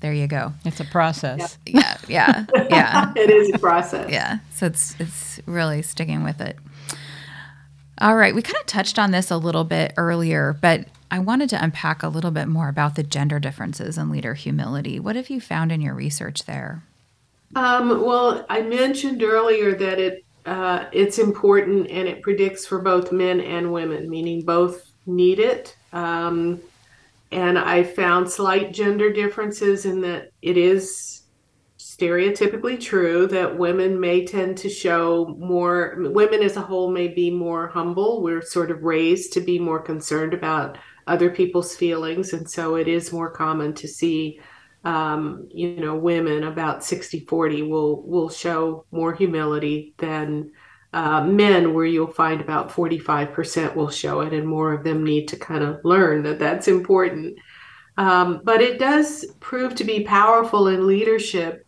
there 0.00 0.12
you 0.12 0.26
go. 0.26 0.52
It's 0.64 0.78
a 0.78 0.84
process. 0.84 1.58
Yeah 1.66 1.96
yeah 2.08 2.44
yeah. 2.70 3.12
It 3.16 3.30
is 3.30 3.50
a 3.54 3.58
process. 3.58 4.10
Yeah 4.10 4.38
so 4.52 4.66
it's 4.66 4.94
it's 5.00 5.40
really 5.46 5.82
sticking 5.82 6.22
with 6.22 6.40
it. 6.40 6.56
All 8.00 8.14
right 8.16 8.34
we 8.34 8.42
kind 8.42 8.56
of 8.56 8.66
touched 8.66 8.98
on 8.98 9.10
this 9.10 9.30
a 9.30 9.36
little 9.36 9.64
bit 9.64 9.94
earlier 9.96 10.56
but 10.60 10.86
i 11.10 11.18
wanted 11.18 11.48
to 11.50 11.62
unpack 11.62 12.02
a 12.02 12.08
little 12.08 12.30
bit 12.30 12.46
more 12.46 12.68
about 12.68 12.94
the 12.94 13.02
gender 13.02 13.38
differences 13.38 13.98
in 13.98 14.10
leader 14.10 14.34
humility. 14.34 15.00
What 15.00 15.16
have 15.16 15.30
you 15.30 15.40
found 15.40 15.72
in 15.72 15.80
your 15.80 15.94
research 15.94 16.44
there 16.44 16.82
um, 17.54 18.04
well, 18.04 18.44
I 18.48 18.62
mentioned 18.62 19.22
earlier 19.22 19.74
that 19.74 19.98
it 19.98 20.24
uh, 20.46 20.86
it's 20.92 21.18
important 21.18 21.90
and 21.90 22.06
it 22.06 22.22
predicts 22.22 22.64
for 22.64 22.80
both 22.80 23.10
men 23.10 23.40
and 23.40 23.72
women, 23.72 24.08
meaning 24.08 24.44
both 24.44 24.92
need 25.04 25.40
it. 25.40 25.76
Um, 25.92 26.60
and 27.32 27.58
I 27.58 27.82
found 27.82 28.30
slight 28.30 28.72
gender 28.72 29.12
differences 29.12 29.86
in 29.86 30.00
that 30.02 30.30
it 30.42 30.56
is 30.56 31.22
stereotypically 31.78 32.80
true 32.80 33.26
that 33.26 33.58
women 33.58 33.98
may 33.98 34.24
tend 34.24 34.56
to 34.58 34.68
show 34.68 35.34
more, 35.38 35.96
women 35.98 36.42
as 36.42 36.56
a 36.56 36.60
whole 36.60 36.92
may 36.92 37.08
be 37.08 37.30
more 37.30 37.66
humble. 37.68 38.22
We're 38.22 38.42
sort 38.42 38.70
of 38.70 38.84
raised 38.84 39.32
to 39.32 39.40
be 39.40 39.58
more 39.58 39.80
concerned 39.80 40.34
about 40.34 40.78
other 41.06 41.30
people's 41.30 41.74
feelings. 41.74 42.32
And 42.32 42.48
so 42.48 42.76
it 42.76 42.86
is 42.86 43.12
more 43.12 43.30
common 43.30 43.72
to 43.74 43.88
see 43.88 44.40
um, 44.86 45.48
you 45.52 45.80
know, 45.80 45.96
women 45.96 46.44
about 46.44 46.84
60 46.84 47.20
40 47.20 47.62
will 47.62 48.06
will 48.06 48.30
show 48.30 48.86
more 48.92 49.12
humility 49.12 49.94
than 49.98 50.52
uh, 50.92 51.24
men, 51.24 51.74
where 51.74 51.84
you'll 51.84 52.06
find 52.06 52.40
about 52.40 52.70
45% 52.70 53.74
will 53.74 53.90
show 53.90 54.20
it, 54.20 54.32
and 54.32 54.46
more 54.46 54.72
of 54.72 54.84
them 54.84 55.02
need 55.02 55.26
to 55.28 55.36
kind 55.36 55.64
of 55.64 55.80
learn 55.82 56.22
that 56.22 56.38
that's 56.38 56.68
important. 56.68 57.36
Um, 57.96 58.42
but 58.44 58.62
it 58.62 58.78
does 58.78 59.26
prove 59.40 59.74
to 59.74 59.84
be 59.84 60.04
powerful 60.04 60.68
in 60.68 60.86
leadership 60.86 61.66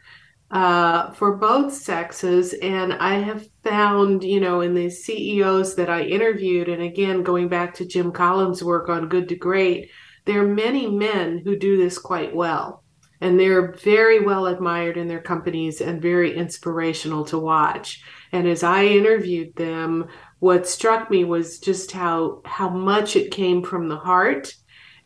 uh, 0.53 1.11
for 1.11 1.37
both 1.39 1.75
sexes. 1.75 2.53
And 2.55 2.93
I 2.93 3.15
have 3.15 3.49
found, 3.65 4.23
you 4.23 4.39
know, 4.39 4.61
in 4.61 4.75
the 4.75 4.91
CEOs 4.91 5.75
that 5.75 5.91
I 5.91 6.03
interviewed, 6.03 6.69
and 6.69 6.83
again, 6.83 7.25
going 7.25 7.49
back 7.49 7.75
to 7.75 7.85
Jim 7.85 8.13
Collins' 8.13 8.63
work 8.63 8.89
on 8.89 9.09
Good 9.09 9.29
to 9.31 9.37
Great, 9.37 9.91
there 10.25 10.45
are 10.45 10.55
many 10.55 10.89
men 10.89 11.39
who 11.45 11.57
do 11.57 11.77
this 11.77 11.99
quite 11.99 12.33
well 12.33 12.85
and 13.21 13.39
they're 13.39 13.73
very 13.73 14.21
well 14.21 14.47
admired 14.47 14.97
in 14.97 15.09
their 15.09 15.21
companies 15.21 15.81
and 15.81 16.01
very 16.01 16.37
inspirational 16.37 17.25
to 17.27 17.39
watch. 17.39 18.03
And 18.33 18.47
as 18.47 18.63
i 18.63 18.85
interviewed 18.85 19.55
them 19.57 20.09
what 20.41 20.69
struck 20.69 21.11
me 21.11 21.25
was 21.25 21.59
just 21.59 21.93
how 21.93 22.43
how 22.45 22.69
much 22.69 23.17
it 23.17 23.31
came 23.31 23.63
from 23.63 23.89
the 23.89 23.97
heart 23.97 24.55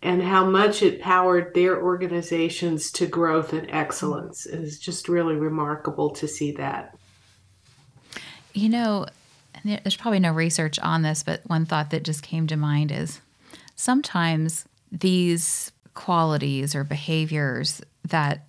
and 0.02 0.22
how 0.22 0.44
much 0.44 0.82
it 0.82 1.00
powered 1.00 1.54
their 1.54 1.80
organizations 1.80 2.90
to 2.90 3.06
growth 3.06 3.52
and 3.52 3.70
excellence. 3.70 4.46
Is 4.46 4.78
just 4.78 5.08
really 5.08 5.36
remarkable 5.36 6.10
to 6.10 6.26
see 6.26 6.52
that. 6.52 6.96
You 8.52 8.68
know 8.68 9.06
there's 9.64 9.96
probably 9.96 10.18
no 10.18 10.32
research 10.32 10.78
on 10.80 11.02
this 11.02 11.22
but 11.22 11.40
one 11.46 11.64
thought 11.64 11.90
that 11.90 12.02
just 12.02 12.22
came 12.22 12.46
to 12.48 12.56
mind 12.56 12.90
is 12.90 13.20
sometimes 13.76 14.64
these 14.90 15.70
qualities 15.94 16.74
or 16.74 16.82
behaviors 16.84 17.80
that 18.08 18.46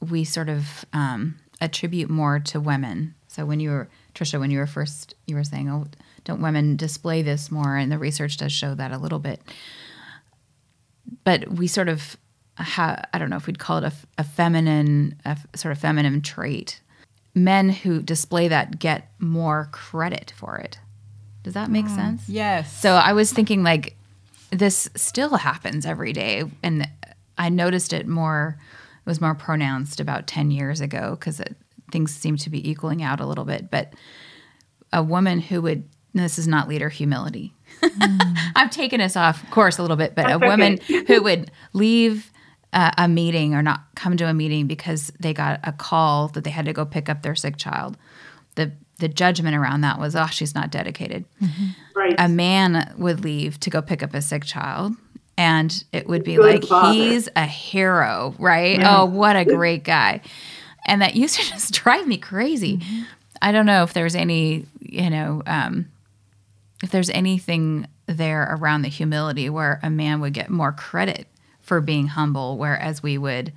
we 0.00 0.24
sort 0.24 0.48
of 0.48 0.84
um, 0.92 1.36
attribute 1.60 2.10
more 2.10 2.40
to 2.40 2.60
women. 2.60 3.14
So 3.28 3.44
when 3.44 3.60
you 3.60 3.70
were 3.70 3.88
Tricia, 4.14 4.40
when 4.40 4.50
you 4.50 4.58
were 4.58 4.66
first, 4.66 5.14
you 5.26 5.36
were 5.36 5.44
saying, 5.44 5.70
"Oh, 5.70 5.86
don't 6.24 6.42
women 6.42 6.76
display 6.76 7.22
this 7.22 7.50
more?" 7.50 7.76
And 7.76 7.92
the 7.92 7.98
research 7.98 8.36
does 8.36 8.52
show 8.52 8.74
that 8.74 8.92
a 8.92 8.98
little 8.98 9.18
bit. 9.18 9.40
But 11.24 11.48
we 11.48 11.66
sort 11.66 11.88
of 11.88 12.16
have, 12.56 13.08
I 13.12 13.18
don't 13.18 13.30
know 13.30 13.36
if 13.36 13.46
we'd 13.46 13.58
call 13.58 13.78
it 13.78 13.84
a, 13.84 13.92
a 14.18 14.24
feminine, 14.24 15.20
a 15.24 15.36
sort 15.54 15.72
of 15.72 15.78
feminine 15.78 16.22
trait. 16.22 16.80
Men 17.34 17.68
who 17.70 18.02
display 18.02 18.48
that 18.48 18.78
get 18.78 19.12
more 19.18 19.68
credit 19.70 20.32
for 20.36 20.58
it. 20.58 20.78
Does 21.42 21.54
that 21.54 21.70
make 21.70 21.86
mm, 21.86 21.94
sense? 21.94 22.28
Yes. 22.28 22.76
So 22.80 22.94
I 22.94 23.12
was 23.12 23.32
thinking 23.32 23.62
like 23.62 23.96
this 24.50 24.90
still 24.96 25.36
happens 25.36 25.86
every 25.86 26.12
day 26.12 26.44
and 26.62 26.88
I 27.40 27.48
noticed 27.48 27.94
it 27.94 28.06
more, 28.06 28.58
it 29.04 29.08
was 29.08 29.20
more 29.20 29.34
pronounced 29.34 29.98
about 29.98 30.26
10 30.26 30.50
years 30.50 30.82
ago 30.82 31.16
because 31.18 31.40
things 31.90 32.14
seem 32.14 32.36
to 32.36 32.50
be 32.50 32.70
equaling 32.70 33.02
out 33.02 33.18
a 33.18 33.26
little 33.26 33.46
bit. 33.46 33.70
But 33.70 33.94
a 34.92 35.02
woman 35.02 35.40
who 35.40 35.62
would, 35.62 35.88
this 36.12 36.38
is 36.38 36.46
not 36.46 36.68
leader 36.68 36.90
humility. 36.90 37.54
Mm. 37.80 38.36
I've 38.56 38.70
taken 38.70 39.00
us 39.00 39.16
off 39.16 39.50
course 39.50 39.78
a 39.78 39.82
little 39.82 39.96
bit, 39.96 40.14
but 40.14 40.26
That's 40.26 40.42
a 40.42 40.46
woman 40.46 40.74
okay. 40.74 41.04
who 41.08 41.22
would 41.22 41.50
leave 41.72 42.30
uh, 42.74 42.90
a 42.98 43.08
meeting 43.08 43.54
or 43.54 43.62
not 43.62 43.84
come 43.94 44.18
to 44.18 44.28
a 44.28 44.34
meeting 44.34 44.66
because 44.66 45.10
they 45.18 45.32
got 45.32 45.60
a 45.64 45.72
call 45.72 46.28
that 46.28 46.44
they 46.44 46.50
had 46.50 46.66
to 46.66 46.74
go 46.74 46.84
pick 46.84 47.08
up 47.08 47.22
their 47.22 47.34
sick 47.34 47.56
child. 47.56 47.96
The 48.56 48.72
the 48.98 49.08
judgment 49.08 49.56
around 49.56 49.80
that 49.80 49.98
was, 49.98 50.14
oh, 50.14 50.26
she's 50.26 50.54
not 50.54 50.70
dedicated. 50.70 51.24
Mm-hmm. 51.42 51.98
Right. 51.98 52.14
A 52.18 52.28
man 52.28 52.94
would 52.98 53.24
leave 53.24 53.58
to 53.60 53.70
go 53.70 53.80
pick 53.80 54.02
up 54.02 54.12
a 54.12 54.20
sick 54.20 54.44
child 54.44 54.94
and 55.40 55.84
it 55.90 56.06
would 56.06 56.22
be 56.22 56.34
Good 56.34 56.44
like 56.44 56.64
father. 56.64 56.92
he's 56.92 57.26
a 57.34 57.46
hero, 57.46 58.34
right? 58.38 58.78
Yeah. 58.78 59.00
Oh, 59.00 59.04
what 59.06 59.36
a 59.36 59.46
great 59.46 59.84
guy. 59.84 60.20
And 60.84 61.00
that 61.00 61.16
used 61.16 61.36
to 61.36 61.42
just 61.50 61.72
drive 61.72 62.06
me 62.06 62.18
crazy. 62.18 62.76
Mm-hmm. 62.76 63.02
I 63.40 63.50
don't 63.50 63.64
know 63.64 63.82
if 63.82 63.94
there's 63.94 64.14
any, 64.14 64.66
you 64.80 65.08
know, 65.08 65.42
um, 65.46 65.90
if 66.82 66.90
there's 66.90 67.08
anything 67.08 67.88
there 68.04 68.54
around 68.54 68.82
the 68.82 68.88
humility 68.88 69.48
where 69.48 69.80
a 69.82 69.88
man 69.88 70.20
would 70.20 70.34
get 70.34 70.50
more 70.50 70.72
credit 70.72 71.26
for 71.60 71.80
being 71.80 72.08
humble, 72.08 72.58
whereas 72.58 73.02
we 73.02 73.16
would, 73.16 73.50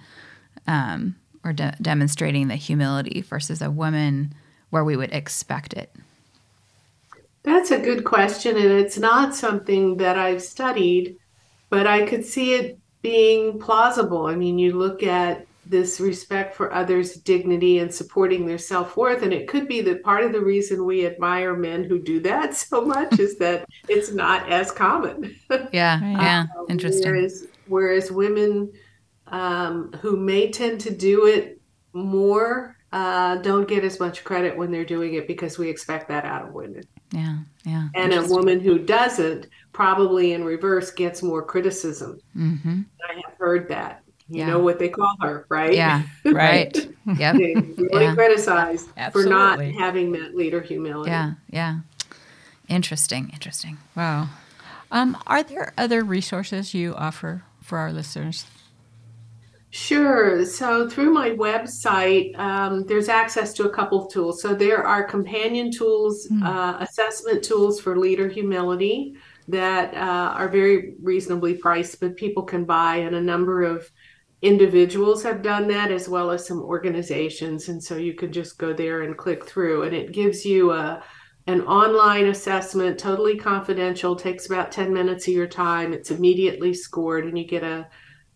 um, 0.68 1.18
or 1.44 1.52
de- 1.52 1.76
demonstrating 1.82 2.48
the 2.48 2.56
humility 2.56 3.20
versus 3.20 3.62
a 3.62 3.70
woman 3.70 4.34
where 4.70 4.86
we 4.86 4.96
would 4.96 5.12
expect 5.12 5.74
it. 5.74 5.94
That's 7.44 7.72
a 7.72 7.80
good 7.80 8.06
question, 8.06 8.56
and 8.56 8.72
it's 8.72 8.98
not 8.98 9.36
something 9.36 9.98
that 9.98 10.18
I've 10.18 10.42
studied 10.42 11.18
but 11.74 11.88
I 11.88 12.06
could 12.06 12.24
see 12.24 12.54
it 12.54 12.78
being 13.02 13.58
plausible. 13.58 14.28
I 14.28 14.36
mean, 14.36 14.60
you 14.60 14.78
look 14.78 15.02
at 15.02 15.48
this 15.66 16.00
respect 16.00 16.54
for 16.54 16.72
others' 16.72 17.16
dignity 17.16 17.80
and 17.80 17.92
supporting 17.92 18.46
their 18.46 18.60
self 18.60 18.96
worth. 18.96 19.24
And 19.24 19.34
it 19.34 19.48
could 19.48 19.68
be 19.68 19.82
that 19.82 20.04
part 20.04 20.24
of 20.24 20.34
the 20.34 20.40
reason 20.40 20.86
we 20.86 21.08
admire 21.08 21.56
men 21.56 21.84
who 21.84 21.98
do 21.98 22.20
that 22.20 22.54
so 22.70 22.86
much 22.86 23.18
is 23.18 23.40
that 23.40 23.66
it's 23.90 24.12
not 24.12 24.48
as 24.52 24.72
common. 24.72 25.36
Yeah, 25.72 26.00
yeah, 26.00 26.46
um, 26.60 26.68
interesting. 26.70 27.12
Whereas, 27.12 27.48
whereas 27.66 28.12
women 28.12 28.72
um, 29.26 29.92
who 29.94 30.16
may 30.16 30.52
tend 30.52 30.80
to 30.82 30.92
do 30.92 31.26
it 31.26 31.60
more 31.94 32.78
uh, 32.92 33.38
don't 33.38 33.68
get 33.68 33.84
as 33.84 34.00
much 34.00 34.24
credit 34.24 34.56
when 34.56 34.72
they're 34.72 34.86
doing 34.86 35.16
it 35.16 35.26
because 35.28 35.58
we 35.58 35.70
expect 35.70 36.08
that 36.10 36.26
out 36.26 36.48
of 36.48 36.54
women. 36.54 36.84
Yeah, 37.12 37.38
yeah. 37.66 37.88
And 37.96 38.14
a 38.14 38.28
woman 38.28 38.60
who 38.60 38.78
doesn't 38.78 39.48
probably 39.74 40.34
in 40.34 40.44
reverse 40.44 40.92
gets 40.92 41.22
more 41.22 41.44
criticism. 41.44 42.20
Mm-hmm. 42.36 42.82
I 43.10 43.14
have 43.26 43.38
heard 43.38 43.68
that. 43.70 44.04
You 44.30 44.40
yeah. 44.40 44.48
know 44.48 44.60
what 44.60 44.80
they 44.80 44.90
call 44.90 45.16
her, 45.22 45.46
right? 45.50 45.74
Yeah, 45.74 46.04
right. 46.26 46.74
yep. 47.18 47.36
really 47.36 47.76
yeah. 47.92 48.16
criticized 48.16 48.90
Absolutely. 48.96 49.32
for 49.32 49.38
not 49.38 49.60
having 49.60 50.14
that 50.14 50.34
leader 50.34 50.62
humility. 50.62 51.12
Yeah, 51.12 51.34
yeah. 51.50 51.80
Interesting, 52.70 53.30
interesting. 53.34 53.78
Wow. 53.96 54.30
Um, 54.92 55.18
are 55.28 55.44
there 55.44 55.74
other 55.78 56.04
resources 56.04 56.74
you 56.74 56.96
offer 56.96 57.44
for 57.62 57.80
our 57.80 57.92
listeners 57.92 58.46
Sure. 59.76 60.46
So 60.46 60.88
through 60.88 61.12
my 61.12 61.32
website, 61.32 62.38
um, 62.38 62.86
there's 62.86 63.10
access 63.10 63.54
to 63.54 63.64
a 63.64 63.72
couple 63.72 64.06
of 64.06 64.14
tools. 64.14 64.40
So 64.40 64.54
there 64.54 64.86
are 64.86 65.04
companion 65.04 65.72
tools, 65.72 66.28
mm. 66.28 66.44
uh, 66.44 66.78
assessment 66.80 67.44
tools 67.44 67.82
for 67.82 67.98
leader 67.98 68.28
humility 68.28 69.16
that 69.48 69.94
uh, 69.94 70.34
are 70.36 70.50
very 70.50 70.96
reasonably 71.02 71.56
priced, 71.56 72.00
but 72.00 72.16
people 72.16 72.44
can 72.44 72.66
buy, 72.66 72.98
and 72.98 73.16
a 73.16 73.22
number 73.22 73.64
of 73.64 73.90
individuals 74.42 75.24
have 75.24 75.42
done 75.42 75.68
that 75.70 75.92
as 75.92 76.10
well 76.10 76.30
as 76.30 76.46
some 76.46 76.62
organizations. 76.62 77.70
And 77.70 77.82
so 77.82 77.96
you 77.96 78.14
can 78.14 78.32
just 78.32 78.58
go 78.58 78.74
there 78.74 79.04
and 79.04 79.18
click 79.18 79.46
through, 79.46 79.84
and 79.84 79.96
it 79.96 80.12
gives 80.12 80.46
you 80.46 80.72
a 80.72 81.04
an 81.46 81.62
online 81.64 82.28
assessment, 82.28 82.98
totally 82.98 83.38
confidential, 83.38 84.16
takes 84.16 84.46
about 84.46 84.72
10 84.72 84.94
minutes 84.94 85.28
of 85.28 85.34
your 85.34 85.48
time. 85.48 85.92
It's 85.92 86.10
immediately 86.10 86.74
scored, 86.74 87.26
and 87.26 87.38
you 87.38 87.46
get 87.46 87.64
a 87.64 87.88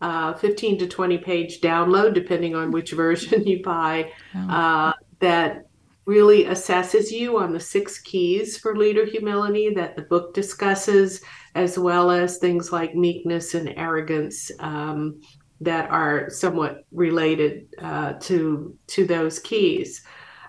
uh, 0.01 0.33
15 0.33 0.79
to 0.79 0.87
20 0.87 1.17
page 1.19 1.61
download, 1.61 2.13
depending 2.13 2.55
on 2.55 2.71
which 2.71 2.91
version 3.03 3.47
you 3.47 3.63
buy, 3.63 4.11
uh, 4.49 4.93
that 5.19 5.66
really 6.07 6.45
assesses 6.45 7.11
you 7.11 7.37
on 7.37 7.51
the 7.51 7.59
six 7.59 7.99
keys 7.99 8.57
for 8.57 8.77
leader 8.77 9.05
humility 9.05 9.73
that 9.75 9.95
the 9.95 10.01
book 10.03 10.33
discusses, 10.33 11.21
as 11.53 11.77
well 11.77 12.09
as 12.09 12.37
things 12.37 12.71
like 12.71 12.95
meekness 12.95 13.53
and 13.53 13.73
arrogance 13.75 14.49
um, 14.59 15.21
that 15.59 15.89
are 15.91 16.29
somewhat 16.29 16.85
related 16.91 17.67
uh, 17.81 18.13
to 18.13 18.75
to 18.87 19.05
those 19.05 19.37
keys. 19.39 20.01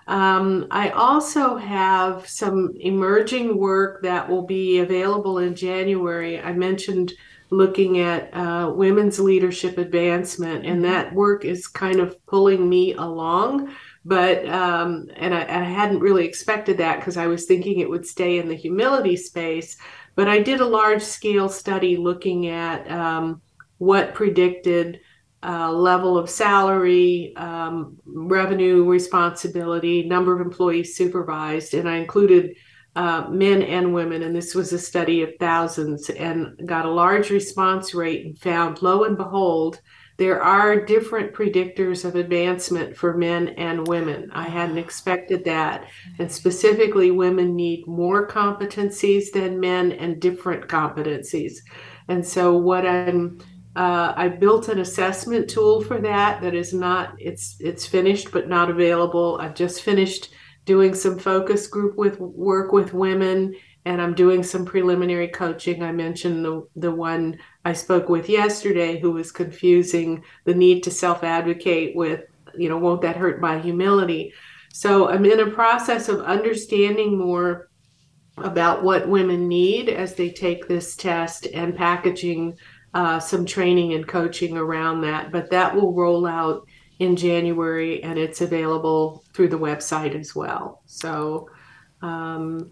Um, 0.07 0.65
I 0.71 0.89
also 0.89 1.57
have 1.57 2.27
some 2.27 2.73
emerging 2.79 3.57
work 3.57 4.01
that 4.01 4.27
will 4.27 4.45
be 4.45 4.79
available 4.79 5.39
in 5.39 5.55
January. 5.55 6.39
I 6.39 6.53
mentioned 6.53 7.13
looking 7.51 7.99
at 7.99 8.33
uh, 8.33 8.71
women's 8.75 9.19
leadership 9.19 9.77
advancement, 9.77 10.65
and 10.65 10.83
that 10.85 11.13
work 11.13 11.45
is 11.45 11.67
kind 11.67 11.99
of 11.99 12.15
pulling 12.27 12.69
me 12.69 12.93
along. 12.93 13.75
But, 14.05 14.47
um, 14.47 15.07
and 15.15 15.33
I, 15.35 15.41
I 15.41 15.63
hadn't 15.63 15.99
really 15.99 16.25
expected 16.25 16.77
that 16.77 16.99
because 16.99 17.17
I 17.17 17.27
was 17.27 17.45
thinking 17.45 17.79
it 17.79 17.89
would 17.89 18.05
stay 18.05 18.39
in 18.39 18.47
the 18.47 18.55
humility 18.55 19.15
space. 19.15 19.77
But 20.15 20.27
I 20.27 20.39
did 20.39 20.61
a 20.61 20.65
large 20.65 21.01
scale 21.01 21.49
study 21.49 21.97
looking 21.97 22.47
at 22.47 22.89
um, 22.89 23.41
what 23.77 24.13
predicted 24.13 24.99
uh, 25.41 25.71
level 25.71 26.17
of 26.17 26.29
salary, 26.29 27.33
um, 27.37 27.97
revenue 28.05 28.83
responsibility, 28.83 30.03
number 30.03 30.33
of 30.33 30.45
employees 30.45 30.97
supervised, 30.97 31.73
and 31.73 31.87
I 31.87 31.97
included 31.97 32.55
uh, 32.95 33.27
men 33.29 33.61
and 33.61 33.93
women. 33.93 34.23
And 34.23 34.35
this 34.35 34.53
was 34.53 34.73
a 34.73 34.79
study 34.79 35.21
of 35.21 35.31
thousands 35.39 36.09
and 36.09 36.59
got 36.67 36.85
a 36.85 36.91
large 36.91 37.29
response 37.29 37.93
rate 37.93 38.25
and 38.25 38.37
found, 38.37 38.81
lo 38.81 39.05
and 39.05 39.15
behold, 39.15 39.79
there 40.19 40.43
are 40.43 40.85
different 40.85 41.33
predictors 41.33 42.03
of 42.03 42.15
advancement 42.15 42.97
for 42.97 43.15
men 43.15 43.49
and 43.49 43.87
women. 43.87 44.29
I 44.33 44.49
hadn't 44.49 44.77
expected 44.77 45.45
that. 45.45 45.85
And 46.19 46.29
specifically, 46.29 47.09
women 47.09 47.55
need 47.55 47.87
more 47.87 48.27
competencies 48.27 49.31
than 49.31 49.61
men 49.61 49.93
and 49.93 50.21
different 50.21 50.67
competencies. 50.67 51.53
And 52.09 52.25
so, 52.27 52.57
what 52.57 52.85
I'm 52.85 53.39
uh, 53.77 54.13
I 54.17 54.27
built 54.27 54.67
an 54.67 54.79
assessment 54.79 55.49
tool 55.49 55.81
for 55.81 56.01
that. 56.01 56.41
That 56.41 56.53
is 56.53 56.73
not 56.73 57.15
it's 57.17 57.55
it's 57.61 57.85
finished 57.85 58.31
but 58.33 58.49
not 58.49 58.69
available. 58.69 59.37
I've 59.39 59.55
just 59.55 59.83
finished 59.83 60.31
doing 60.65 60.93
some 60.93 61.17
focus 61.17 61.65
group 61.67 61.97
with 61.97 62.19
work 62.19 62.73
with 62.73 62.93
women, 62.93 63.55
and 63.85 64.01
I'm 64.01 64.15
doing 64.15 64.43
some 64.43 64.65
preliminary 64.65 65.29
coaching. 65.29 65.81
I 65.81 65.93
mentioned 65.93 66.43
the 66.43 66.67
the 66.75 66.91
one 66.91 67.37
I 67.65 67.73
spoke 67.73 68.09
with 68.09 68.29
yesterday 68.29 68.99
who 68.99 69.11
was 69.11 69.31
confusing 69.31 70.23
the 70.45 70.53
need 70.53 70.83
to 70.83 70.91
self 70.91 71.23
advocate 71.23 71.95
with 71.95 72.23
you 72.57 72.69
know 72.69 72.77
won't 72.77 73.01
that 73.01 73.17
hurt 73.17 73.41
my 73.41 73.59
humility. 73.59 74.33
So 74.73 75.09
I'm 75.09 75.25
in 75.25 75.39
a 75.39 75.51
process 75.51 76.09
of 76.09 76.21
understanding 76.21 77.17
more 77.17 77.69
about 78.37 78.83
what 78.83 79.09
women 79.09 79.47
need 79.47 79.89
as 79.89 80.15
they 80.15 80.29
take 80.29 80.67
this 80.67 80.95
test 80.95 81.47
and 81.53 81.75
packaging 81.75 82.55
uh, 82.93 83.19
some 83.19 83.45
training 83.45 83.93
and 83.93 84.07
coaching 84.07 84.57
around 84.57 85.01
that. 85.01 85.31
But 85.31 85.49
that 85.51 85.75
will 85.75 85.93
roll 85.93 86.25
out 86.25 86.65
in 86.99 87.15
January 87.15 88.03
and 88.03 88.17
it's 88.17 88.41
available 88.41 89.23
through 89.33 89.49
the 89.49 89.59
website 89.59 90.17
as 90.19 90.35
well. 90.35 90.81
So 90.85 91.49
um, 92.01 92.71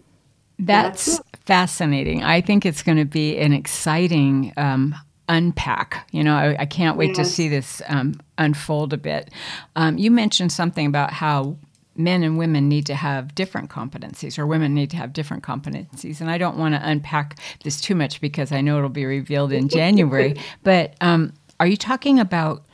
that's, 0.58 1.18
that's 1.18 1.27
fascinating. 1.48 2.22
I 2.22 2.42
think 2.42 2.66
it's 2.66 2.82
going 2.82 2.98
to 2.98 3.06
be 3.06 3.38
an 3.38 3.54
exciting 3.54 4.52
um, 4.58 4.94
unpack. 5.30 6.06
You 6.12 6.22
know, 6.22 6.36
I, 6.36 6.56
I 6.58 6.66
can't 6.66 6.98
wait 6.98 7.16
yes. 7.16 7.16
to 7.16 7.24
see 7.24 7.48
this 7.48 7.80
um, 7.88 8.20
unfold 8.36 8.92
a 8.92 8.98
bit. 8.98 9.30
Um, 9.74 9.96
you 9.96 10.10
mentioned 10.10 10.52
something 10.52 10.84
about 10.84 11.10
how 11.10 11.56
men 11.96 12.22
and 12.22 12.36
women 12.36 12.68
need 12.68 12.84
to 12.84 12.94
have 12.94 13.34
different 13.34 13.70
competencies 13.70 14.38
or 14.38 14.46
women 14.46 14.74
need 14.74 14.90
to 14.90 14.98
have 14.98 15.12
different 15.12 15.42
competencies 15.42 16.20
and 16.20 16.30
i 16.30 16.38
don't 16.38 16.56
want 16.56 16.72
to 16.72 16.88
unpack 16.88 17.36
this 17.64 17.80
too 17.80 17.96
much 17.96 18.20
because 18.20 18.52
i 18.52 18.60
know 18.60 18.78
it'll 18.78 18.88
be 18.88 19.04
revealed 19.04 19.50
in 19.52 19.68
january 19.80 20.36
but 20.62 20.94
um, 21.00 21.32
are 21.58 21.66
you 21.66 21.76
talking 21.76 22.20
about 22.20 22.64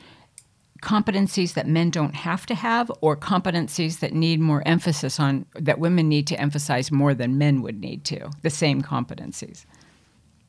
competencies 0.85 1.55
that 1.55 1.67
men 1.67 1.89
don't 1.89 2.15
have 2.15 2.45
to 2.45 2.55
have 2.55 2.91
or 3.01 3.17
competencies 3.17 3.99
that 3.99 4.13
need 4.13 4.39
more 4.39 4.61
emphasis 4.65 5.19
on 5.19 5.45
that 5.55 5.79
women 5.79 6.07
need 6.07 6.27
to 6.27 6.39
emphasize 6.39 6.91
more 6.91 7.13
than 7.13 7.37
men 7.37 7.61
would 7.61 7.79
need 7.79 8.05
to 8.05 8.29
the 8.43 8.49
same 8.49 8.81
competencies? 8.81 9.65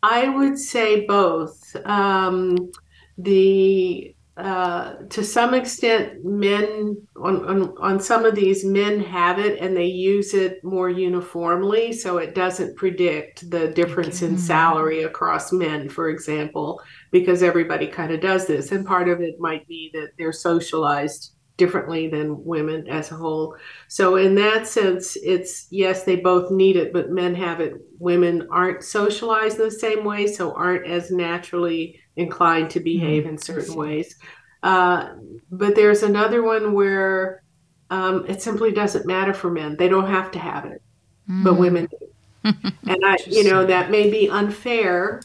I 0.03 0.29
would 0.29 0.59
say 0.59 1.07
both. 1.07 1.75
Um, 1.85 2.71
the 3.19 4.15
uh, 4.37 4.97
to 5.09 5.25
some 5.25 5.55
extent, 5.55 6.23
men 6.23 6.97
on, 7.17 7.47
on 7.47 7.75
on 7.79 8.01
some 8.01 8.27
of 8.27 8.35
these 8.35 8.67
men 8.67 9.01
have 9.01 9.39
it 9.39 9.59
and 9.61 9.75
they 9.75 9.87
use 9.87 10.35
it 10.35 10.63
more 10.63 10.91
uniformly, 10.91 11.93
so 11.93 12.19
it 12.19 12.35
doesn't 12.35 12.77
predict 12.77 13.49
the 13.51 13.69
difference 13.69 14.21
in 14.21 14.37
salary 14.37 15.05
across 15.05 15.53
men, 15.53 15.89
for 15.89 16.11
example, 16.11 16.81
because 17.13 17.43
everybody 17.43 17.87
kind 17.87 18.13
of 18.13 18.21
does 18.21 18.47
this, 18.47 18.73
and 18.73 18.85
part 18.85 19.09
of 19.09 19.23
it 19.23 19.41
might 19.41 19.67
be 19.69 19.91
that 19.95 20.11
they're 20.19 20.33
socialized 20.33 21.36
differently 21.57 22.09
than 22.09 22.45
women 22.45 22.87
as 22.89 23.11
a 23.11 23.15
whole. 23.15 23.57
So 23.89 24.17
in 24.17 24.35
that 24.37 24.67
sense, 24.67 25.17
it's 25.17 25.67
yes, 25.71 26.05
they 26.05 26.17
both 26.17 26.51
need 26.51 26.77
it, 26.77 26.93
but 26.93 27.11
men 27.11 27.35
have 27.35 27.61
it. 27.61 27.75
Women 27.99 28.47
aren't 28.51 28.85
socialized 28.85 29.59
in 29.59 29.65
the 29.65 29.71
same 29.71 30.05
way, 30.05 30.27
so 30.27 30.53
aren't 30.53 30.87
as 30.87 31.11
naturally 31.11 32.01
inclined 32.17 32.71
to 32.71 32.81
behave 32.81 33.25
mm-hmm. 33.25 33.33
in 33.33 33.39
certain 33.39 33.75
ways. 33.75 34.17
Uh, 34.63 35.15
but 35.51 35.75
there's 35.75 36.03
another 36.03 36.43
one 36.43 36.73
where 36.73 37.43
um, 37.91 38.27
it 38.27 38.43
simply 38.43 38.73
doesn't 38.73 39.07
matter 39.07 39.33
for 39.33 39.51
men; 39.51 39.77
they 39.77 39.89
don't 39.89 40.09
have 40.09 40.31
to 40.33 40.39
have 40.39 40.65
it, 40.67 40.83
mm-hmm. 41.29 41.45
but 41.45 41.55
women 41.55 41.87
do. 41.91 42.09
and 42.87 43.05
I, 43.05 43.17
you 43.27 43.45
know, 43.45 43.67
that 43.67 43.91
may 43.91 44.09
be 44.11 44.29
unfair 44.29 45.21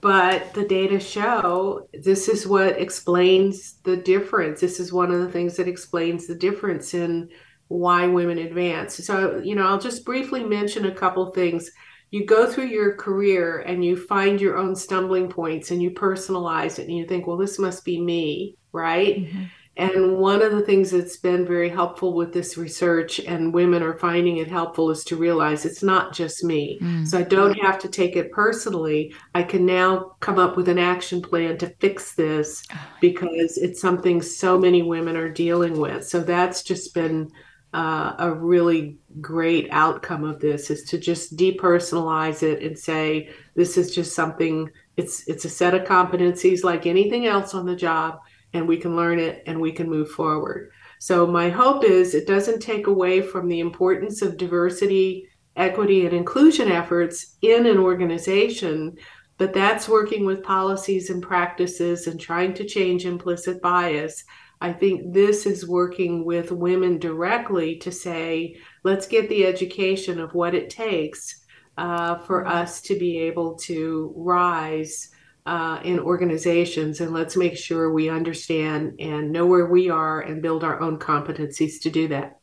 but 0.00 0.52
the 0.54 0.64
data 0.64 1.00
show 1.00 1.88
this 1.92 2.28
is 2.28 2.46
what 2.46 2.80
explains 2.80 3.78
the 3.84 3.96
difference. 3.96 4.60
This 4.60 4.80
is 4.80 4.92
one 4.92 5.10
of 5.10 5.20
the 5.20 5.30
things 5.30 5.56
that 5.56 5.68
explains 5.68 6.26
the 6.26 6.34
difference 6.34 6.94
in 6.94 7.28
why 7.68 8.06
women 8.06 8.38
advance. 8.38 9.04
So 9.04 9.40
you 9.44 9.54
know 9.54 9.66
i'll 9.66 9.80
just 9.80 10.04
briefly 10.04 10.44
mention 10.44 10.86
a 10.86 10.94
couple 10.94 11.32
things. 11.32 11.70
You 12.10 12.24
go 12.24 12.50
through 12.50 12.66
your 12.66 12.94
career 12.94 13.58
and 13.60 13.84
you 13.84 13.96
find 13.96 14.40
your 14.40 14.56
own 14.56 14.76
stumbling 14.76 15.28
points 15.28 15.72
and 15.72 15.82
you 15.82 15.90
personalize 15.90 16.78
it 16.78 16.88
and 16.88 16.96
you 16.96 17.06
think 17.06 17.26
well 17.26 17.36
this 17.36 17.58
must 17.58 17.84
be 17.84 18.00
me 18.00 18.56
right? 18.76 19.16
Mm-hmm. 19.16 19.44
And 19.78 20.16
one 20.16 20.40
of 20.40 20.52
the 20.52 20.62
things 20.62 20.90
that's 20.90 21.18
been 21.18 21.44
very 21.44 21.68
helpful 21.68 22.14
with 22.14 22.32
this 22.32 22.56
research, 22.56 23.18
and 23.18 23.52
women 23.52 23.82
are 23.82 23.98
finding 23.98 24.38
it 24.38 24.48
helpful, 24.48 24.90
is 24.90 25.04
to 25.04 25.16
realize 25.16 25.66
it's 25.66 25.82
not 25.82 26.14
just 26.14 26.42
me. 26.42 26.78
Mm. 26.80 27.06
So 27.06 27.18
I 27.18 27.22
don't 27.22 27.58
have 27.60 27.78
to 27.80 27.88
take 27.88 28.16
it 28.16 28.32
personally. 28.32 29.14
I 29.34 29.42
can 29.42 29.66
now 29.66 30.16
come 30.20 30.38
up 30.38 30.56
with 30.56 30.68
an 30.68 30.78
action 30.78 31.20
plan 31.20 31.58
to 31.58 31.74
fix 31.78 32.14
this 32.14 32.66
because 33.02 33.58
it's 33.58 33.80
something 33.80 34.22
so 34.22 34.58
many 34.58 34.82
women 34.82 35.16
are 35.16 35.28
dealing 35.28 35.78
with. 35.78 36.06
So 36.06 36.20
that's 36.20 36.62
just 36.62 36.94
been 36.94 37.30
uh, 37.74 38.14
a 38.18 38.32
really 38.32 38.96
great 39.20 39.68
outcome 39.70 40.24
of 40.24 40.40
this 40.40 40.70
is 40.70 40.82
to 40.84 40.96
just 40.96 41.36
depersonalize 41.36 42.42
it 42.42 42.62
and 42.62 42.78
say 42.78 43.28
this 43.54 43.76
is 43.76 43.94
just 43.94 44.14
something 44.14 44.70
it's 44.96 45.28
it's 45.28 45.44
a 45.44 45.50
set 45.50 45.74
of 45.74 45.86
competencies 45.86 46.64
like 46.64 46.86
anything 46.86 47.26
else 47.26 47.52
on 47.52 47.66
the 47.66 47.76
job 47.76 48.20
and 48.56 48.66
we 48.66 48.76
can 48.76 48.96
learn 48.96 49.18
it 49.18 49.42
and 49.46 49.60
we 49.60 49.72
can 49.72 49.88
move 49.88 50.10
forward. 50.10 50.70
So, 50.98 51.26
my 51.26 51.50
hope 51.50 51.84
is 51.84 52.14
it 52.14 52.26
doesn't 52.26 52.60
take 52.60 52.86
away 52.86 53.20
from 53.20 53.48
the 53.48 53.60
importance 53.60 54.22
of 54.22 54.38
diversity, 54.38 55.28
equity, 55.54 56.06
and 56.06 56.14
inclusion 56.14 56.70
efforts 56.70 57.36
in 57.42 57.66
an 57.66 57.78
organization, 57.78 58.96
but 59.38 59.52
that's 59.52 59.88
working 59.88 60.24
with 60.24 60.42
policies 60.42 61.10
and 61.10 61.22
practices 61.22 62.06
and 62.06 62.18
trying 62.18 62.54
to 62.54 62.64
change 62.64 63.04
implicit 63.04 63.60
bias. 63.60 64.24
I 64.60 64.72
think 64.72 65.12
this 65.12 65.44
is 65.44 65.68
working 65.68 66.24
with 66.24 66.50
women 66.50 66.98
directly 66.98 67.76
to 67.76 67.92
say, 67.92 68.56
let's 68.84 69.06
get 69.06 69.28
the 69.28 69.44
education 69.44 70.18
of 70.18 70.34
what 70.34 70.54
it 70.54 70.70
takes 70.70 71.44
uh, 71.76 72.16
for 72.20 72.46
us 72.46 72.80
to 72.82 72.98
be 72.98 73.18
able 73.18 73.56
to 73.56 74.14
rise 74.16 75.10
uh, 75.46 75.80
in 75.84 75.98
organizations 75.98 77.00
and 77.00 77.12
let's 77.12 77.36
make 77.36 77.56
sure 77.56 77.92
we 77.92 78.08
understand 78.08 78.94
and 78.98 79.30
know 79.32 79.46
where 79.46 79.66
we 79.66 79.88
are 79.88 80.20
and 80.20 80.42
build 80.42 80.64
our 80.64 80.80
own 80.80 80.98
competencies 80.98 81.80
to 81.82 81.90
do 81.90 82.08
that. 82.08 82.38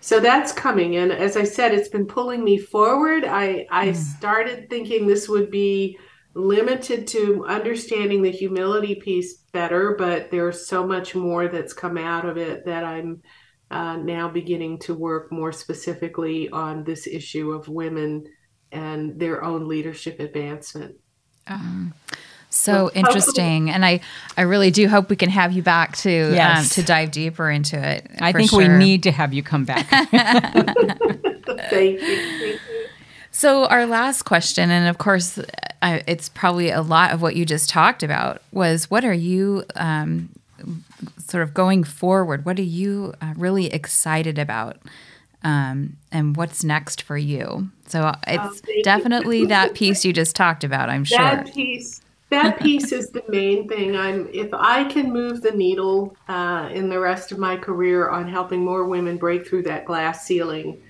So 0.00 0.20
that's 0.20 0.52
coming 0.52 0.96
and 0.96 1.10
as 1.10 1.36
i 1.36 1.42
said 1.42 1.72
it's 1.72 1.88
been 1.88 2.06
pulling 2.06 2.44
me 2.44 2.58
forward. 2.58 3.24
I 3.24 3.66
i 3.70 3.88
mm. 3.88 3.96
started 3.96 4.68
thinking 4.68 5.06
this 5.06 5.28
would 5.28 5.50
be 5.50 5.98
limited 6.34 7.06
to 7.08 7.46
understanding 7.46 8.20
the 8.20 8.30
humility 8.30 8.96
piece 8.96 9.38
better 9.52 9.96
but 9.98 10.30
there's 10.30 10.68
so 10.68 10.86
much 10.86 11.14
more 11.14 11.48
that's 11.48 11.72
come 11.72 11.96
out 11.96 12.26
of 12.26 12.36
it 12.36 12.66
that 12.66 12.84
i'm 12.84 13.22
uh, 13.70 13.96
now 13.96 14.28
beginning 14.28 14.78
to 14.78 14.94
work 14.94 15.32
more 15.32 15.52
specifically 15.52 16.48
on 16.50 16.84
this 16.84 17.06
issue 17.06 17.52
of 17.52 17.68
women 17.68 18.24
and 18.72 19.18
their 19.18 19.42
own 19.42 19.68
leadership 19.68 20.20
advancement. 20.20 20.94
Um, 21.46 21.94
so 22.50 22.90
interesting, 22.94 23.70
and 23.70 23.84
I, 23.84 24.00
I 24.36 24.42
really 24.42 24.70
do 24.70 24.88
hope 24.88 25.10
we 25.10 25.16
can 25.16 25.30
have 25.30 25.52
you 25.52 25.62
back 25.62 25.96
to 25.98 26.28
um, 26.28 26.34
yes. 26.34 26.58
um, 26.58 26.82
to 26.82 26.86
dive 26.86 27.10
deeper 27.10 27.50
into 27.50 27.76
it. 27.76 28.08
I 28.20 28.32
think 28.32 28.50
sure. 28.50 28.60
we 28.60 28.68
need 28.68 29.02
to 29.04 29.10
have 29.10 29.34
you 29.34 29.42
come 29.42 29.64
back. 29.64 29.86
Thank 31.70 32.00
you. 32.00 32.58
So 33.30 33.66
our 33.66 33.86
last 33.86 34.22
question, 34.22 34.70
and 34.70 34.88
of 34.88 34.98
course, 34.98 35.38
uh, 35.82 36.00
it's 36.06 36.28
probably 36.28 36.70
a 36.70 36.82
lot 36.82 37.12
of 37.12 37.20
what 37.20 37.36
you 37.36 37.44
just 37.44 37.68
talked 37.68 38.02
about, 38.02 38.40
was 38.52 38.90
what 38.90 39.04
are 39.04 39.12
you 39.12 39.64
um, 39.74 40.30
sort 41.18 41.42
of 41.42 41.52
going 41.52 41.84
forward? 41.84 42.46
What 42.46 42.58
are 42.58 42.62
you 42.62 43.12
uh, 43.20 43.34
really 43.36 43.66
excited 43.66 44.38
about 44.38 44.78
um, 45.46 45.96
and 46.10 46.36
what's 46.36 46.64
next 46.64 47.02
for 47.02 47.16
you. 47.16 47.70
So 47.86 48.02
uh, 48.02 48.16
it's 48.26 48.62
Oh, 48.68 48.82
definitely 48.82 49.46
that 49.46 49.74
piece 49.74 50.04
you 50.04 50.12
just 50.12 50.34
talked 50.34 50.64
about, 50.64 50.90
I'm 50.90 51.04
sure. 51.04 51.18
That 51.18 51.54
piece, 51.54 52.00
that 52.30 52.60
piece 52.60 52.92
is 52.92 53.10
the 53.10 53.22
main 53.28 53.68
thing. 53.68 53.96
I'm 53.96 54.28
if 54.32 54.48
I 54.52 54.84
can 54.84 55.12
move 55.12 55.42
the 55.42 55.52
needle 55.52 56.18
uh, 56.28 56.68
in 56.72 56.88
the 56.88 56.98
rest 57.00 57.32
of 57.32 57.38
my 57.38 57.56
career 57.56 58.08
on 58.10 58.28
helping 58.28 58.64
more 58.64 58.86
women 58.86 59.16
break 59.18 59.46
through 59.48 59.62
that 59.64 59.84
glass 59.86 60.26
ceiling, 60.26 60.82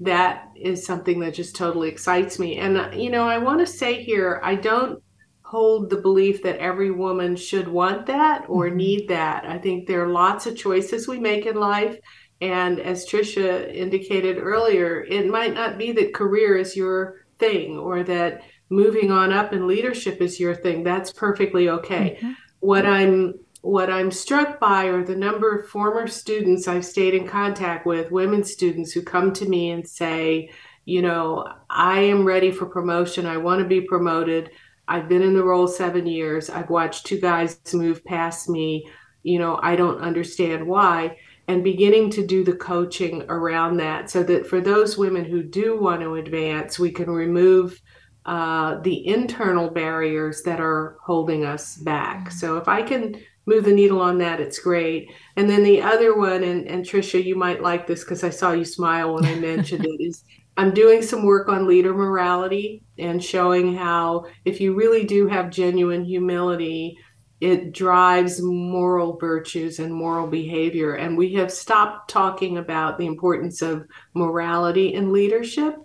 that 0.00 0.48
is 0.56 0.86
something 0.86 1.20
that 1.20 1.34
just 1.34 1.56
totally 1.56 1.88
excites 1.88 2.38
me. 2.38 2.58
And 2.58 2.78
uh, 2.78 2.90
you 2.94 3.10
know, 3.10 3.26
I 3.28 3.38
want 3.38 3.60
to 3.60 3.66
say 3.66 4.02
here, 4.02 4.40
I 4.44 4.54
don't 4.54 5.02
hold 5.42 5.90
the 5.90 5.96
belief 5.96 6.42
that 6.42 6.58
every 6.58 6.90
woman 6.90 7.36
should 7.36 7.68
want 7.68 8.06
that 8.06 8.44
or 8.48 8.70
Mhm. 8.70 8.76
need 8.76 9.08
that. 9.08 9.44
I 9.46 9.58
think 9.58 9.86
there 9.86 10.02
are 10.04 10.08
lots 10.08 10.46
of 10.46 10.56
choices 10.56 11.08
we 11.08 11.18
make 11.18 11.46
in 11.46 11.56
life. 11.56 11.98
And 12.40 12.80
as 12.80 13.06
Tricia 13.06 13.72
indicated 13.74 14.38
earlier, 14.38 15.04
it 15.08 15.26
might 15.28 15.54
not 15.54 15.78
be 15.78 15.92
that 15.92 16.14
career 16.14 16.56
is 16.56 16.76
your 16.76 17.26
thing 17.38 17.78
or 17.78 18.02
that 18.04 18.42
moving 18.74 19.10
on 19.10 19.32
up 19.32 19.52
in 19.52 19.66
leadership 19.66 20.20
is 20.20 20.40
your 20.40 20.54
thing. 20.54 20.82
That's 20.82 21.12
perfectly 21.12 21.68
okay. 21.68 22.18
Mhm. 22.20 22.36
What 22.60 22.86
I'm 22.86 23.34
what 23.60 23.88
I'm 23.88 24.10
struck 24.10 24.60
by 24.60 24.88
are 24.88 25.02
the 25.02 25.16
number 25.16 25.56
of 25.56 25.66
former 25.70 26.06
students 26.06 26.68
I've 26.68 26.84
stayed 26.84 27.14
in 27.14 27.26
contact 27.26 27.86
with, 27.86 28.10
women 28.12 28.44
students 28.44 28.92
who 28.92 29.00
come 29.00 29.32
to 29.32 29.48
me 29.48 29.70
and 29.70 29.88
say, 29.88 30.50
you 30.84 31.00
know, 31.00 31.46
I 31.70 32.00
am 32.00 32.26
ready 32.26 32.50
for 32.50 32.66
promotion. 32.66 33.24
I 33.24 33.38
want 33.38 33.60
to 33.60 33.66
be 33.66 33.80
promoted. 33.80 34.50
I've 34.86 35.08
been 35.08 35.22
in 35.22 35.32
the 35.32 35.42
role 35.42 35.66
seven 35.66 36.06
years. 36.06 36.50
I've 36.50 36.68
watched 36.68 37.06
two 37.06 37.18
guys 37.18 37.58
move 37.72 38.04
past 38.04 38.50
me. 38.50 38.86
You 39.22 39.38
know, 39.38 39.58
I 39.62 39.76
don't 39.76 40.02
understand 40.02 40.66
why. 40.66 41.16
And 41.48 41.64
beginning 41.64 42.10
to 42.10 42.26
do 42.26 42.44
the 42.44 42.56
coaching 42.56 43.24
around 43.30 43.78
that 43.78 44.10
so 44.10 44.22
that 44.24 44.46
for 44.46 44.60
those 44.60 44.98
women 44.98 45.24
who 45.24 45.42
do 45.42 45.80
want 45.80 46.02
to 46.02 46.16
advance, 46.16 46.78
we 46.78 46.90
can 46.90 47.10
remove 47.10 47.80
uh, 48.26 48.80
the 48.80 49.06
internal 49.06 49.70
barriers 49.70 50.42
that 50.42 50.60
are 50.60 50.96
holding 51.02 51.44
us 51.44 51.76
back. 51.76 52.30
So 52.30 52.56
if 52.56 52.68
I 52.68 52.82
can 52.82 53.20
move 53.46 53.64
the 53.64 53.72
needle 53.72 54.00
on 54.00 54.18
that, 54.18 54.40
it's 54.40 54.58
great. 54.58 55.10
And 55.36 55.48
then 55.48 55.62
the 55.62 55.82
other 55.82 56.16
one, 56.16 56.42
and, 56.42 56.66
and 56.66 56.84
Tricia, 56.84 57.22
you 57.22 57.36
might 57.36 57.62
like 57.62 57.86
this 57.86 58.02
because 58.02 58.24
I 58.24 58.30
saw 58.30 58.52
you 58.52 58.64
smile 58.64 59.14
when 59.14 59.26
I 59.26 59.34
mentioned 59.40 59.84
it, 59.84 60.02
is 60.02 60.24
I'm 60.56 60.72
doing 60.72 61.02
some 61.02 61.24
work 61.24 61.48
on 61.48 61.66
leader 61.66 61.92
morality 61.92 62.82
and 62.98 63.22
showing 63.22 63.74
how 63.74 64.26
if 64.44 64.60
you 64.60 64.74
really 64.74 65.04
do 65.04 65.26
have 65.26 65.50
genuine 65.50 66.04
humility, 66.04 66.96
it 67.44 67.72
drives 67.72 68.40
moral 68.40 69.18
virtues 69.18 69.78
and 69.78 69.92
moral 69.92 70.26
behavior. 70.26 70.94
And 70.94 71.18
we 71.18 71.34
have 71.34 71.52
stopped 71.52 72.08
talking 72.08 72.56
about 72.56 72.96
the 72.96 73.04
importance 73.04 73.60
of 73.60 73.86
morality 74.14 74.94
in 74.94 75.12
leadership. 75.12 75.76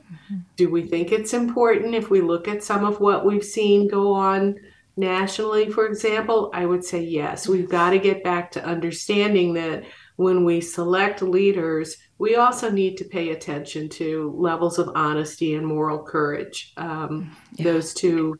Do 0.55 0.70
we 0.70 0.84
think 0.84 1.12
it's 1.12 1.34
important 1.34 1.95
if 1.95 2.10
we 2.10 2.22
look 2.22 2.47
at 2.47 2.64
some 2.64 2.86
of 2.86 3.01
what 3.01 3.26
we've 3.26 3.43
seen 3.43 3.89
go 3.89 4.14
on 4.14 4.55
nationally, 4.95 5.70
for 5.70 5.86
example? 5.86 6.49
I 6.53 6.66
would 6.66 6.86
say 6.86 7.01
yes. 7.03 7.45
We've 7.45 7.70
got 7.70 7.89
to 7.89 7.99
get 7.99 8.24
back 8.24 8.51
to 8.51 8.64
understanding 8.66 9.55
that 9.55 9.84
when 10.16 10.45
we 10.45 10.62
select 10.62 11.22
leaders, 11.22 11.97
we 12.20 12.36
also 12.36 12.72
need 12.72 12.95
to 12.99 13.03
pay 13.03 13.32
attention 13.32 13.89
to 13.89 14.34
levels 14.38 14.80
of 14.80 14.91
honesty 14.95 15.55
and 15.55 15.68
moral 15.68 16.03
courage, 16.03 16.72
um, 16.78 17.36
Yeah. 17.55 17.66
those 17.66 17.93
two 17.93 18.39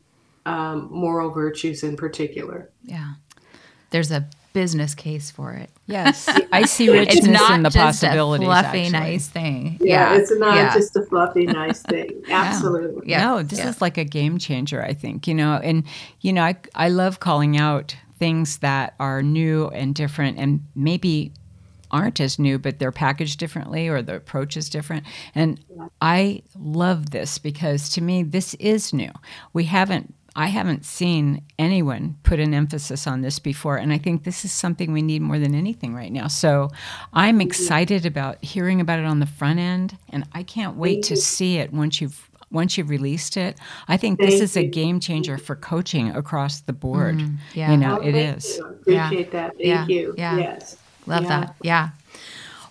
um, 0.50 0.88
moral 0.90 1.30
virtues 1.30 1.82
in 1.82 1.96
particular. 1.96 2.70
Yeah. 2.82 3.14
There's 3.90 4.10
a 4.10 4.28
business 4.52 4.94
case 4.94 5.30
for 5.30 5.52
it. 5.52 5.70
Yes, 5.86 6.28
I 6.52 6.64
see 6.64 6.88
It's 6.88 7.14
richness 7.14 7.26
not 7.26 7.52
in 7.52 7.62
the 7.62 7.70
just 7.70 8.02
possibilities. 8.02 8.46
a 8.46 8.50
fluffy, 8.50 8.78
actually. 8.80 8.90
nice 8.90 9.28
thing. 9.28 9.78
Yeah, 9.80 10.16
it's 10.16 10.32
not 10.32 10.56
yeah. 10.56 10.74
just 10.74 10.96
a 10.96 11.02
fluffy, 11.02 11.46
nice 11.62 11.82
thing. 11.82 12.22
Absolutely. 12.28 13.08
Yeah. 13.08 13.26
No, 13.26 13.42
this 13.42 13.58
yeah. 13.58 13.68
is 13.68 13.80
like 13.80 13.98
a 13.98 14.04
game 14.04 14.38
changer, 14.38 14.82
I 14.82 14.94
think, 14.94 15.26
you 15.26 15.34
know, 15.34 15.60
and, 15.62 15.84
you 16.20 16.32
know, 16.32 16.42
I, 16.42 16.56
I 16.74 16.88
love 16.88 17.20
calling 17.20 17.56
out 17.56 17.96
things 18.18 18.58
that 18.58 18.94
are 19.00 19.22
new 19.22 19.68
and 19.68 19.94
different 19.94 20.38
and 20.38 20.64
maybe 20.74 21.32
aren't 21.90 22.20
as 22.20 22.38
new, 22.38 22.58
but 22.58 22.78
they're 22.78 22.92
packaged 22.92 23.38
differently 23.38 23.88
or 23.88 24.02
the 24.02 24.16
approach 24.16 24.56
is 24.56 24.68
different. 24.68 25.04
And 25.34 25.60
I 26.00 26.42
love 26.58 27.10
this 27.10 27.38
because 27.38 27.88
to 27.90 28.00
me, 28.00 28.22
this 28.22 28.54
is 28.54 28.92
new. 28.92 29.10
We 29.52 29.64
haven't, 29.64 30.14
I 30.36 30.46
haven't 30.46 30.84
seen 30.84 31.42
anyone 31.58 32.16
put 32.22 32.38
an 32.40 32.54
emphasis 32.54 33.06
on 33.06 33.20
this 33.20 33.38
before. 33.38 33.76
And 33.76 33.92
I 33.92 33.98
think 33.98 34.24
this 34.24 34.44
is 34.44 34.52
something 34.52 34.92
we 34.92 35.02
need 35.02 35.22
more 35.22 35.38
than 35.38 35.54
anything 35.54 35.94
right 35.94 36.12
now. 36.12 36.28
So 36.28 36.70
I'm 37.12 37.40
excited 37.40 38.06
about 38.06 38.42
hearing 38.44 38.80
about 38.80 38.98
it 38.98 39.04
on 39.06 39.20
the 39.20 39.26
front 39.26 39.58
end. 39.58 39.96
And 40.10 40.24
I 40.32 40.42
can't 40.42 40.76
wait 40.76 41.02
to 41.04 41.16
see 41.16 41.56
it 41.58 41.72
once 41.72 42.00
you've 42.00 42.26
once 42.52 42.76
you've 42.76 42.90
released 42.90 43.36
it, 43.36 43.56
I 43.86 43.96
think 43.96 44.18
this 44.18 44.30
Thank 44.30 44.42
is 44.42 44.56
a 44.56 44.66
game 44.66 44.98
changer 44.98 45.38
for 45.38 45.54
coaching 45.54 46.10
across 46.10 46.60
the 46.62 46.72
mm, 46.72 46.80
board. 46.80 47.22
yeah. 47.54 47.70
You 47.70 47.76
know, 47.76 47.98
Oh, 48.00 48.02
it 48.02 48.12
thank 48.12 48.38
is. 48.38 48.56
you. 48.56 48.66
I 48.66 48.70
Appreciate 48.70 49.30
that. 49.30 49.50
Thank 49.52 49.60
Yeah. 49.66 49.86
you. 49.86 50.14
Yeah. 50.18 50.36
Yes. 50.36 50.76
Love 51.06 51.22
Yeah. 51.22 51.28
that. 51.28 51.54
Yeah. 51.62 51.88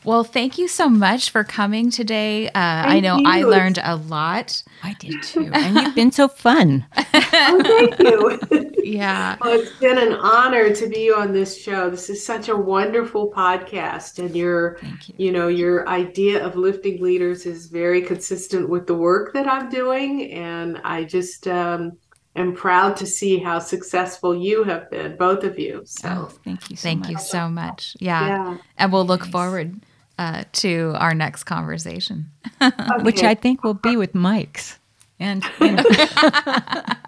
Well, 0.05 0.23
thank 0.23 0.57
you 0.57 0.67
so 0.69 0.87
much 0.87 1.29
for 1.29 1.43
coming 1.43 1.91
today. 1.91 2.47
Uh, 2.47 2.51
I 2.55 2.83
Thank 3.01 3.03
know 3.03 3.21
I 3.25 3.43
learned 3.43 3.79
a 3.83 3.97
lot. 3.97 4.63
I 4.81 4.93
did 4.93 5.21
too. 5.23 5.51
And 5.53 5.75
you've 5.75 5.95
been 5.95 6.11
so 6.11 6.27
fun. 6.27 6.85
Oh, 7.41 7.61
thank 7.63 7.99
you. 7.99 8.71
Yeah. 8.83 9.37
Well, 9.41 9.59
it's 9.59 9.77
been 9.77 9.97
an 9.99 10.13
honor 10.13 10.73
to 10.73 10.87
be 10.89 11.11
on 11.11 11.31
this 11.31 11.61
show. 11.61 11.89
This 11.91 12.09
is 12.09 12.25
such 12.25 12.49
a 12.49 12.55
wonderful 12.55 13.31
podcast, 13.31 14.17
and 14.17 14.35
your, 14.35 14.79
you. 14.81 15.13
you 15.27 15.31
know, 15.31 15.47
your 15.47 15.87
idea 15.87 16.43
of 16.43 16.55
lifting 16.55 16.99
leaders 17.01 17.45
is 17.45 17.67
very 17.67 18.01
consistent 18.01 18.67
with 18.67 18.87
the 18.87 18.95
work 18.95 19.33
that 19.33 19.47
I'm 19.47 19.69
doing, 19.69 20.31
and 20.31 20.79
I 20.83 21.03
just 21.03 21.47
um, 21.47 21.97
am 22.35 22.55
proud 22.55 22.95
to 22.97 23.05
see 23.05 23.37
how 23.37 23.59
successful 23.59 24.35
you 24.35 24.63
have 24.63 24.89
been, 24.89 25.17
both 25.17 25.43
of 25.43 25.59
you. 25.59 25.83
So, 25.85 26.09
Oh, 26.09 26.25
thank 26.43 26.69
you 26.71 26.75
so 26.75 26.81
Thank 26.83 27.01
much. 27.01 27.11
you 27.11 27.17
so 27.19 27.47
much. 27.47 27.95
Yeah. 27.99 28.27
yeah, 28.27 28.57
And 28.77 28.91
we'll 28.91 29.05
look 29.05 29.21
Nice. 29.23 29.31
forward 29.31 29.81
uh, 30.19 30.43
to 30.51 30.93
our 30.97 31.15
next 31.15 31.45
conversation. 31.45 32.29
Which 33.01 33.23
I 33.23 33.33
think 33.35 33.63
will 33.63 33.73
be 33.73 33.95
with 33.95 34.11
mics 34.13 34.77
and 35.17 35.43
you 35.61 35.71
know, 35.71 35.83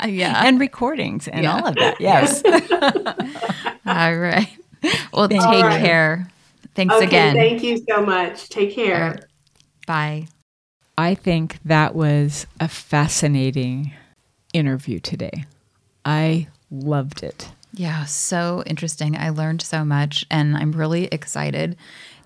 yeah. 0.05 0.45
and 0.45 0.59
recordings 0.59 1.27
and 1.27 1.43
Yeah. 1.43 1.55
all 1.55 1.67
of 1.67 1.75
that. 1.75 1.99
Yes. 1.99 2.41
All 3.85 4.15
right. 4.15 4.49
Well, 5.13 5.27
take 5.27 5.41
All 5.41 5.61
right. 5.61 5.81
care. 5.81 6.27
Thanks 6.73 6.95
okay. 6.95 7.05
again. 7.05 7.35
Thank 7.35 7.63
you 7.63 7.83
so 7.89 8.01
much. 8.01 8.47
Take 8.47 8.73
care. 8.73 9.03
All 9.03 9.09
right. 9.11 9.25
Bye. 9.85 10.27
I 10.97 11.15
think 11.15 11.59
that 11.65 11.93
was 11.93 12.47
a 12.61 12.69
fascinating 12.69 13.91
interview 14.53 14.99
today. 14.99 15.45
I 16.05 16.47
loved 16.69 17.23
it. 17.23 17.49
Yeah, 17.73 18.05
so 18.05 18.63
interesting. 18.65 19.17
I 19.17 19.29
learned 19.29 19.61
so 19.61 19.85
much, 19.85 20.25
and 20.29 20.55
I'm 20.57 20.71
really 20.73 21.05
excited 21.05 21.77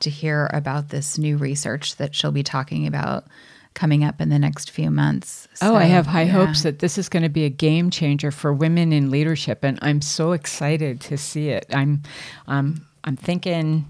to 0.01 0.09
hear 0.09 0.49
about 0.53 0.89
this 0.89 1.17
new 1.17 1.37
research 1.37 1.95
that 1.97 2.15
she'll 2.15 2.31
be 2.31 2.43
talking 2.43 2.87
about 2.87 3.25
coming 3.73 4.03
up 4.03 4.21
in 4.21 4.29
the 4.29 4.39
next 4.39 4.71
few 4.71 4.89
months. 4.89 5.47
oh, 5.61 5.75
I 5.75 5.83
have 5.83 6.07
high 6.07 6.23
yeah. 6.23 6.31
hopes 6.31 6.63
that 6.63 6.79
this 6.79 6.97
is 6.97 7.09
going 7.09 7.23
to 7.23 7.29
be 7.29 7.43
a 7.43 7.49
game 7.49 7.89
changer 7.89 8.31
for 8.31 8.53
women 8.53 8.93
in 8.93 9.11
leadership, 9.11 9.63
and 9.63 9.77
I'm 9.81 10.01
so 10.01 10.31
excited 10.31 11.01
to 11.01 11.17
see 11.17 11.49
it. 11.49 11.65
I'm, 11.71 12.01
um, 12.47 12.85
I'm 13.03 13.17
thinking 13.17 13.85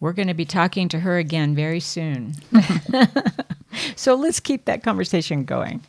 we're 0.00 0.12
going 0.12 0.28
to 0.28 0.34
be 0.34 0.44
talking 0.44 0.88
to 0.88 1.00
her 1.00 1.16
again 1.18 1.54
very 1.54 1.80
soon. 1.80 2.34
so 3.96 4.14
let's 4.14 4.40
keep 4.40 4.64
that 4.64 4.82
conversation 4.82 5.44
going. 5.44 5.82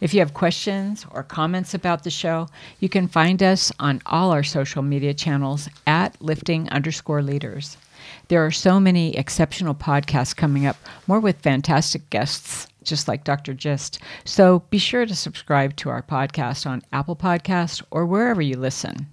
If 0.00 0.12
you 0.12 0.20
have 0.20 0.34
questions 0.34 1.06
or 1.10 1.22
comments 1.22 1.74
about 1.74 2.04
the 2.04 2.10
show, 2.10 2.48
you 2.80 2.88
can 2.88 3.08
find 3.08 3.42
us 3.42 3.70
on 3.78 4.02
all 4.06 4.32
our 4.32 4.42
social 4.42 4.82
media 4.82 5.14
channels 5.14 5.68
at 5.86 6.20
lifting 6.20 6.68
underscore 6.70 7.22
leaders. 7.22 7.76
There 8.28 8.44
are 8.44 8.50
so 8.50 8.78
many 8.78 9.16
exceptional 9.16 9.74
podcasts 9.74 10.36
coming 10.36 10.66
up, 10.66 10.76
more 11.06 11.20
with 11.20 11.40
fantastic 11.40 12.10
guests, 12.10 12.66
just 12.82 13.08
like 13.08 13.24
Dr. 13.24 13.54
Gist. 13.54 13.98
So 14.24 14.60
be 14.70 14.78
sure 14.78 15.06
to 15.06 15.14
subscribe 15.14 15.76
to 15.76 15.90
our 15.90 16.02
podcast 16.02 16.66
on 16.66 16.82
Apple 16.92 17.16
Podcasts 17.16 17.82
or 17.90 18.06
wherever 18.06 18.42
you 18.42 18.56
listen. 18.56 19.06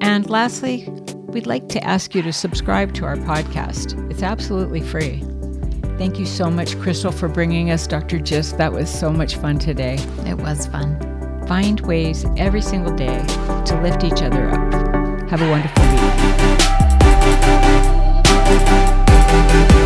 And 0.00 0.28
lastly, 0.28 0.88
we'd 1.32 1.46
like 1.46 1.68
to 1.70 1.82
ask 1.82 2.14
you 2.14 2.22
to 2.22 2.32
subscribe 2.32 2.92
to 2.94 3.04
our 3.04 3.16
podcast. 3.16 4.10
It's 4.10 4.22
absolutely 4.22 4.80
free. 4.80 5.22
Thank 5.98 6.18
you 6.18 6.26
so 6.26 6.50
much, 6.50 6.78
Crystal, 6.78 7.12
for 7.12 7.28
bringing 7.28 7.70
us 7.70 7.86
Dr. 7.86 8.18
Gist. 8.18 8.58
That 8.58 8.72
was 8.72 8.90
so 8.90 9.12
much 9.12 9.36
fun 9.36 9.58
today. 9.58 9.98
It 10.26 10.38
was 10.38 10.66
fun. 10.66 10.98
Find 11.46 11.80
ways 11.80 12.24
every 12.36 12.62
single 12.62 12.94
day 12.94 13.24
to 13.66 13.80
lift 13.82 14.04
each 14.04 14.22
other 14.22 14.48
up. 14.50 14.72
Have 15.30 15.42
a 15.42 15.50
wonderful 15.50 15.82
week. 19.76 19.81